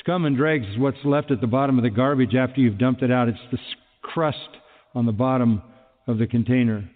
Scum 0.00 0.24
and 0.24 0.34
dregs 0.34 0.66
is 0.66 0.78
what's 0.78 0.96
left 1.04 1.30
at 1.30 1.42
the 1.42 1.46
bottom 1.46 1.76
of 1.76 1.84
the 1.84 1.90
garbage 1.90 2.34
after 2.34 2.62
you've 2.62 2.78
dumped 2.78 3.02
it 3.02 3.10
out. 3.10 3.28
It's 3.28 3.38
the 3.52 3.58
crust 4.00 4.38
on 4.94 5.04
the 5.04 5.12
bottom 5.12 5.60
of 6.06 6.16
the 6.16 6.26
container, 6.26 6.88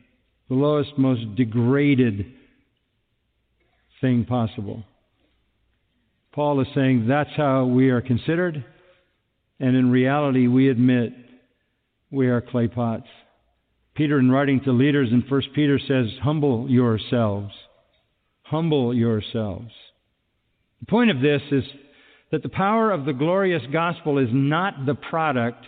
the 0.49 0.55
lowest, 0.55 0.97
most 0.97 1.37
degraded 1.37 2.25
thing 4.01 4.25
possible. 4.25 4.85
Paul 6.33 6.61
is 6.61 6.69
saying 6.75 7.07
that's 7.09 7.37
how 7.37 7.65
we 7.65 7.91
are 7.91 8.01
considered, 8.01 8.65
and 9.59 9.77
in 9.77 9.91
reality, 9.91 10.47
we 10.47 10.69
admit 10.69 11.13
we 12.11 12.29
are 12.29 12.41
clay 12.41 12.69
pots. 12.69 13.09
Peter, 13.95 14.19
in 14.19 14.31
writing 14.31 14.61
to 14.65 14.73
leaders 14.73 15.09
in 15.11 15.23
1 15.29 15.43
Peter, 15.55 15.79
says, 15.79 16.07
Humble 16.23 16.71
yourselves. 16.71 17.53
Humble 18.43 18.95
yourselves. 18.95 19.71
The 20.81 20.87
point 20.87 21.11
of 21.11 21.21
this 21.21 21.43
is 21.51 21.65
that 22.31 22.43
the 22.43 22.49
power 22.49 22.93
of 22.93 23.05
the 23.05 23.13
glorious 23.13 23.63
gospel 23.73 24.19
is 24.19 24.29
not 24.31 24.87
the 24.87 24.95
product 24.95 25.67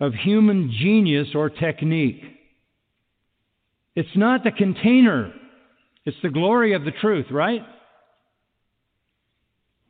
of 0.00 0.12
human 0.12 0.70
genius 0.78 1.28
or 1.34 1.48
technique. 1.48 2.22
It's 3.94 4.16
not 4.16 4.44
the 4.44 4.50
container, 4.50 5.32
it's 6.04 6.16
the 6.22 6.30
glory 6.30 6.74
of 6.74 6.84
the 6.84 6.92
truth, 7.00 7.26
right? 7.30 7.62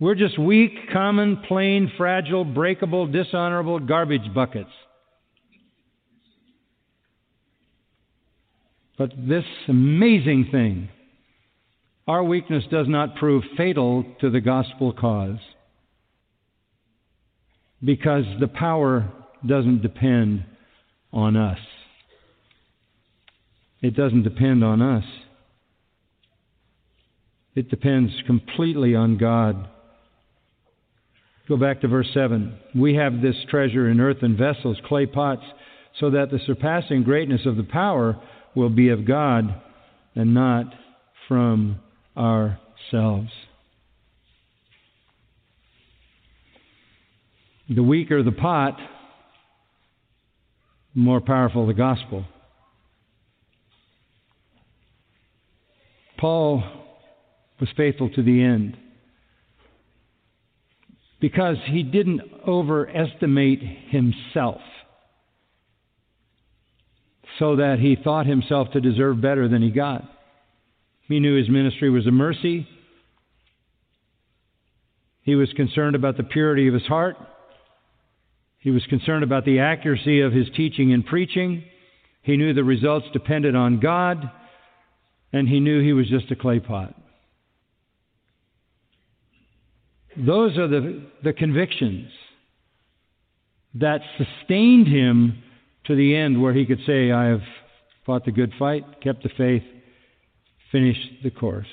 We're 0.02 0.16
just 0.16 0.36
weak, 0.36 0.72
common, 0.92 1.44
plain, 1.46 1.92
fragile, 1.96 2.44
breakable, 2.44 3.06
dishonorable 3.06 3.78
garbage 3.78 4.34
buckets. 4.34 4.72
But 8.98 9.12
this 9.16 9.44
amazing 9.68 10.48
thing, 10.50 10.88
our 12.08 12.24
weakness 12.24 12.64
does 12.68 12.88
not 12.88 13.14
prove 13.14 13.44
fatal 13.56 14.04
to 14.20 14.28
the 14.28 14.40
gospel 14.40 14.92
cause 14.92 15.38
because 17.84 18.24
the 18.40 18.48
power 18.48 19.08
doesn't 19.46 19.82
depend 19.82 20.44
on 21.12 21.36
us. 21.36 21.60
It 23.80 23.94
doesn't 23.94 24.24
depend 24.24 24.64
on 24.64 24.82
us. 24.82 25.04
It 27.54 27.70
depends 27.70 28.10
completely 28.26 28.96
on 28.96 29.16
God. 29.16 29.68
Go 31.48 31.56
back 31.56 31.80
to 31.80 31.88
verse 31.88 32.08
7. 32.14 32.56
We 32.74 32.94
have 32.94 33.20
this 33.20 33.34
treasure 33.50 33.90
in 33.90 34.00
earthen 34.00 34.36
vessels, 34.36 34.78
clay 34.86 35.06
pots, 35.06 35.42
so 35.98 36.10
that 36.10 36.30
the 36.30 36.38
surpassing 36.46 37.02
greatness 37.02 37.42
of 37.46 37.56
the 37.56 37.64
power 37.64 38.20
will 38.54 38.70
be 38.70 38.90
of 38.90 39.06
God 39.06 39.60
and 40.14 40.34
not 40.34 40.66
from 41.28 41.80
ourselves. 42.16 43.30
The 47.68 47.82
weaker 47.82 48.22
the 48.22 48.32
pot, 48.32 48.76
the 50.94 51.00
more 51.00 51.20
powerful 51.20 51.66
the 51.66 51.74
gospel. 51.74 52.24
Paul 56.18 56.62
was 57.58 57.68
faithful 57.76 58.10
to 58.10 58.22
the 58.22 58.42
end 58.42 58.76
because 61.22 61.56
he 61.66 61.84
didn't 61.84 62.20
overestimate 62.46 63.62
himself 63.62 64.60
so 67.38 67.56
that 67.56 67.78
he 67.78 67.96
thought 67.96 68.26
himself 68.26 68.72
to 68.72 68.80
deserve 68.80 69.22
better 69.22 69.46
than 69.48 69.62
he 69.62 69.70
got. 69.70 70.02
He 71.02 71.20
knew 71.20 71.38
his 71.38 71.48
ministry 71.48 71.90
was 71.90 72.08
a 72.08 72.10
mercy. 72.10 72.66
He 75.22 75.36
was 75.36 75.52
concerned 75.52 75.94
about 75.94 76.16
the 76.16 76.24
purity 76.24 76.66
of 76.66 76.74
his 76.74 76.86
heart. 76.86 77.16
He 78.58 78.72
was 78.72 78.84
concerned 78.86 79.22
about 79.22 79.44
the 79.44 79.60
accuracy 79.60 80.22
of 80.22 80.32
his 80.32 80.48
teaching 80.56 80.92
and 80.92 81.06
preaching. 81.06 81.62
He 82.22 82.36
knew 82.36 82.52
the 82.52 82.64
results 82.64 83.06
depended 83.12 83.54
on 83.54 83.78
God. 83.78 84.28
And 85.32 85.48
he 85.48 85.60
knew 85.60 85.80
he 85.80 85.92
was 85.92 86.08
just 86.08 86.32
a 86.32 86.36
clay 86.36 86.58
pot. 86.58 86.94
Those 90.16 90.58
are 90.58 90.68
the, 90.68 91.02
the 91.24 91.32
convictions 91.32 92.10
that 93.74 94.00
sustained 94.18 94.86
him 94.86 95.42
to 95.86 95.96
the 95.96 96.14
end 96.14 96.40
where 96.40 96.52
he 96.52 96.66
could 96.66 96.80
say, 96.86 97.10
I 97.10 97.26
have 97.26 97.42
fought 98.04 98.24
the 98.24 98.32
good 98.32 98.52
fight, 98.58 99.00
kept 99.00 99.22
the 99.22 99.30
faith, 99.36 99.62
finished 100.70 101.22
the 101.22 101.30
course. 101.30 101.66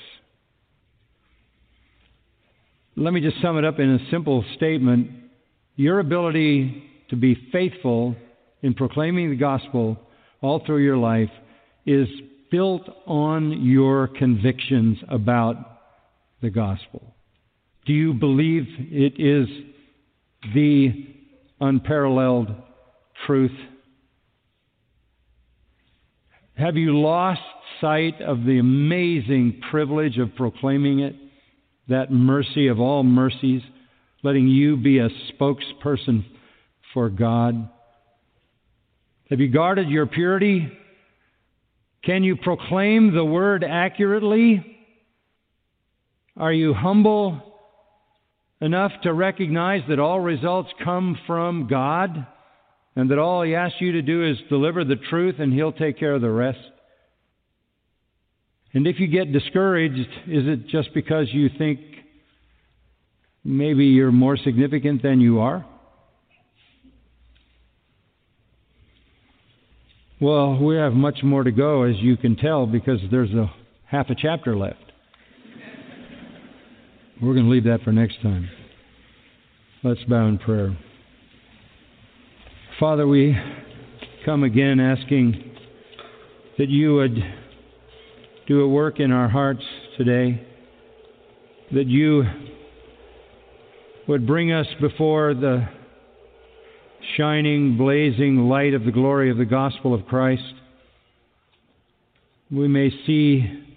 Let 2.96 3.12
me 3.12 3.20
just 3.20 3.40
sum 3.40 3.58
it 3.58 3.64
up 3.64 3.78
in 3.78 3.90
a 3.90 4.10
simple 4.10 4.44
statement. 4.56 5.10
Your 5.76 6.00
ability 6.00 6.82
to 7.10 7.16
be 7.16 7.36
faithful 7.52 8.16
in 8.62 8.74
proclaiming 8.74 9.30
the 9.30 9.36
gospel 9.36 9.98
all 10.40 10.62
through 10.64 10.84
your 10.84 10.96
life 10.96 11.30
is 11.86 12.08
built 12.50 12.82
on 13.06 13.64
your 13.64 14.08
convictions 14.08 14.98
about 15.08 15.56
the 16.42 16.50
gospel. 16.50 17.14
Do 17.90 17.96
you 17.96 18.14
believe 18.14 18.68
it 18.92 19.18
is 19.18 19.48
the 20.54 21.08
unparalleled 21.60 22.46
truth? 23.26 23.50
Have 26.54 26.76
you 26.76 26.96
lost 26.96 27.40
sight 27.80 28.22
of 28.22 28.44
the 28.44 28.60
amazing 28.60 29.60
privilege 29.72 30.18
of 30.18 30.36
proclaiming 30.36 31.00
it? 31.00 31.16
That 31.88 32.12
mercy 32.12 32.68
of 32.68 32.78
all 32.78 33.02
mercies, 33.02 33.62
letting 34.22 34.46
you 34.46 34.76
be 34.76 35.00
a 35.00 35.08
spokesperson 35.32 36.24
for 36.94 37.08
God? 37.10 37.70
Have 39.30 39.40
you 39.40 39.48
guarded 39.48 39.88
your 39.88 40.06
purity 40.06 40.70
Can 42.04 42.22
you 42.22 42.36
proclaim 42.36 43.12
the 43.12 43.24
word 43.24 43.64
accurately? 43.64 44.64
Are 46.36 46.52
you 46.52 46.72
humble 46.72 47.49
enough 48.60 48.92
to 49.02 49.12
recognize 49.12 49.82
that 49.88 49.98
all 49.98 50.20
results 50.20 50.70
come 50.84 51.18
from 51.26 51.66
God 51.68 52.26
and 52.96 53.10
that 53.10 53.18
all 53.18 53.42
He 53.42 53.54
asks 53.54 53.80
you 53.80 53.92
to 53.92 54.02
do 54.02 54.28
is 54.28 54.36
deliver 54.48 54.84
the 54.84 54.96
truth 54.96 55.36
and 55.38 55.52
He'll 55.52 55.72
take 55.72 55.98
care 55.98 56.14
of 56.14 56.20
the 56.20 56.30
rest? 56.30 56.58
And 58.72 58.86
if 58.86 59.00
you 59.00 59.08
get 59.08 59.32
discouraged, 59.32 60.08
is 60.28 60.46
it 60.46 60.68
just 60.68 60.94
because 60.94 61.26
you 61.32 61.48
think 61.58 61.80
maybe 63.42 63.86
you're 63.86 64.12
more 64.12 64.36
significant 64.36 65.02
than 65.02 65.20
you 65.20 65.40
are? 65.40 65.66
Well, 70.20 70.58
we 70.62 70.76
have 70.76 70.92
much 70.92 71.22
more 71.22 71.42
to 71.42 71.50
go, 71.50 71.84
as 71.84 71.96
you 71.96 72.16
can 72.16 72.36
tell, 72.36 72.66
because 72.66 73.00
there's 73.10 73.32
a 73.32 73.50
half 73.86 74.10
a 74.10 74.14
chapter 74.14 74.54
left. 74.54 74.89
We're 77.22 77.34
going 77.34 77.44
to 77.44 77.50
leave 77.50 77.64
that 77.64 77.82
for 77.82 77.92
next 77.92 78.22
time. 78.22 78.48
Let's 79.82 80.02
bow 80.04 80.26
in 80.26 80.38
prayer. 80.38 80.74
Father, 82.78 83.06
we 83.06 83.36
come 84.24 84.42
again 84.42 84.80
asking 84.80 85.52
that 86.56 86.70
you 86.70 86.94
would 86.94 87.22
do 88.46 88.62
a 88.62 88.68
work 88.68 89.00
in 89.00 89.12
our 89.12 89.28
hearts 89.28 89.62
today, 89.98 90.46
that 91.72 91.88
you 91.88 92.24
would 94.08 94.26
bring 94.26 94.50
us 94.50 94.66
before 94.80 95.34
the 95.34 95.68
shining, 97.18 97.76
blazing 97.76 98.48
light 98.48 98.72
of 98.72 98.86
the 98.86 98.92
glory 98.92 99.30
of 99.30 99.36
the 99.36 99.44
gospel 99.44 99.92
of 99.92 100.06
Christ. 100.06 100.54
We 102.50 102.66
may 102.66 102.90
see 103.06 103.69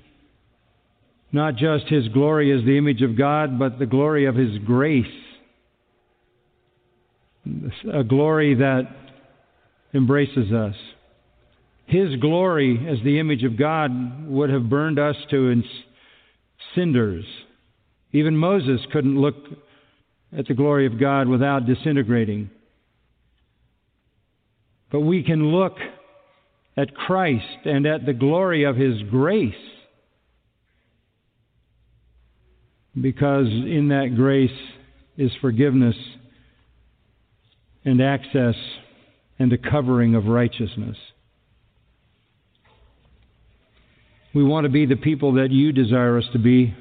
not 1.34 1.56
just 1.56 1.86
His 1.88 2.08
glory 2.10 2.58
as 2.58 2.64
the 2.64 2.78
image 2.78 3.02
of 3.02 3.18
God, 3.18 3.58
but 3.58 3.80
the 3.80 3.88
glory 3.88 4.26
of 4.26 4.36
His 4.36 4.60
grace. 4.60 5.06
A 7.92 8.04
glory 8.04 8.56
that 8.56 8.84
embraces 9.94 10.54
us. 10.54 10.76
His 11.88 12.16
glory 12.22 12.88
as 12.90 13.04
the 13.04 13.20
image 13.20 13.44
of 13.44 13.58
God 13.58 14.28
would 14.28 14.50
have 14.52 14.70
burned 14.70 15.00
us 15.00 15.16
to 15.32 15.62
cinders. 16.76 17.26
Even 18.14 18.38
Moses 18.38 18.80
couldn't 18.94 19.20
look 19.20 19.36
at 20.38 20.48
the 20.48 20.54
glory 20.54 20.86
of 20.86 21.00
God 21.00 21.28
without 21.28 21.66
disintegrating. 21.66 22.50
But 24.92 25.02
we 25.02 25.24
can 25.24 25.48
look 25.48 25.78
at 26.78 26.96
Christ 26.96 27.66
and 27.66 27.86
at 27.88 28.06
the 28.06 28.14
glory 28.14 28.64
of 28.64 28.76
His 28.76 29.02
grace 29.10 29.54
because 33.00 33.48
in 33.48 33.90
that 33.90 34.16
grace 34.16 34.52
is 35.18 35.32
forgiveness 35.42 35.96
and 37.86 38.02
access 38.02 38.56
and 39.40 39.52
a 39.52 39.58
covering 39.58 40.16
of 40.16 40.26
righteousness. 40.26 40.98
We 44.34 44.44
want 44.44 44.66
to 44.66 44.70
be 44.70 44.86
the 44.86 44.96
people 44.96 45.34
that 45.34 45.52
you 45.52 45.72
desire 45.72 46.18
us 46.18 46.26
to 46.34 46.40
be. 46.40 46.74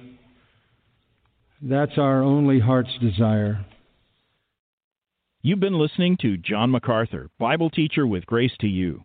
That's 1.60 1.98
our 1.98 2.22
only 2.22 2.60
heart's 2.60 2.96
desire. 3.00 3.64
You've 5.42 5.60
been 5.60 5.78
listening 5.78 6.16
to 6.22 6.36
John 6.36 6.70
MacArthur, 6.70 7.28
Bible 7.38 7.68
teacher 7.68 8.06
with 8.06 8.26
Grace 8.26 8.52
to 8.60 8.66
You. 8.66 9.04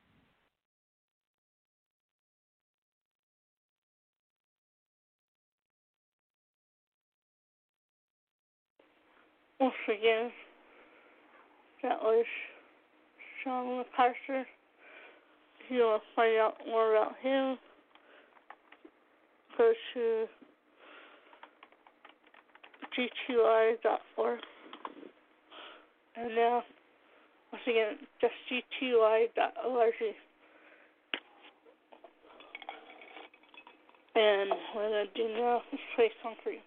Once 9.61 9.75
again, 9.87 10.31
that 11.83 12.01
was 12.01 12.25
John 13.43 13.77
MacArthur. 13.77 14.39
If 14.39 15.69
you 15.69 15.81
want 15.81 16.01
to 16.01 16.15
find 16.15 16.37
out 16.39 16.55
more 16.67 16.95
about 16.95 17.13
him, 17.21 17.59
go 19.55 19.71
to 19.93 20.25
gty.org. 22.97 24.39
And 26.15 26.35
now, 26.35 26.63
once 27.53 27.63
again, 27.67 27.97
just 28.19 28.33
gty.org. 28.51 29.93
And 34.15 34.49
what 34.73 34.85
I'm 34.85 34.91
going 34.91 35.07
to 35.07 35.13
do 35.13 35.39
now 35.39 35.61
is 35.71 35.79
play 35.95 36.09
song 36.23 36.33
for 36.43 36.49
you. 36.49 36.59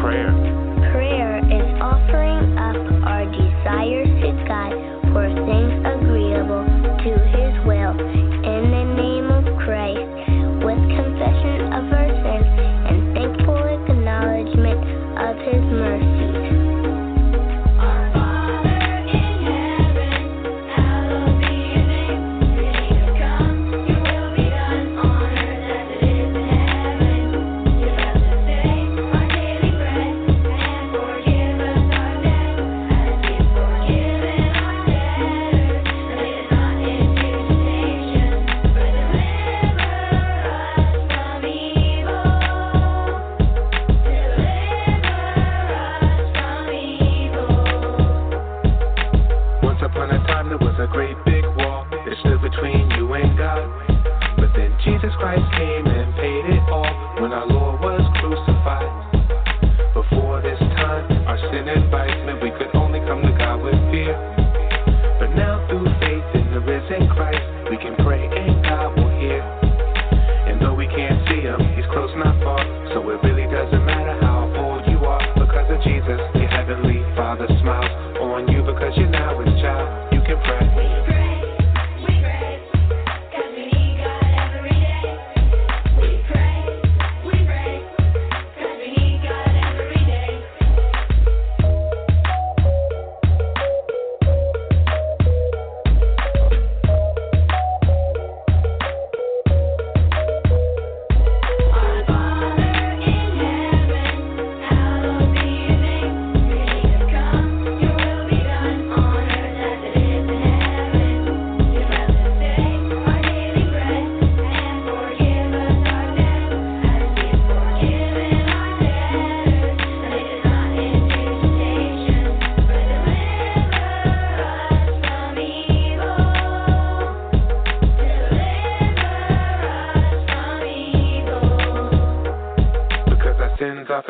Prayer 0.00 0.55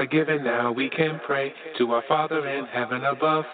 forgiven 0.07 0.45
now. 0.45 0.71
We 0.71 0.89
can 0.89 1.21
pray 1.27 1.53
to 1.79 1.91
our 1.91 2.03
Father 2.07 2.47
in 2.47 2.65
heaven 2.67 3.03
above. 3.05 3.45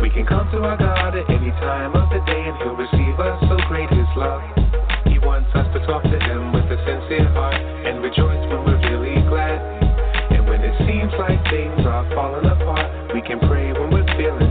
We 0.00 0.10
can 0.10 0.24
come 0.24 0.46
to 0.52 0.62
our 0.62 0.76
God 0.78 1.18
at 1.18 1.26
any 1.28 1.50
time 1.58 1.90
of 1.90 2.06
the 2.10 2.22
day 2.22 2.38
and 2.46 2.54
He'll 2.62 2.78
receive 2.78 3.18
us. 3.18 3.34
So 3.50 3.58
great 3.66 3.90
His 3.90 4.06
love. 4.14 4.42
He 5.10 5.18
wants 5.18 5.50
us 5.58 5.66
to 5.74 5.82
talk 5.82 6.04
to 6.04 6.18
Him 6.22 6.52
with 6.54 6.70
a 6.70 6.78
sincere 6.86 7.26
heart 7.34 7.58
and 7.58 7.98
rejoice 7.98 8.46
when 8.46 8.62
we're 8.62 8.78
really 8.78 9.18
glad. 9.26 9.58
And 10.30 10.46
when 10.46 10.62
it 10.62 10.78
seems 10.86 11.10
like 11.18 11.42
things 11.50 11.82
are 11.82 12.06
falling 12.14 12.46
apart, 12.46 13.10
we 13.10 13.20
can 13.26 13.42
pray 13.50 13.74
when 13.74 13.90
we're 13.90 14.06
feeling 14.14 14.45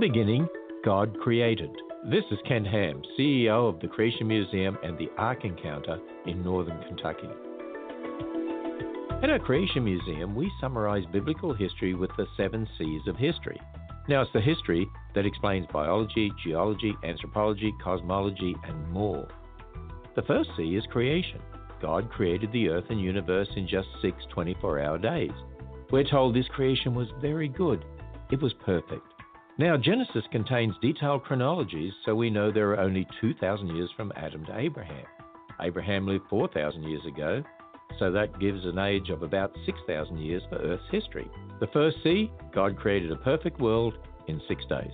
beginning, 0.00 0.48
God 0.82 1.14
created. 1.20 1.68
This 2.10 2.24
is 2.30 2.38
Ken 2.48 2.64
Ham, 2.64 3.02
CEO 3.18 3.68
of 3.68 3.80
the 3.80 3.86
Creation 3.86 4.26
Museum 4.26 4.78
and 4.82 4.96
the 4.96 5.10
Ark 5.18 5.44
Encounter 5.44 5.98
in 6.26 6.42
northern 6.42 6.82
Kentucky. 6.84 7.28
At 9.22 9.28
our 9.28 9.38
Creation 9.38 9.84
Museum, 9.84 10.34
we 10.34 10.50
summarize 10.58 11.04
biblical 11.12 11.52
history 11.52 11.92
with 11.92 12.08
the 12.16 12.26
seven 12.34 12.66
C's 12.78 13.02
of 13.08 13.16
history. 13.16 13.60
Now, 14.08 14.22
it's 14.22 14.32
the 14.32 14.40
history 14.40 14.86
that 15.14 15.26
explains 15.26 15.66
biology, 15.70 16.32
geology, 16.42 16.94
anthropology, 17.04 17.74
cosmology, 17.84 18.56
and 18.64 18.88
more. 18.88 19.28
The 20.16 20.22
first 20.22 20.48
C 20.56 20.76
is 20.76 20.84
creation. 20.90 21.42
God 21.82 22.10
created 22.10 22.50
the 22.52 22.70
earth 22.70 22.86
and 22.88 22.98
universe 22.98 23.48
in 23.54 23.68
just 23.68 23.88
six 24.00 24.16
24 24.30 24.80
hour 24.80 24.96
days. 24.96 25.30
We're 25.92 26.04
told 26.04 26.34
this 26.34 26.48
creation 26.48 26.94
was 26.94 27.08
very 27.20 27.48
good, 27.48 27.84
it 28.30 28.40
was 28.40 28.54
perfect. 28.64 29.09
Now, 29.58 29.76
Genesis 29.76 30.24
contains 30.32 30.74
detailed 30.80 31.24
chronologies, 31.24 31.92
so 32.04 32.14
we 32.14 32.30
know 32.30 32.50
there 32.50 32.70
are 32.70 32.80
only 32.80 33.06
2,000 33.20 33.76
years 33.76 33.90
from 33.96 34.12
Adam 34.16 34.44
to 34.46 34.58
Abraham. 34.58 35.04
Abraham 35.60 36.06
lived 36.06 36.24
4,000 36.30 36.82
years 36.84 37.04
ago, 37.06 37.42
so 37.98 38.10
that 38.10 38.38
gives 38.40 38.64
an 38.64 38.78
age 38.78 39.10
of 39.10 39.22
about 39.22 39.52
6,000 39.66 40.18
years 40.18 40.42
for 40.48 40.56
Earth's 40.56 40.82
history. 40.90 41.30
The 41.60 41.66
first 41.68 41.98
C 42.02 42.30
God 42.54 42.78
created 42.78 43.12
a 43.12 43.16
perfect 43.16 43.60
world 43.60 43.94
in 44.28 44.40
six 44.48 44.64
days. 44.66 44.92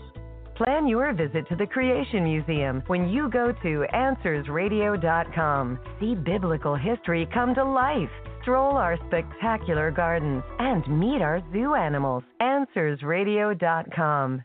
Plan 0.57 0.89
your 0.89 1.13
visit 1.13 1.47
to 1.49 1.57
the 1.57 1.67
Creation 1.67 2.25
Museum 2.25 2.83
when 2.87 3.09
you 3.11 3.29
go 3.29 3.53
to 3.53 3.87
AnswersRadio.com. 3.93 5.79
See 6.01 6.15
biblical 6.15 6.75
history 6.75 7.29
come 7.33 7.55
to 7.55 7.63
life. 7.63 8.09
Stroll 8.47 8.77
our 8.77 8.97
spectacular 9.09 9.91
gardens 9.91 10.45
and 10.61 10.87
meet 11.01 11.21
our 11.21 11.43
zoo 11.53 11.75
animals. 11.75 12.23
AnswersRadio.com. 12.41 14.45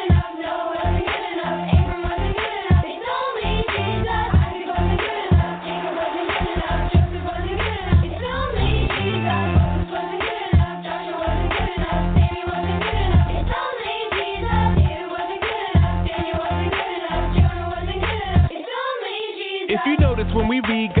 Notice 20.61 21.00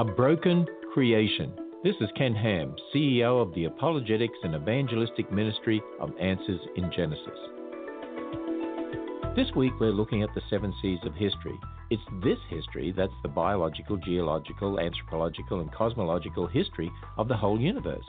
A 0.00 0.04
Broken 0.04 0.66
Creation. 0.94 1.52
This 1.84 1.94
is 2.00 2.08
Ken 2.16 2.34
Ham, 2.34 2.74
CEO 2.90 3.42
of 3.42 3.52
the 3.52 3.66
Apologetics 3.66 4.38
and 4.42 4.54
Evangelistic 4.54 5.30
Ministry 5.30 5.82
of 6.00 6.16
Answers 6.18 6.60
in 6.74 6.90
Genesis. 6.90 7.38
This 9.36 9.54
week 9.54 9.74
we're 9.78 9.92
looking 9.92 10.22
at 10.22 10.30
the 10.34 10.40
seven 10.48 10.72
C's 10.80 11.00
of 11.04 11.14
history. 11.16 11.52
It's 11.90 12.00
this 12.24 12.38
history 12.48 12.94
that's 12.96 13.12
the 13.22 13.28
biological, 13.28 13.98
geological, 13.98 14.80
anthropological, 14.80 15.60
and 15.60 15.70
cosmological 15.70 16.46
history 16.46 16.90
of 17.18 17.28
the 17.28 17.36
whole 17.36 17.60
universe. 17.60 18.06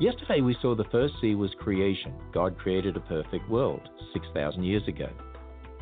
Yesterday 0.00 0.40
we 0.40 0.56
saw 0.62 0.74
the 0.74 0.84
first 0.84 1.12
C 1.20 1.34
was 1.34 1.50
creation. 1.60 2.14
God 2.32 2.56
created 2.56 2.96
a 2.96 3.00
perfect 3.00 3.50
world 3.50 3.86
6,000 4.14 4.64
years 4.64 4.88
ago. 4.88 5.10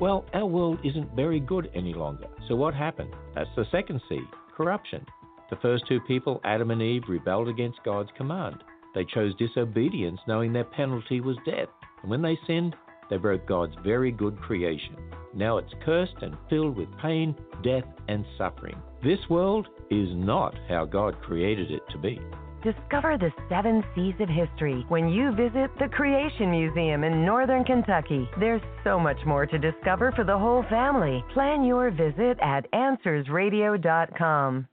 Well, 0.00 0.24
our 0.34 0.46
world 0.46 0.80
isn't 0.82 1.14
very 1.14 1.38
good 1.38 1.70
any 1.72 1.94
longer. 1.94 2.26
So 2.48 2.56
what 2.56 2.74
happened? 2.74 3.14
That's 3.36 3.54
the 3.54 3.66
second 3.70 4.00
C, 4.08 4.18
corruption. 4.56 5.06
The 5.50 5.56
first 5.56 5.84
two 5.88 6.00
people, 6.00 6.40
Adam 6.44 6.70
and 6.70 6.80
Eve, 6.80 7.02
rebelled 7.08 7.48
against 7.48 7.82
God's 7.84 8.10
command. 8.16 8.62
They 8.94 9.04
chose 9.04 9.34
disobedience, 9.36 10.20
knowing 10.26 10.52
their 10.52 10.64
penalty 10.64 11.20
was 11.20 11.36
death. 11.44 11.68
And 12.02 12.10
when 12.10 12.22
they 12.22 12.38
sinned, 12.46 12.76
they 13.10 13.16
broke 13.16 13.46
God's 13.46 13.74
very 13.84 14.12
good 14.12 14.40
creation. 14.40 14.96
Now 15.34 15.58
it's 15.58 15.74
cursed 15.84 16.16
and 16.22 16.36
filled 16.48 16.76
with 16.76 16.88
pain, 17.02 17.34
death, 17.62 17.84
and 18.08 18.24
suffering. 18.38 18.80
This 19.02 19.18
world 19.28 19.68
is 19.90 20.08
not 20.12 20.54
how 20.68 20.84
God 20.84 21.20
created 21.20 21.70
it 21.72 21.82
to 21.90 21.98
be. 21.98 22.20
Discover 22.62 23.18
the 23.18 23.32
seven 23.48 23.82
C's 23.94 24.14
of 24.20 24.28
history 24.28 24.84
when 24.88 25.08
you 25.08 25.32
visit 25.32 25.70
the 25.78 25.88
Creation 25.88 26.50
Museum 26.50 27.04
in 27.04 27.24
Northern 27.24 27.64
Kentucky. 27.64 28.28
There's 28.38 28.62
so 28.84 29.00
much 29.00 29.18
more 29.24 29.46
to 29.46 29.58
discover 29.58 30.12
for 30.12 30.24
the 30.24 30.38
whole 30.38 30.62
family. 30.68 31.24
Plan 31.32 31.64
your 31.64 31.90
visit 31.90 32.38
at 32.42 32.70
AnswersRadio.com. 32.72 34.68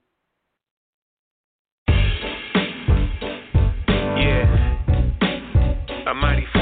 A 6.08 6.14
mighty 6.14 6.57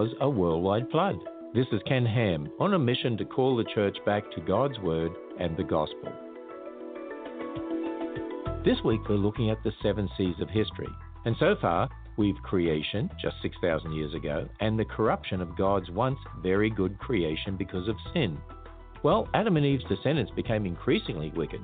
was 0.00 0.14
a 0.22 0.30
worldwide 0.30 0.90
flood. 0.90 1.18
This 1.52 1.66
is 1.72 1.82
Ken 1.86 2.06
Ham 2.06 2.48
on 2.58 2.72
a 2.72 2.78
mission 2.78 3.18
to 3.18 3.24
call 3.26 3.54
the 3.54 3.70
church 3.74 3.98
back 4.06 4.24
to 4.32 4.40
God's 4.40 4.78
Word 4.78 5.12
and 5.38 5.54
the 5.58 5.62
Gospel. 5.62 6.10
This 8.64 8.78
week 8.82 9.02
we're 9.10 9.16
looking 9.16 9.50
at 9.50 9.62
the 9.62 9.72
seven 9.82 10.08
C's 10.16 10.36
of 10.40 10.48
history. 10.48 10.88
And 11.26 11.36
so 11.38 11.54
far, 11.60 11.90
we've 12.16 12.42
creation, 12.42 13.10
just 13.20 13.36
6,000 13.42 13.92
years 13.92 14.14
ago, 14.14 14.48
and 14.60 14.78
the 14.78 14.86
corruption 14.86 15.42
of 15.42 15.54
God's 15.54 15.90
once 15.90 16.18
very 16.42 16.70
good 16.70 16.98
creation 16.98 17.58
because 17.58 17.86
of 17.86 17.96
sin. 18.14 18.38
Well, 19.02 19.28
Adam 19.34 19.58
and 19.58 19.66
Eve's 19.66 19.84
descendants 19.84 20.32
became 20.34 20.64
increasingly 20.64 21.30
wicked. 21.36 21.60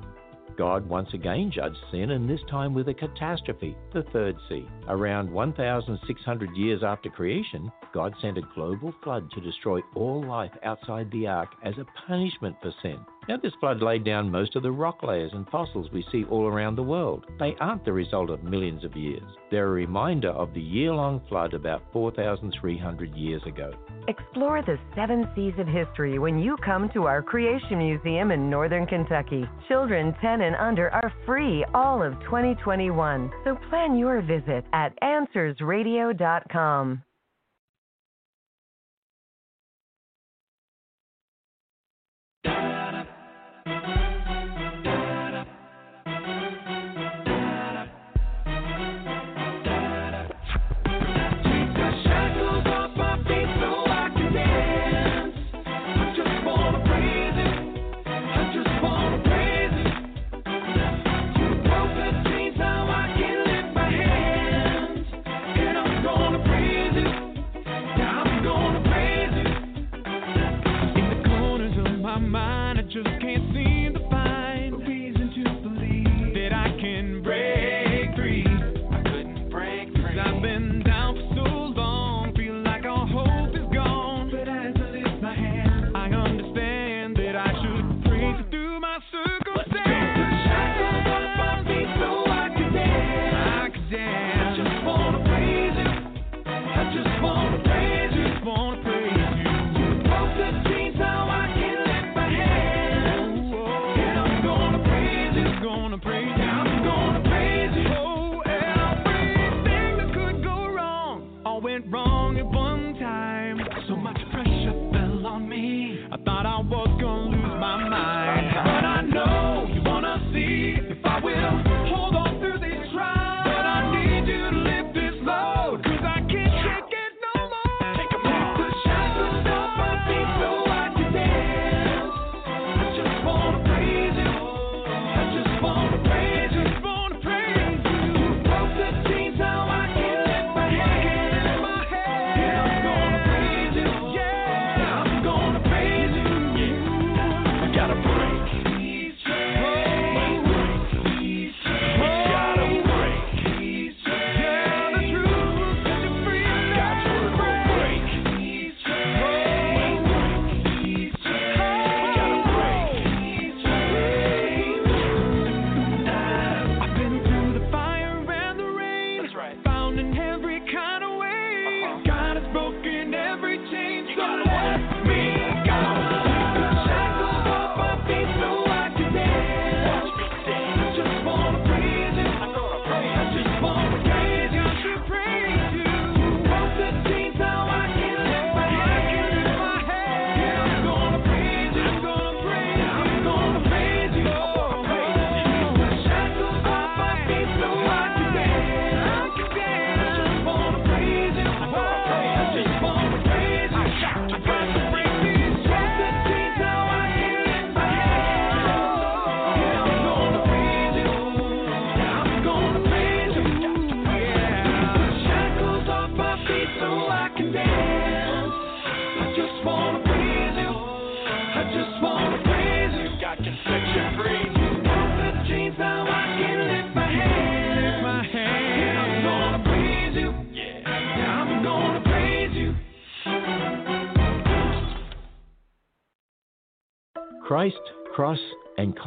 God 0.57 0.89
once 0.89 1.09
again 1.13 1.51
judged 1.53 1.77
sin, 1.91 2.11
and 2.11 2.27
this 2.27 2.41
time 2.49 2.73
with 2.73 2.89
a 2.89 2.93
catastrophe, 2.93 3.77
the 3.93 4.03
third 4.11 4.35
C. 4.49 4.67
Around 4.87 5.31
1,600 5.31 6.57
years 6.57 6.81
after 6.83 7.09
creation, 7.09 7.71
God 7.93 8.13
sent 8.21 8.37
a 8.37 8.47
global 8.55 8.93
flood 9.03 9.29
to 9.31 9.41
destroy 9.41 9.81
all 9.95 10.23
life 10.23 10.51
outside 10.63 11.11
the 11.11 11.27
ark 11.27 11.49
as 11.63 11.75
a 11.77 11.85
punishment 12.07 12.55
for 12.61 12.73
sin. 12.81 12.99
Now, 13.27 13.35
this 13.35 13.53
flood 13.59 13.81
laid 13.81 14.05
down 14.05 14.31
most 14.31 14.55
of 14.55 14.63
the 14.63 14.71
rock 14.71 15.03
layers 15.03 15.33
and 15.33 15.45
fossils 15.49 15.91
we 15.91 16.05
see 16.11 16.23
all 16.25 16.47
around 16.47 16.75
the 16.75 16.83
world. 16.83 17.25
They 17.39 17.55
aren't 17.59 17.83
the 17.83 17.91
result 17.91 18.29
of 18.29 18.43
millions 18.43 18.85
of 18.85 18.95
years. 18.95 19.23
They're 19.51 19.67
a 19.67 19.71
reminder 19.71 20.29
of 20.29 20.53
the 20.53 20.61
year 20.61 20.93
long 20.93 21.21
flood 21.27 21.53
about 21.53 21.83
4,300 21.91 23.15
years 23.15 23.41
ago. 23.45 23.73
Explore 24.07 24.61
the 24.61 24.79
seven 24.95 25.29
C's 25.35 25.59
of 25.59 25.67
history 25.67 26.19
when 26.19 26.39
you 26.39 26.55
come 26.63 26.89
to 26.93 27.07
our 27.07 27.21
Creation 27.21 27.79
Museum 27.79 28.31
in 28.31 28.49
Northern 28.49 28.87
Kentucky. 28.87 29.43
Children 29.67 30.15
10 30.21 30.41
and 30.41 30.55
under 30.55 30.89
are 30.91 31.11
free 31.25 31.65
all 31.73 32.01
of 32.01 32.13
2021. 32.21 33.29
So 33.43 33.57
plan 33.69 33.97
your 33.97 34.21
visit 34.21 34.63
at 34.71 34.97
AnswersRadio.com. 35.01 37.03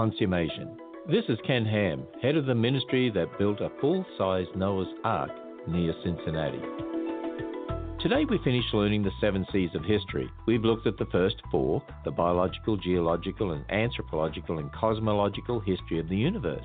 Consummation. 0.00 0.78
This 1.10 1.26
is 1.28 1.38
Ken 1.46 1.66
Ham, 1.66 2.04
head 2.22 2.34
of 2.34 2.46
the 2.46 2.54
ministry 2.54 3.10
that 3.10 3.38
built 3.38 3.60
a 3.60 3.68
full 3.82 4.02
size 4.16 4.46
Noah's 4.56 4.88
Ark 5.04 5.30
near 5.68 5.92
Cincinnati. 6.02 6.62
Today 8.00 8.24
we 8.24 8.40
finished 8.42 8.72
learning 8.72 9.02
the 9.02 9.10
seven 9.20 9.44
C's 9.52 9.68
of 9.74 9.84
history. 9.84 10.26
We've 10.46 10.64
looked 10.64 10.86
at 10.86 10.96
the 10.96 11.04
first 11.12 11.34
four 11.50 11.82
the 12.06 12.10
biological, 12.10 12.78
geological, 12.78 13.52
and 13.52 13.70
anthropological 13.70 14.58
and 14.58 14.72
cosmological 14.72 15.60
history 15.60 15.98
of 15.98 16.08
the 16.08 16.16
universe. 16.16 16.64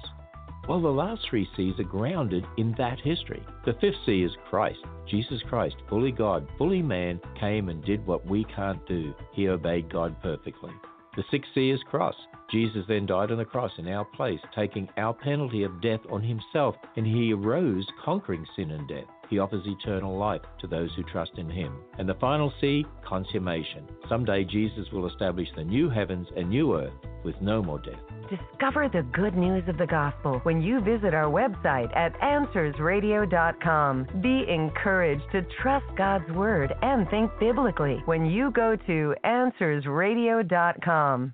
While 0.67 0.81
the 0.81 0.87
last 0.87 1.23
three 1.29 1.45
C's 1.57 1.77
are 1.77 1.83
grounded 1.83 2.45
in 2.55 2.73
that 2.77 3.01
history. 3.01 3.43
The 3.65 3.75
fifth 3.81 3.97
C 4.05 4.23
is 4.23 4.31
Christ. 4.49 4.79
Jesus 5.09 5.41
Christ, 5.49 5.75
fully 5.89 6.13
God, 6.13 6.47
fully 6.57 6.81
man, 6.81 7.19
came 7.37 7.67
and 7.67 7.83
did 7.83 8.07
what 8.07 8.25
we 8.25 8.45
can't 8.45 8.87
do. 8.87 9.13
He 9.33 9.49
obeyed 9.49 9.91
God 9.91 10.15
perfectly. 10.21 10.71
The 11.17 11.23
sixth 11.29 11.51
C 11.53 11.71
is 11.71 11.81
cross. 11.91 12.15
Jesus 12.51 12.83
then 12.87 13.05
died 13.05 13.31
on 13.31 13.37
the 13.37 13.45
cross 13.45 13.71
in 13.77 13.87
our 13.87 14.05
place, 14.05 14.39
taking 14.55 14.89
our 14.97 15.13
penalty 15.13 15.63
of 15.63 15.81
death 15.81 16.01
on 16.09 16.21
himself, 16.21 16.75
and 16.95 17.05
he 17.05 17.33
arose, 17.33 17.85
conquering 18.03 18.45
sin 18.55 18.71
and 18.71 18.87
death. 18.87 19.05
He 19.29 19.39
offers 19.39 19.65
eternal 19.65 20.17
life 20.17 20.41
to 20.61 20.67
those 20.67 20.91
who 20.95 21.03
trust 21.03 21.31
in 21.37 21.49
him. 21.49 21.77
And 21.97 22.07
the 22.07 22.13
final 22.15 22.53
C, 22.61 22.85
consummation. 23.03 23.87
Someday 24.07 24.43
Jesus 24.43 24.87
will 24.91 25.07
establish 25.07 25.47
the 25.55 25.63
new 25.63 25.89
heavens 25.89 26.27
and 26.35 26.49
new 26.49 26.75
earth 26.75 26.93
with 27.23 27.35
no 27.41 27.63
more 27.63 27.79
death. 27.79 27.99
Discover 28.29 28.89
the 28.89 29.03
good 29.13 29.35
news 29.35 29.63
of 29.67 29.77
the 29.77 29.87
gospel 29.87 30.39
when 30.43 30.61
you 30.61 30.81
visit 30.81 31.13
our 31.13 31.31
website 31.31 31.95
at 31.95 32.19
AnswersRadio.com. 32.21 34.07
Be 34.21 34.45
encouraged 34.49 35.31
to 35.31 35.45
trust 35.61 35.85
God's 35.97 36.29
word 36.31 36.73
and 36.81 37.09
think 37.09 37.31
biblically 37.39 38.01
when 38.05 38.25
you 38.25 38.51
go 38.51 38.75
to 38.75 39.15
AnswersRadio.com. 39.25 41.33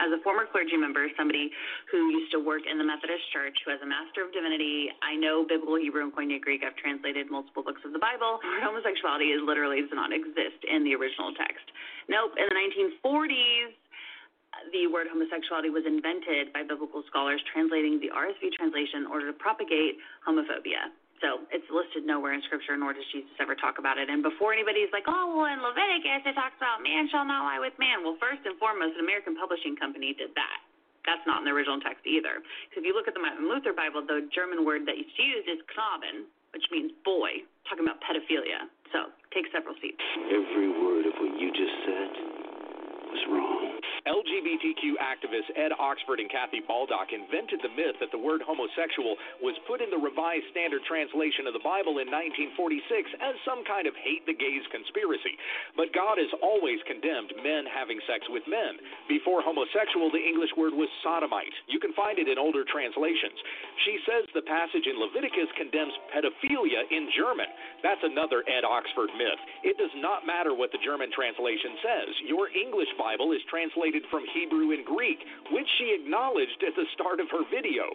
as 0.00 0.08
a 0.16 0.18
former 0.24 0.48
clergy 0.48 0.80
member, 0.80 1.04
somebody 1.14 1.52
who 1.92 2.08
used 2.10 2.32
to 2.32 2.40
work 2.40 2.64
in 2.64 2.80
the 2.80 2.86
Methodist 2.86 3.22
Church, 3.32 3.54
who 3.62 3.70
has 3.70 3.80
a 3.84 3.88
Master 3.88 4.24
of 4.24 4.32
Divinity, 4.32 4.88
I 5.04 5.14
know 5.14 5.44
Biblical 5.44 5.76
Hebrew 5.76 6.08
and 6.08 6.12
Koine 6.12 6.40
Greek. 6.40 6.64
I've 6.64 6.76
translated 6.80 7.28
multiple 7.28 7.62
books 7.62 7.84
of 7.84 7.92
the 7.92 8.00
Bible. 8.00 8.40
Homosexuality 8.64 9.36
is 9.36 9.44
literally 9.44 9.84
does 9.84 9.92
not 9.92 10.10
exist 10.10 10.64
in 10.64 10.82
the 10.82 10.96
original 10.96 11.36
text. 11.36 11.64
Nope. 12.08 12.32
In 12.40 12.48
the 12.48 12.56
1940s, 13.04 13.76
the 14.72 14.90
word 14.90 15.06
homosexuality 15.06 15.70
was 15.70 15.86
invented 15.86 16.52
by 16.52 16.66
biblical 16.66 17.04
scholars 17.06 17.40
translating 17.52 18.00
the 18.00 18.10
RSV 18.10 18.50
translation 18.58 19.06
in 19.06 19.08
order 19.08 19.30
to 19.30 19.36
propagate 19.36 20.00
homophobia. 20.26 20.90
So 21.20 21.44
it's 21.52 21.68
listed 21.68 22.08
nowhere 22.08 22.32
in 22.32 22.40
Scripture, 22.48 22.80
nor 22.80 22.96
does 22.96 23.04
Jesus 23.12 23.32
ever 23.44 23.52
talk 23.52 23.76
about 23.76 24.00
it. 24.00 24.08
And 24.08 24.24
before 24.24 24.56
anybody's 24.56 24.88
like, 24.88 25.04
oh, 25.04 25.36
well, 25.36 25.52
in 25.52 25.60
Leviticus 25.60 26.24
it 26.24 26.32
talks 26.32 26.56
about 26.56 26.80
man 26.80 27.12
shall 27.12 27.28
not 27.28 27.44
lie 27.44 27.60
with 27.60 27.76
man. 27.76 28.00
Well, 28.00 28.16
first 28.16 28.40
and 28.48 28.56
foremost, 28.56 28.96
an 28.96 29.04
American 29.04 29.36
publishing 29.36 29.76
company 29.76 30.16
did 30.16 30.32
that. 30.32 30.58
That's 31.04 31.24
not 31.28 31.44
in 31.44 31.48
the 31.48 31.52
original 31.52 31.80
text 31.80 32.04
either. 32.08 32.40
Because 32.68 32.84
if 32.84 32.84
you 32.88 32.96
look 32.96 33.08
at 33.08 33.16
the 33.16 33.20
Martin 33.20 33.48
Luther 33.48 33.76
Bible, 33.76 34.00
the 34.04 34.28
German 34.32 34.64
word 34.64 34.88
that 34.88 34.96
it's 34.96 35.12
used 35.16 35.48
is 35.48 35.60
Knaben, 35.72 36.28
which 36.56 36.64
means 36.72 36.92
boy, 37.04 37.44
talking 37.68 37.84
about 37.84 38.00
pedophilia. 38.00 38.68
So 38.92 39.12
take 39.32 39.44
several 39.52 39.76
seats. 39.80 40.00
Every 40.28 40.72
word 40.72 41.04
of 41.04 41.14
what 41.20 41.32
you 41.36 41.52
just 41.52 41.76
said 41.84 42.39
was 43.10 43.22
wrong. 43.28 43.80
LGBTQ 44.08 44.96
activists 44.96 45.52
Ed 45.60 45.76
Oxford 45.76 46.24
and 46.24 46.30
Kathy 46.32 46.64
Baldock 46.64 47.12
invented 47.12 47.60
the 47.60 47.72
myth 47.76 48.00
that 48.00 48.08
the 48.08 48.20
word 48.20 48.40
homosexual 48.40 49.16
was 49.44 49.52
put 49.68 49.84
in 49.84 49.92
the 49.92 50.00
Revised 50.00 50.48
Standard 50.56 50.80
Translation 50.88 51.44
of 51.44 51.52
the 51.52 51.60
Bible 51.60 52.00
in 52.00 52.08
1946 52.08 52.80
as 53.20 53.36
some 53.44 53.60
kind 53.68 53.84
of 53.84 53.92
hate 54.00 54.24
the 54.24 54.36
gays 54.36 54.64
conspiracy. 54.72 55.36
But 55.76 55.92
God 55.92 56.16
has 56.16 56.32
always 56.40 56.80
condemned 56.88 57.36
men 57.44 57.68
having 57.68 58.00
sex 58.08 58.24
with 58.32 58.44
men. 58.48 58.80
Before 59.04 59.44
homosexual, 59.44 60.08
the 60.08 60.22
English 60.22 60.56
word 60.56 60.72
was 60.72 60.88
sodomite. 61.04 61.52
You 61.68 61.76
can 61.76 61.92
find 61.92 62.16
it 62.16 62.30
in 62.30 62.40
older 62.40 62.64
translations. 62.64 63.36
She 63.84 64.00
says 64.08 64.24
the 64.32 64.48
passage 64.48 64.88
in 64.88 64.96
Leviticus 64.96 65.50
condemns 65.60 65.92
pedophilia 66.08 66.88
in 66.88 67.12
German. 67.12 67.52
That's 67.84 68.04
another 68.04 68.48
Ed 68.48 68.64
Oxford 68.64 69.12
myth. 69.12 69.40
It 69.60 69.76
does 69.76 69.92
not 70.00 70.24
matter 70.24 70.56
what 70.56 70.72
the 70.72 70.80
German 70.80 71.12
translation 71.12 71.76
says. 71.84 72.10
Your 72.24 72.48
English 72.56 72.88
Bible 73.00 73.32
is 73.32 73.40
translated 73.48 74.04
from 74.12 74.28
Hebrew 74.36 74.76
and 74.76 74.84
Greek, 74.84 75.16
which 75.48 75.64
she 75.80 75.96
acknowledged 75.96 76.60
at 76.60 76.76
the 76.76 76.84
start 76.92 77.16
of 77.16 77.32
her 77.32 77.48
video. 77.48 77.88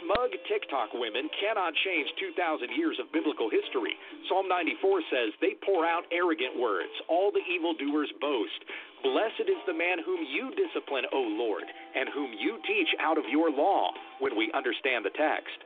Smug 0.00 0.32
TikTok 0.48 0.96
women 0.96 1.28
cannot 1.36 1.76
change 1.84 2.08
2,000 2.16 2.72
years 2.72 2.96
of 2.96 3.12
biblical 3.12 3.52
history. 3.52 3.92
Psalm 4.32 4.48
94 4.48 5.04
says, 5.12 5.36
They 5.44 5.60
pour 5.60 5.84
out 5.84 6.08
arrogant 6.08 6.56
words, 6.56 6.92
all 7.12 7.28
the 7.28 7.44
evildoers 7.44 8.08
boast. 8.16 8.64
Blessed 9.04 9.44
is 9.44 9.60
the 9.68 9.76
man 9.76 10.00
whom 10.00 10.24
you 10.24 10.48
discipline, 10.56 11.04
O 11.12 11.20
Lord, 11.20 11.68
and 11.68 12.08
whom 12.16 12.32
you 12.32 12.56
teach 12.64 12.88
out 12.96 13.20
of 13.20 13.28
your 13.28 13.52
law, 13.52 13.92
when 14.24 14.40
we 14.40 14.48
understand 14.56 15.04
the 15.04 15.12
text. 15.12 15.60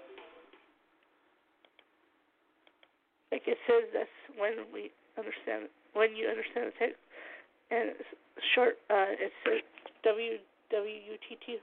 Like 3.30 3.46
it 3.46 3.58
says, 3.70 3.86
that's 3.94 4.18
when 4.34 4.66
we 4.74 4.90
understand, 5.14 5.70
when 5.94 6.18
you 6.18 6.26
understand 6.26 6.74
the 6.74 6.76
text. 6.76 6.98
And 7.70 7.90
it's 7.90 8.08
short, 8.54 8.78
uh, 8.90 9.14
it's 9.14 9.34
uh, 9.46 9.62
W 10.04 10.38
W 10.70 10.94
U 10.94 11.16
T 11.28 11.38
T. 11.46 11.58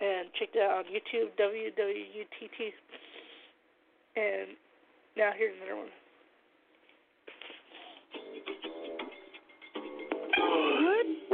And 0.00 0.28
check 0.38 0.52
that 0.54 0.62
out 0.62 0.84
on 0.84 0.92
YouTube, 0.92 1.36
W 1.38 1.70
W 1.70 2.04
U 2.14 2.24
T 2.38 2.48
T. 2.58 2.70
And 4.16 4.56
now 5.16 5.30
here's 5.36 5.54
another 5.56 5.76
one. 5.76 6.01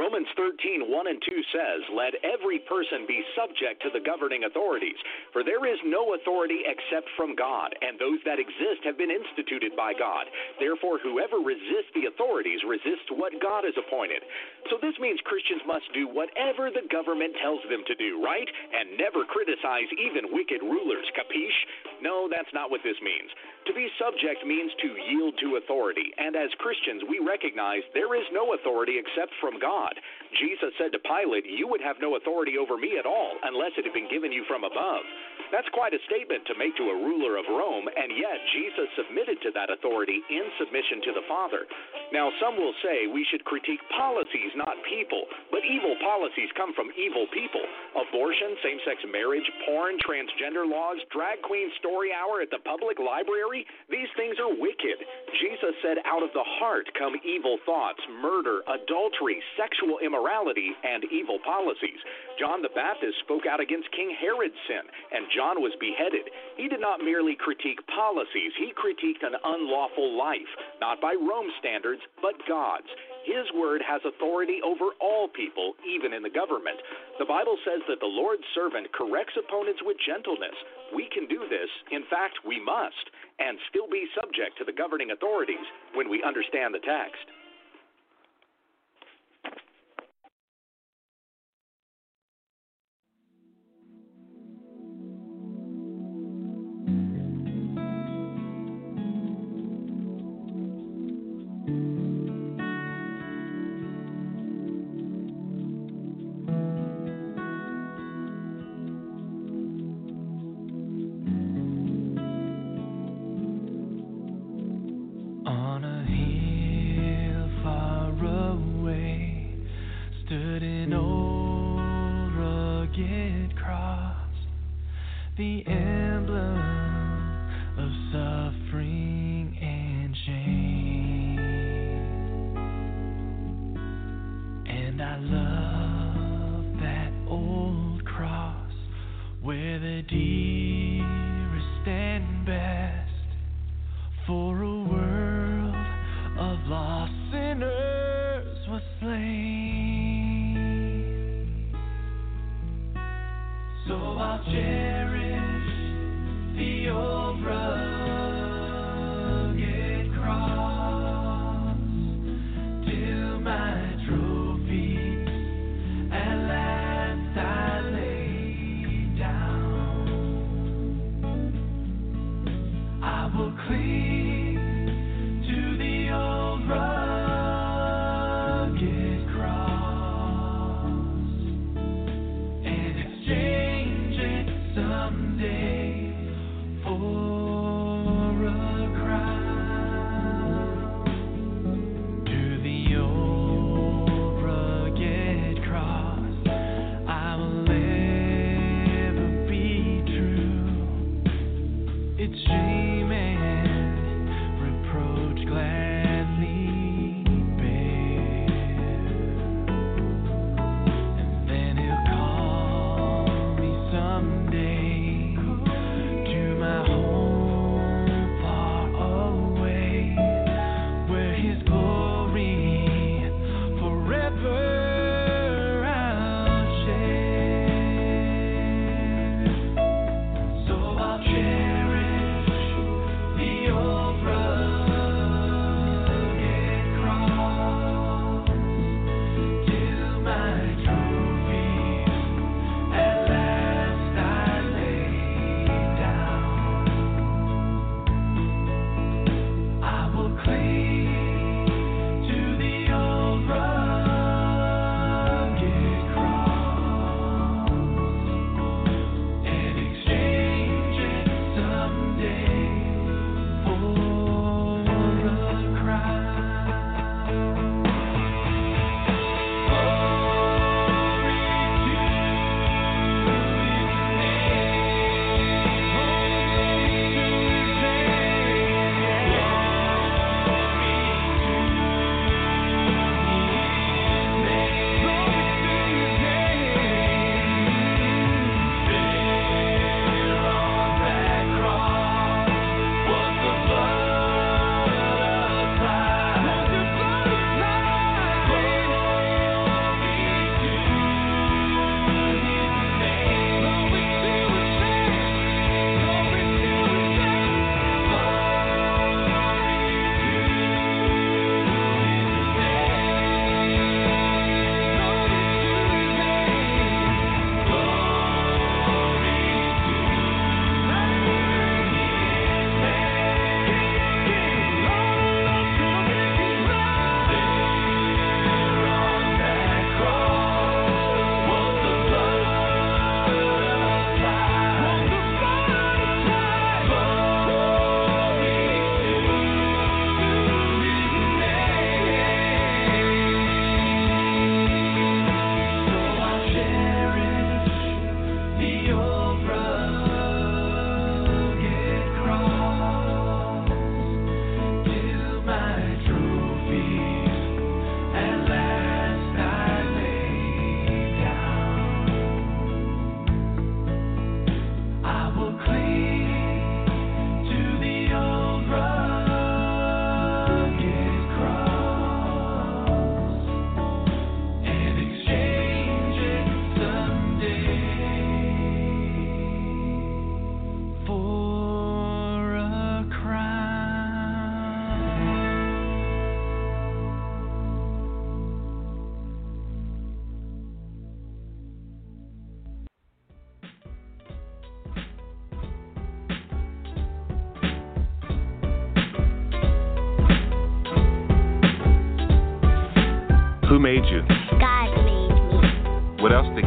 Romans 0.08 0.32
13, 0.40 0.88
1 0.88 1.12
and 1.12 1.20
2 1.20 1.52
says, 1.52 1.80
Let 1.92 2.16
every 2.24 2.64
person 2.64 3.04
be 3.04 3.20
subject 3.36 3.84
to 3.84 3.92
the 3.92 4.00
governing 4.00 4.48
authorities, 4.48 4.96
for 5.36 5.44
there 5.44 5.68
is 5.68 5.76
no 5.84 6.16
authority 6.16 6.64
except 6.64 7.12
from 7.12 7.36
God, 7.36 7.76
and 7.84 8.00
those 8.00 8.16
that 8.24 8.40
exist 8.40 8.88
have 8.88 8.96
been 8.96 9.12
instituted 9.12 9.76
by 9.76 9.92
God. 9.92 10.24
Therefore, 10.56 10.96
whoever 10.96 11.44
resists 11.44 11.92
the 11.92 12.08
authorities 12.08 12.64
resists 12.64 13.12
what 13.20 13.36
God 13.36 13.68
has 13.68 13.76
appointed. 13.76 14.24
So 14.72 14.80
this 14.80 14.96
means 14.96 15.20
Christians 15.28 15.60
must 15.68 15.84
do 15.92 16.08
whatever 16.08 16.72
the 16.72 16.88
government 16.88 17.36
tells 17.44 17.60
them 17.68 17.84
to 17.84 17.92
do, 18.00 18.16
right? 18.24 18.48
And 18.48 18.96
never 18.96 19.28
criticize 19.28 19.92
even 19.92 20.32
wicked 20.32 20.64
rulers, 20.64 21.04
capiche? 21.12 21.60
No, 22.00 22.32
that's 22.32 22.48
not 22.56 22.72
what 22.72 22.80
this 22.80 22.96
means. 23.04 23.28
To 23.68 23.76
be 23.76 23.92
subject 24.00 24.40
means 24.48 24.72
to 24.80 24.88
yield 25.12 25.36
to 25.44 25.60
authority, 25.60 26.16
and 26.16 26.32
as 26.32 26.48
Christians, 26.56 27.04
we 27.04 27.20
recognize 27.20 27.84
there 27.92 28.16
is 28.16 28.24
no 28.32 28.56
authority 28.56 28.96
except 28.96 29.36
from 29.44 29.60
God. 29.60 29.92
Jesus 30.38 30.72
said 30.78 30.92
to 30.92 31.00
Pilate, 31.00 31.44
You 31.46 31.68
would 31.68 31.80
have 31.80 31.96
no 32.00 32.16
authority 32.16 32.58
over 32.58 32.76
me 32.76 32.96
at 32.98 33.06
all 33.06 33.36
unless 33.42 33.72
it 33.76 33.84
had 33.84 33.94
been 33.94 34.10
given 34.10 34.32
you 34.32 34.44
from 34.46 34.64
above. 34.64 35.02
That's 35.48 35.68
quite 35.72 35.96
a 35.96 36.02
statement 36.04 36.44
to 36.44 36.58
make 36.60 36.76
to 36.76 36.92
a 36.92 37.00
ruler 37.00 37.40
of 37.40 37.48
Rome, 37.48 37.88
and 37.88 38.12
yet 38.12 38.36
Jesus 38.52 38.88
submitted 39.00 39.40
to 39.42 39.50
that 39.56 39.72
authority 39.72 40.20
in 40.28 40.44
submission 40.60 41.00
to 41.08 41.12
the 41.16 41.24
Father. 41.24 41.64
Now, 42.12 42.28
some 42.36 42.60
will 42.60 42.76
say 42.84 43.08
we 43.08 43.24
should 43.32 43.48
critique 43.48 43.80
policies, 43.96 44.52
not 44.56 44.76
people, 44.84 45.24
but 45.48 45.64
evil 45.64 45.96
policies 46.04 46.52
come 46.52 46.76
from 46.76 46.92
evil 47.00 47.24
people. 47.32 47.64
Abortion, 47.96 48.60
same 48.60 48.80
sex 48.84 49.00
marriage, 49.08 49.48
porn, 49.64 49.96
transgender 50.04 50.68
laws, 50.68 51.00
drag 51.08 51.40
queen 51.40 51.72
story 51.80 52.12
hour 52.12 52.44
at 52.44 52.52
the 52.52 52.60
public 52.68 53.00
library, 53.00 53.64
these 53.88 54.08
things 54.20 54.36
are 54.36 54.52
wicked. 54.52 55.00
Jesus 55.40 55.72
said, 55.80 56.04
Out 56.04 56.20
of 56.20 56.32
the 56.36 56.44
heart 56.60 56.88
come 56.96 57.16
evil 57.24 57.56
thoughts, 57.64 58.00
murder, 58.20 58.60
adultery, 58.68 59.40
sexual 59.56 59.96
immorality, 60.04 60.76
and 60.84 61.08
evil 61.08 61.40
policies. 61.40 62.00
John 62.36 62.60
the 62.60 62.72
Baptist 62.76 63.16
spoke 63.24 63.48
out 63.48 63.60
against 63.60 63.90
King 63.96 64.12
Herod's 64.20 64.60
sin, 64.68 64.84
and 65.12 65.26
John 65.38 65.62
was 65.62 65.70
beheaded. 65.78 66.26
He 66.58 66.66
did 66.66 66.82
not 66.82 66.98
merely 66.98 67.38
critique 67.38 67.78
policies, 67.86 68.50
he 68.58 68.74
critiqued 68.74 69.22
an 69.22 69.38
unlawful 69.38 70.18
life, 70.18 70.50
not 70.82 70.98
by 71.00 71.14
Rome 71.14 71.46
standards, 71.62 72.02
but 72.18 72.34
God's. 72.50 72.90
His 73.22 73.46
word 73.54 73.78
has 73.86 74.02
authority 74.02 74.58
over 74.66 74.98
all 74.98 75.30
people, 75.30 75.78
even 75.86 76.10
in 76.10 76.26
the 76.26 76.34
government. 76.34 76.82
The 77.22 77.30
Bible 77.30 77.54
says 77.62 77.86
that 77.86 78.00
the 78.02 78.10
Lord's 78.10 78.42
servant 78.50 78.90
corrects 78.90 79.38
opponents 79.38 79.78
with 79.86 80.02
gentleness. 80.02 80.58
We 80.90 81.06
can 81.14 81.30
do 81.30 81.46
this, 81.46 81.70
in 81.94 82.02
fact, 82.10 82.42
we 82.42 82.58
must, 82.58 83.06
and 83.38 83.62
still 83.70 83.86
be 83.86 84.10
subject 84.18 84.58
to 84.58 84.66
the 84.66 84.74
governing 84.74 85.14
authorities 85.14 85.62
when 85.94 86.10
we 86.10 86.24
understand 86.26 86.74
the 86.74 86.82
text. 86.82 87.37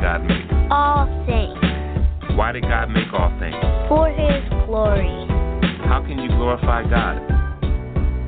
Did 0.01 0.07
God 0.07 0.25
make? 0.25 0.71
all 0.71 1.05
things 1.25 2.35
Why 2.37 2.51
did 2.51 2.63
God 2.63 2.89
make 2.89 3.11
all 3.13 3.29
things? 3.39 3.55
for 3.87 4.09
His 4.09 4.41
glory 4.65 5.27
How 5.85 6.01
can 6.05 6.17
you 6.19 6.29
glorify 6.29 6.83
God? 6.89 7.27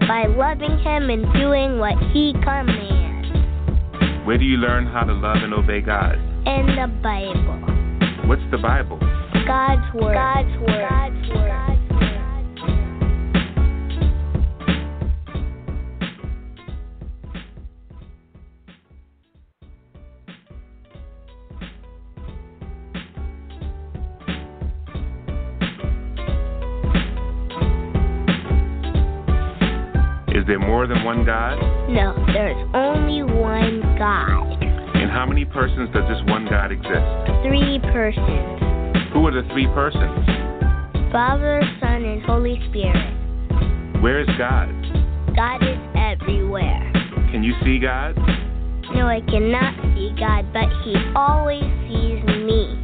by 0.07 0.27
loving 0.27 0.77
Him 0.79 1.09
and 1.09 1.25
doing 1.33 1.79
what 1.79 1.97
He 2.13 2.33
commands 2.43 3.27
Where 4.27 4.37
do 4.37 4.45
you 4.45 4.57
learn 4.57 4.85
how 4.85 5.03
to 5.03 5.13
love 5.13 5.37
and 5.41 5.53
obey 5.53 5.81
God? 5.81 6.15
in 6.45 6.75
the 6.75 6.87
Bible. 7.01 8.27
What's 8.27 8.41
the 8.51 8.57
Bible? 8.57 8.99
God's 9.47 9.93
word. 9.95 10.13
God's 10.13 10.57
word. 10.59 10.89
God's 10.89 11.29
word. 11.29 11.72
More 30.83 30.95
than 30.95 31.05
one 31.05 31.23
God? 31.23 31.55
No, 31.87 32.13
there's 32.33 32.57
only 32.73 33.23
one 33.23 33.79
God. 33.97 34.61
And 34.61 35.09
how 35.09 35.25
many 35.25 35.45
persons 35.45 35.89
does 35.93 36.03
this 36.09 36.19
one 36.27 36.45
God 36.49 36.73
exist? 36.73 37.07
Three 37.47 37.79
persons. 37.93 38.59
Who 39.13 39.25
are 39.27 39.31
the 39.31 39.47
three 39.53 39.67
persons? 39.67 40.27
Father, 41.11 41.61
Son, 41.79 42.03
and 42.03 42.21
Holy 42.23 42.59
Spirit. 42.67 44.01
Where 44.01 44.19
is 44.19 44.27
God? 44.37 44.67
God 45.35 45.63
is 45.63 45.79
everywhere. 45.95 46.91
Can 47.31 47.43
you 47.43 47.53
see 47.63 47.79
God? 47.79 48.17
No, 48.93 49.07
I 49.07 49.21
cannot 49.21 49.79
see 49.95 50.11
God, 50.19 50.51
but 50.51 50.67
He 50.83 50.95
always 51.15 51.63
sees 51.87 52.19
me. 52.43 52.75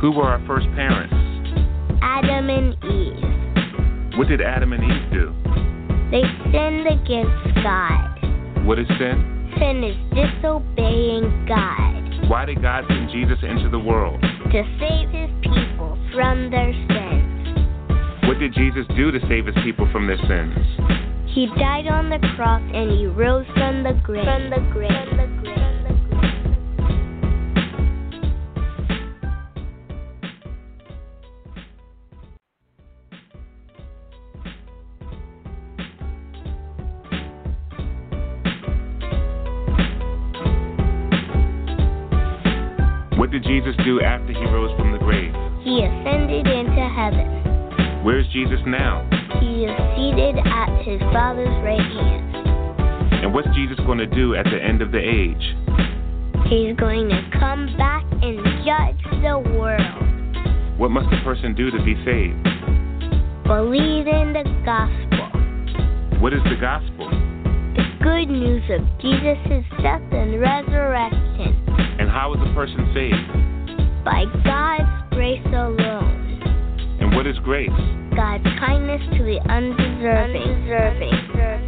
Who 0.00 0.12
were 0.12 0.24
our 0.24 0.44
first 0.46 0.66
parents? 0.76 1.12
Adam 2.02 2.48
and 2.48 2.74
Eve. 2.84 4.16
What 4.16 4.28
did 4.28 4.40
Adam 4.40 4.72
and 4.72 4.84
Eve 4.84 5.12
do? 5.12 5.47
They 6.10 6.22
sinned 6.50 6.86
against 6.86 7.54
God. 7.62 8.64
What 8.66 8.78
is 8.78 8.86
sin? 8.98 9.52
Sin 9.58 9.84
is 9.84 9.96
disobeying 10.14 11.46
God 11.48 12.28
Why 12.30 12.44
did 12.44 12.62
God 12.62 12.84
send 12.88 13.10
Jesus 13.10 13.38
into 13.42 13.68
the 13.68 13.78
world? 13.78 14.20
to 14.20 14.62
save 14.80 15.10
His 15.10 15.30
people 15.42 15.98
from 16.14 16.50
their 16.50 16.72
sins. 16.72 18.24
What 18.26 18.38
did 18.38 18.54
Jesus 18.54 18.86
do 18.96 19.10
to 19.10 19.20
save 19.28 19.46
his 19.46 19.54
people 19.64 19.88
from 19.92 20.06
their 20.06 20.16
sins? 20.16 20.56
He 21.34 21.46
died 21.58 21.86
on 21.86 22.08
the 22.10 22.18
cross 22.36 22.62
and 22.74 22.90
He 22.90 23.06
rose 23.06 23.46
from 23.54 23.82
the 23.82 23.92
grave. 24.02 24.24
From 24.24 24.50
the 24.50 24.60
grave. 24.72 24.90
From 24.90 25.00
the 25.00 25.04
grave. 25.04 25.07
Going 53.98 54.10
to 54.10 54.16
do 54.16 54.34
at 54.34 54.44
the 54.44 54.62
end 54.62 54.80
of 54.80 54.92
the 54.92 54.98
age? 54.98 55.42
He's 56.46 56.76
going 56.76 57.08
to 57.08 57.18
come 57.38 57.66
back 57.76 58.04
and 58.22 58.38
judge 58.62 59.22
the 59.22 59.38
world. 59.58 60.78
What 60.78 60.90
must 60.90 61.12
a 61.12 61.22
person 61.24 61.54
do 61.54 61.70
to 61.70 61.82
be 61.82 61.94
saved? 62.06 62.38
Believe 63.42 64.06
in 64.06 64.32
the 64.32 64.46
gospel. 64.64 65.26
What 66.20 66.32
is 66.32 66.40
the 66.44 66.56
gospel? 66.60 67.10
The 67.74 67.84
good 68.02 68.30
news 68.30 68.62
of 68.70 68.86
Jesus' 69.00 69.66
death 69.82 70.02
and 70.12 70.40
resurrection. 70.40 71.58
And 71.98 72.08
how 72.08 72.34
is 72.34 72.40
a 72.40 72.54
person 72.54 72.86
saved? 72.94 74.04
By 74.04 74.24
God's 74.44 75.10
grace 75.10 75.44
alone. 75.46 76.38
And 77.00 77.16
what 77.16 77.26
is 77.26 77.36
grace? 77.42 77.70
God's 78.14 78.46
kindness 78.62 79.02
to 79.18 79.24
the 79.24 79.40
undeserving. 79.50 80.42
undeserving. 80.42 81.67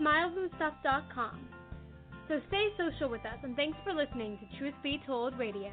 Smilesandstuff.com. 0.00 1.48
So 2.28 2.40
stay 2.48 2.68
social 2.76 3.08
with 3.08 3.20
us 3.20 3.38
and 3.42 3.54
thanks 3.54 3.78
for 3.84 3.92
listening 3.94 4.38
to 4.38 4.58
Truth 4.58 4.74
Be 4.82 5.00
Told 5.06 5.38
Radio. 5.38 5.72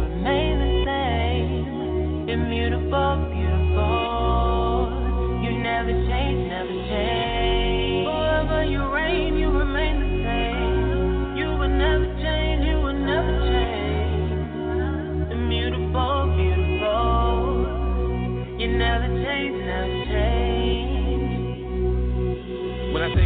Immutable, 2.31 3.17
beautiful. 3.27 3.40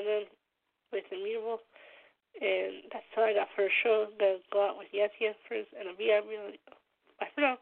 Brennan 0.00 0.24
with 0.92 1.04
Immutable. 1.12 1.60
And 2.40 2.84
that's 2.92 3.04
all 3.16 3.24
I 3.24 3.34
got 3.34 3.48
for 3.54 3.64
a 3.64 3.68
show. 3.82 4.06
Gonna 4.18 4.36
go 4.52 4.68
out 4.68 4.78
with 4.78 4.88
Yes 4.92 5.10
Yes 5.20 5.34
first, 5.48 5.68
and 5.78 5.88
I'll 5.88 5.96
be 5.96 6.12
out. 6.12 6.24
Bye 7.18 7.26
for 7.34 7.40
now. 7.40 7.58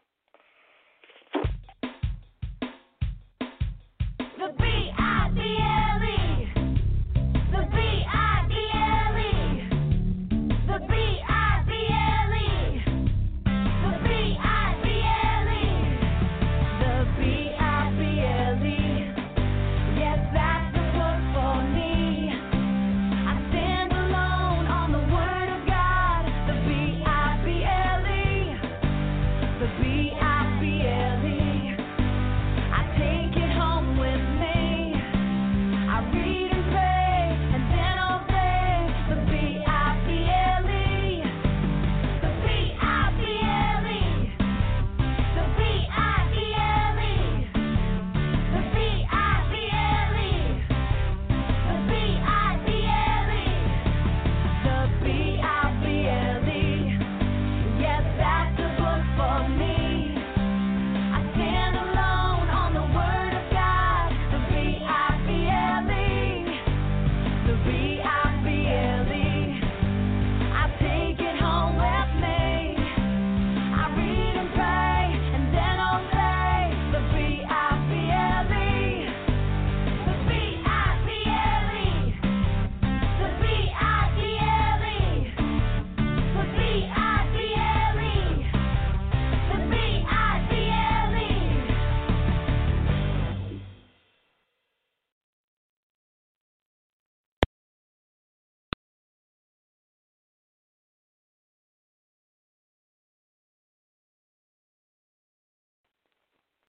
The 4.37 4.53
B.I. 4.57 5.08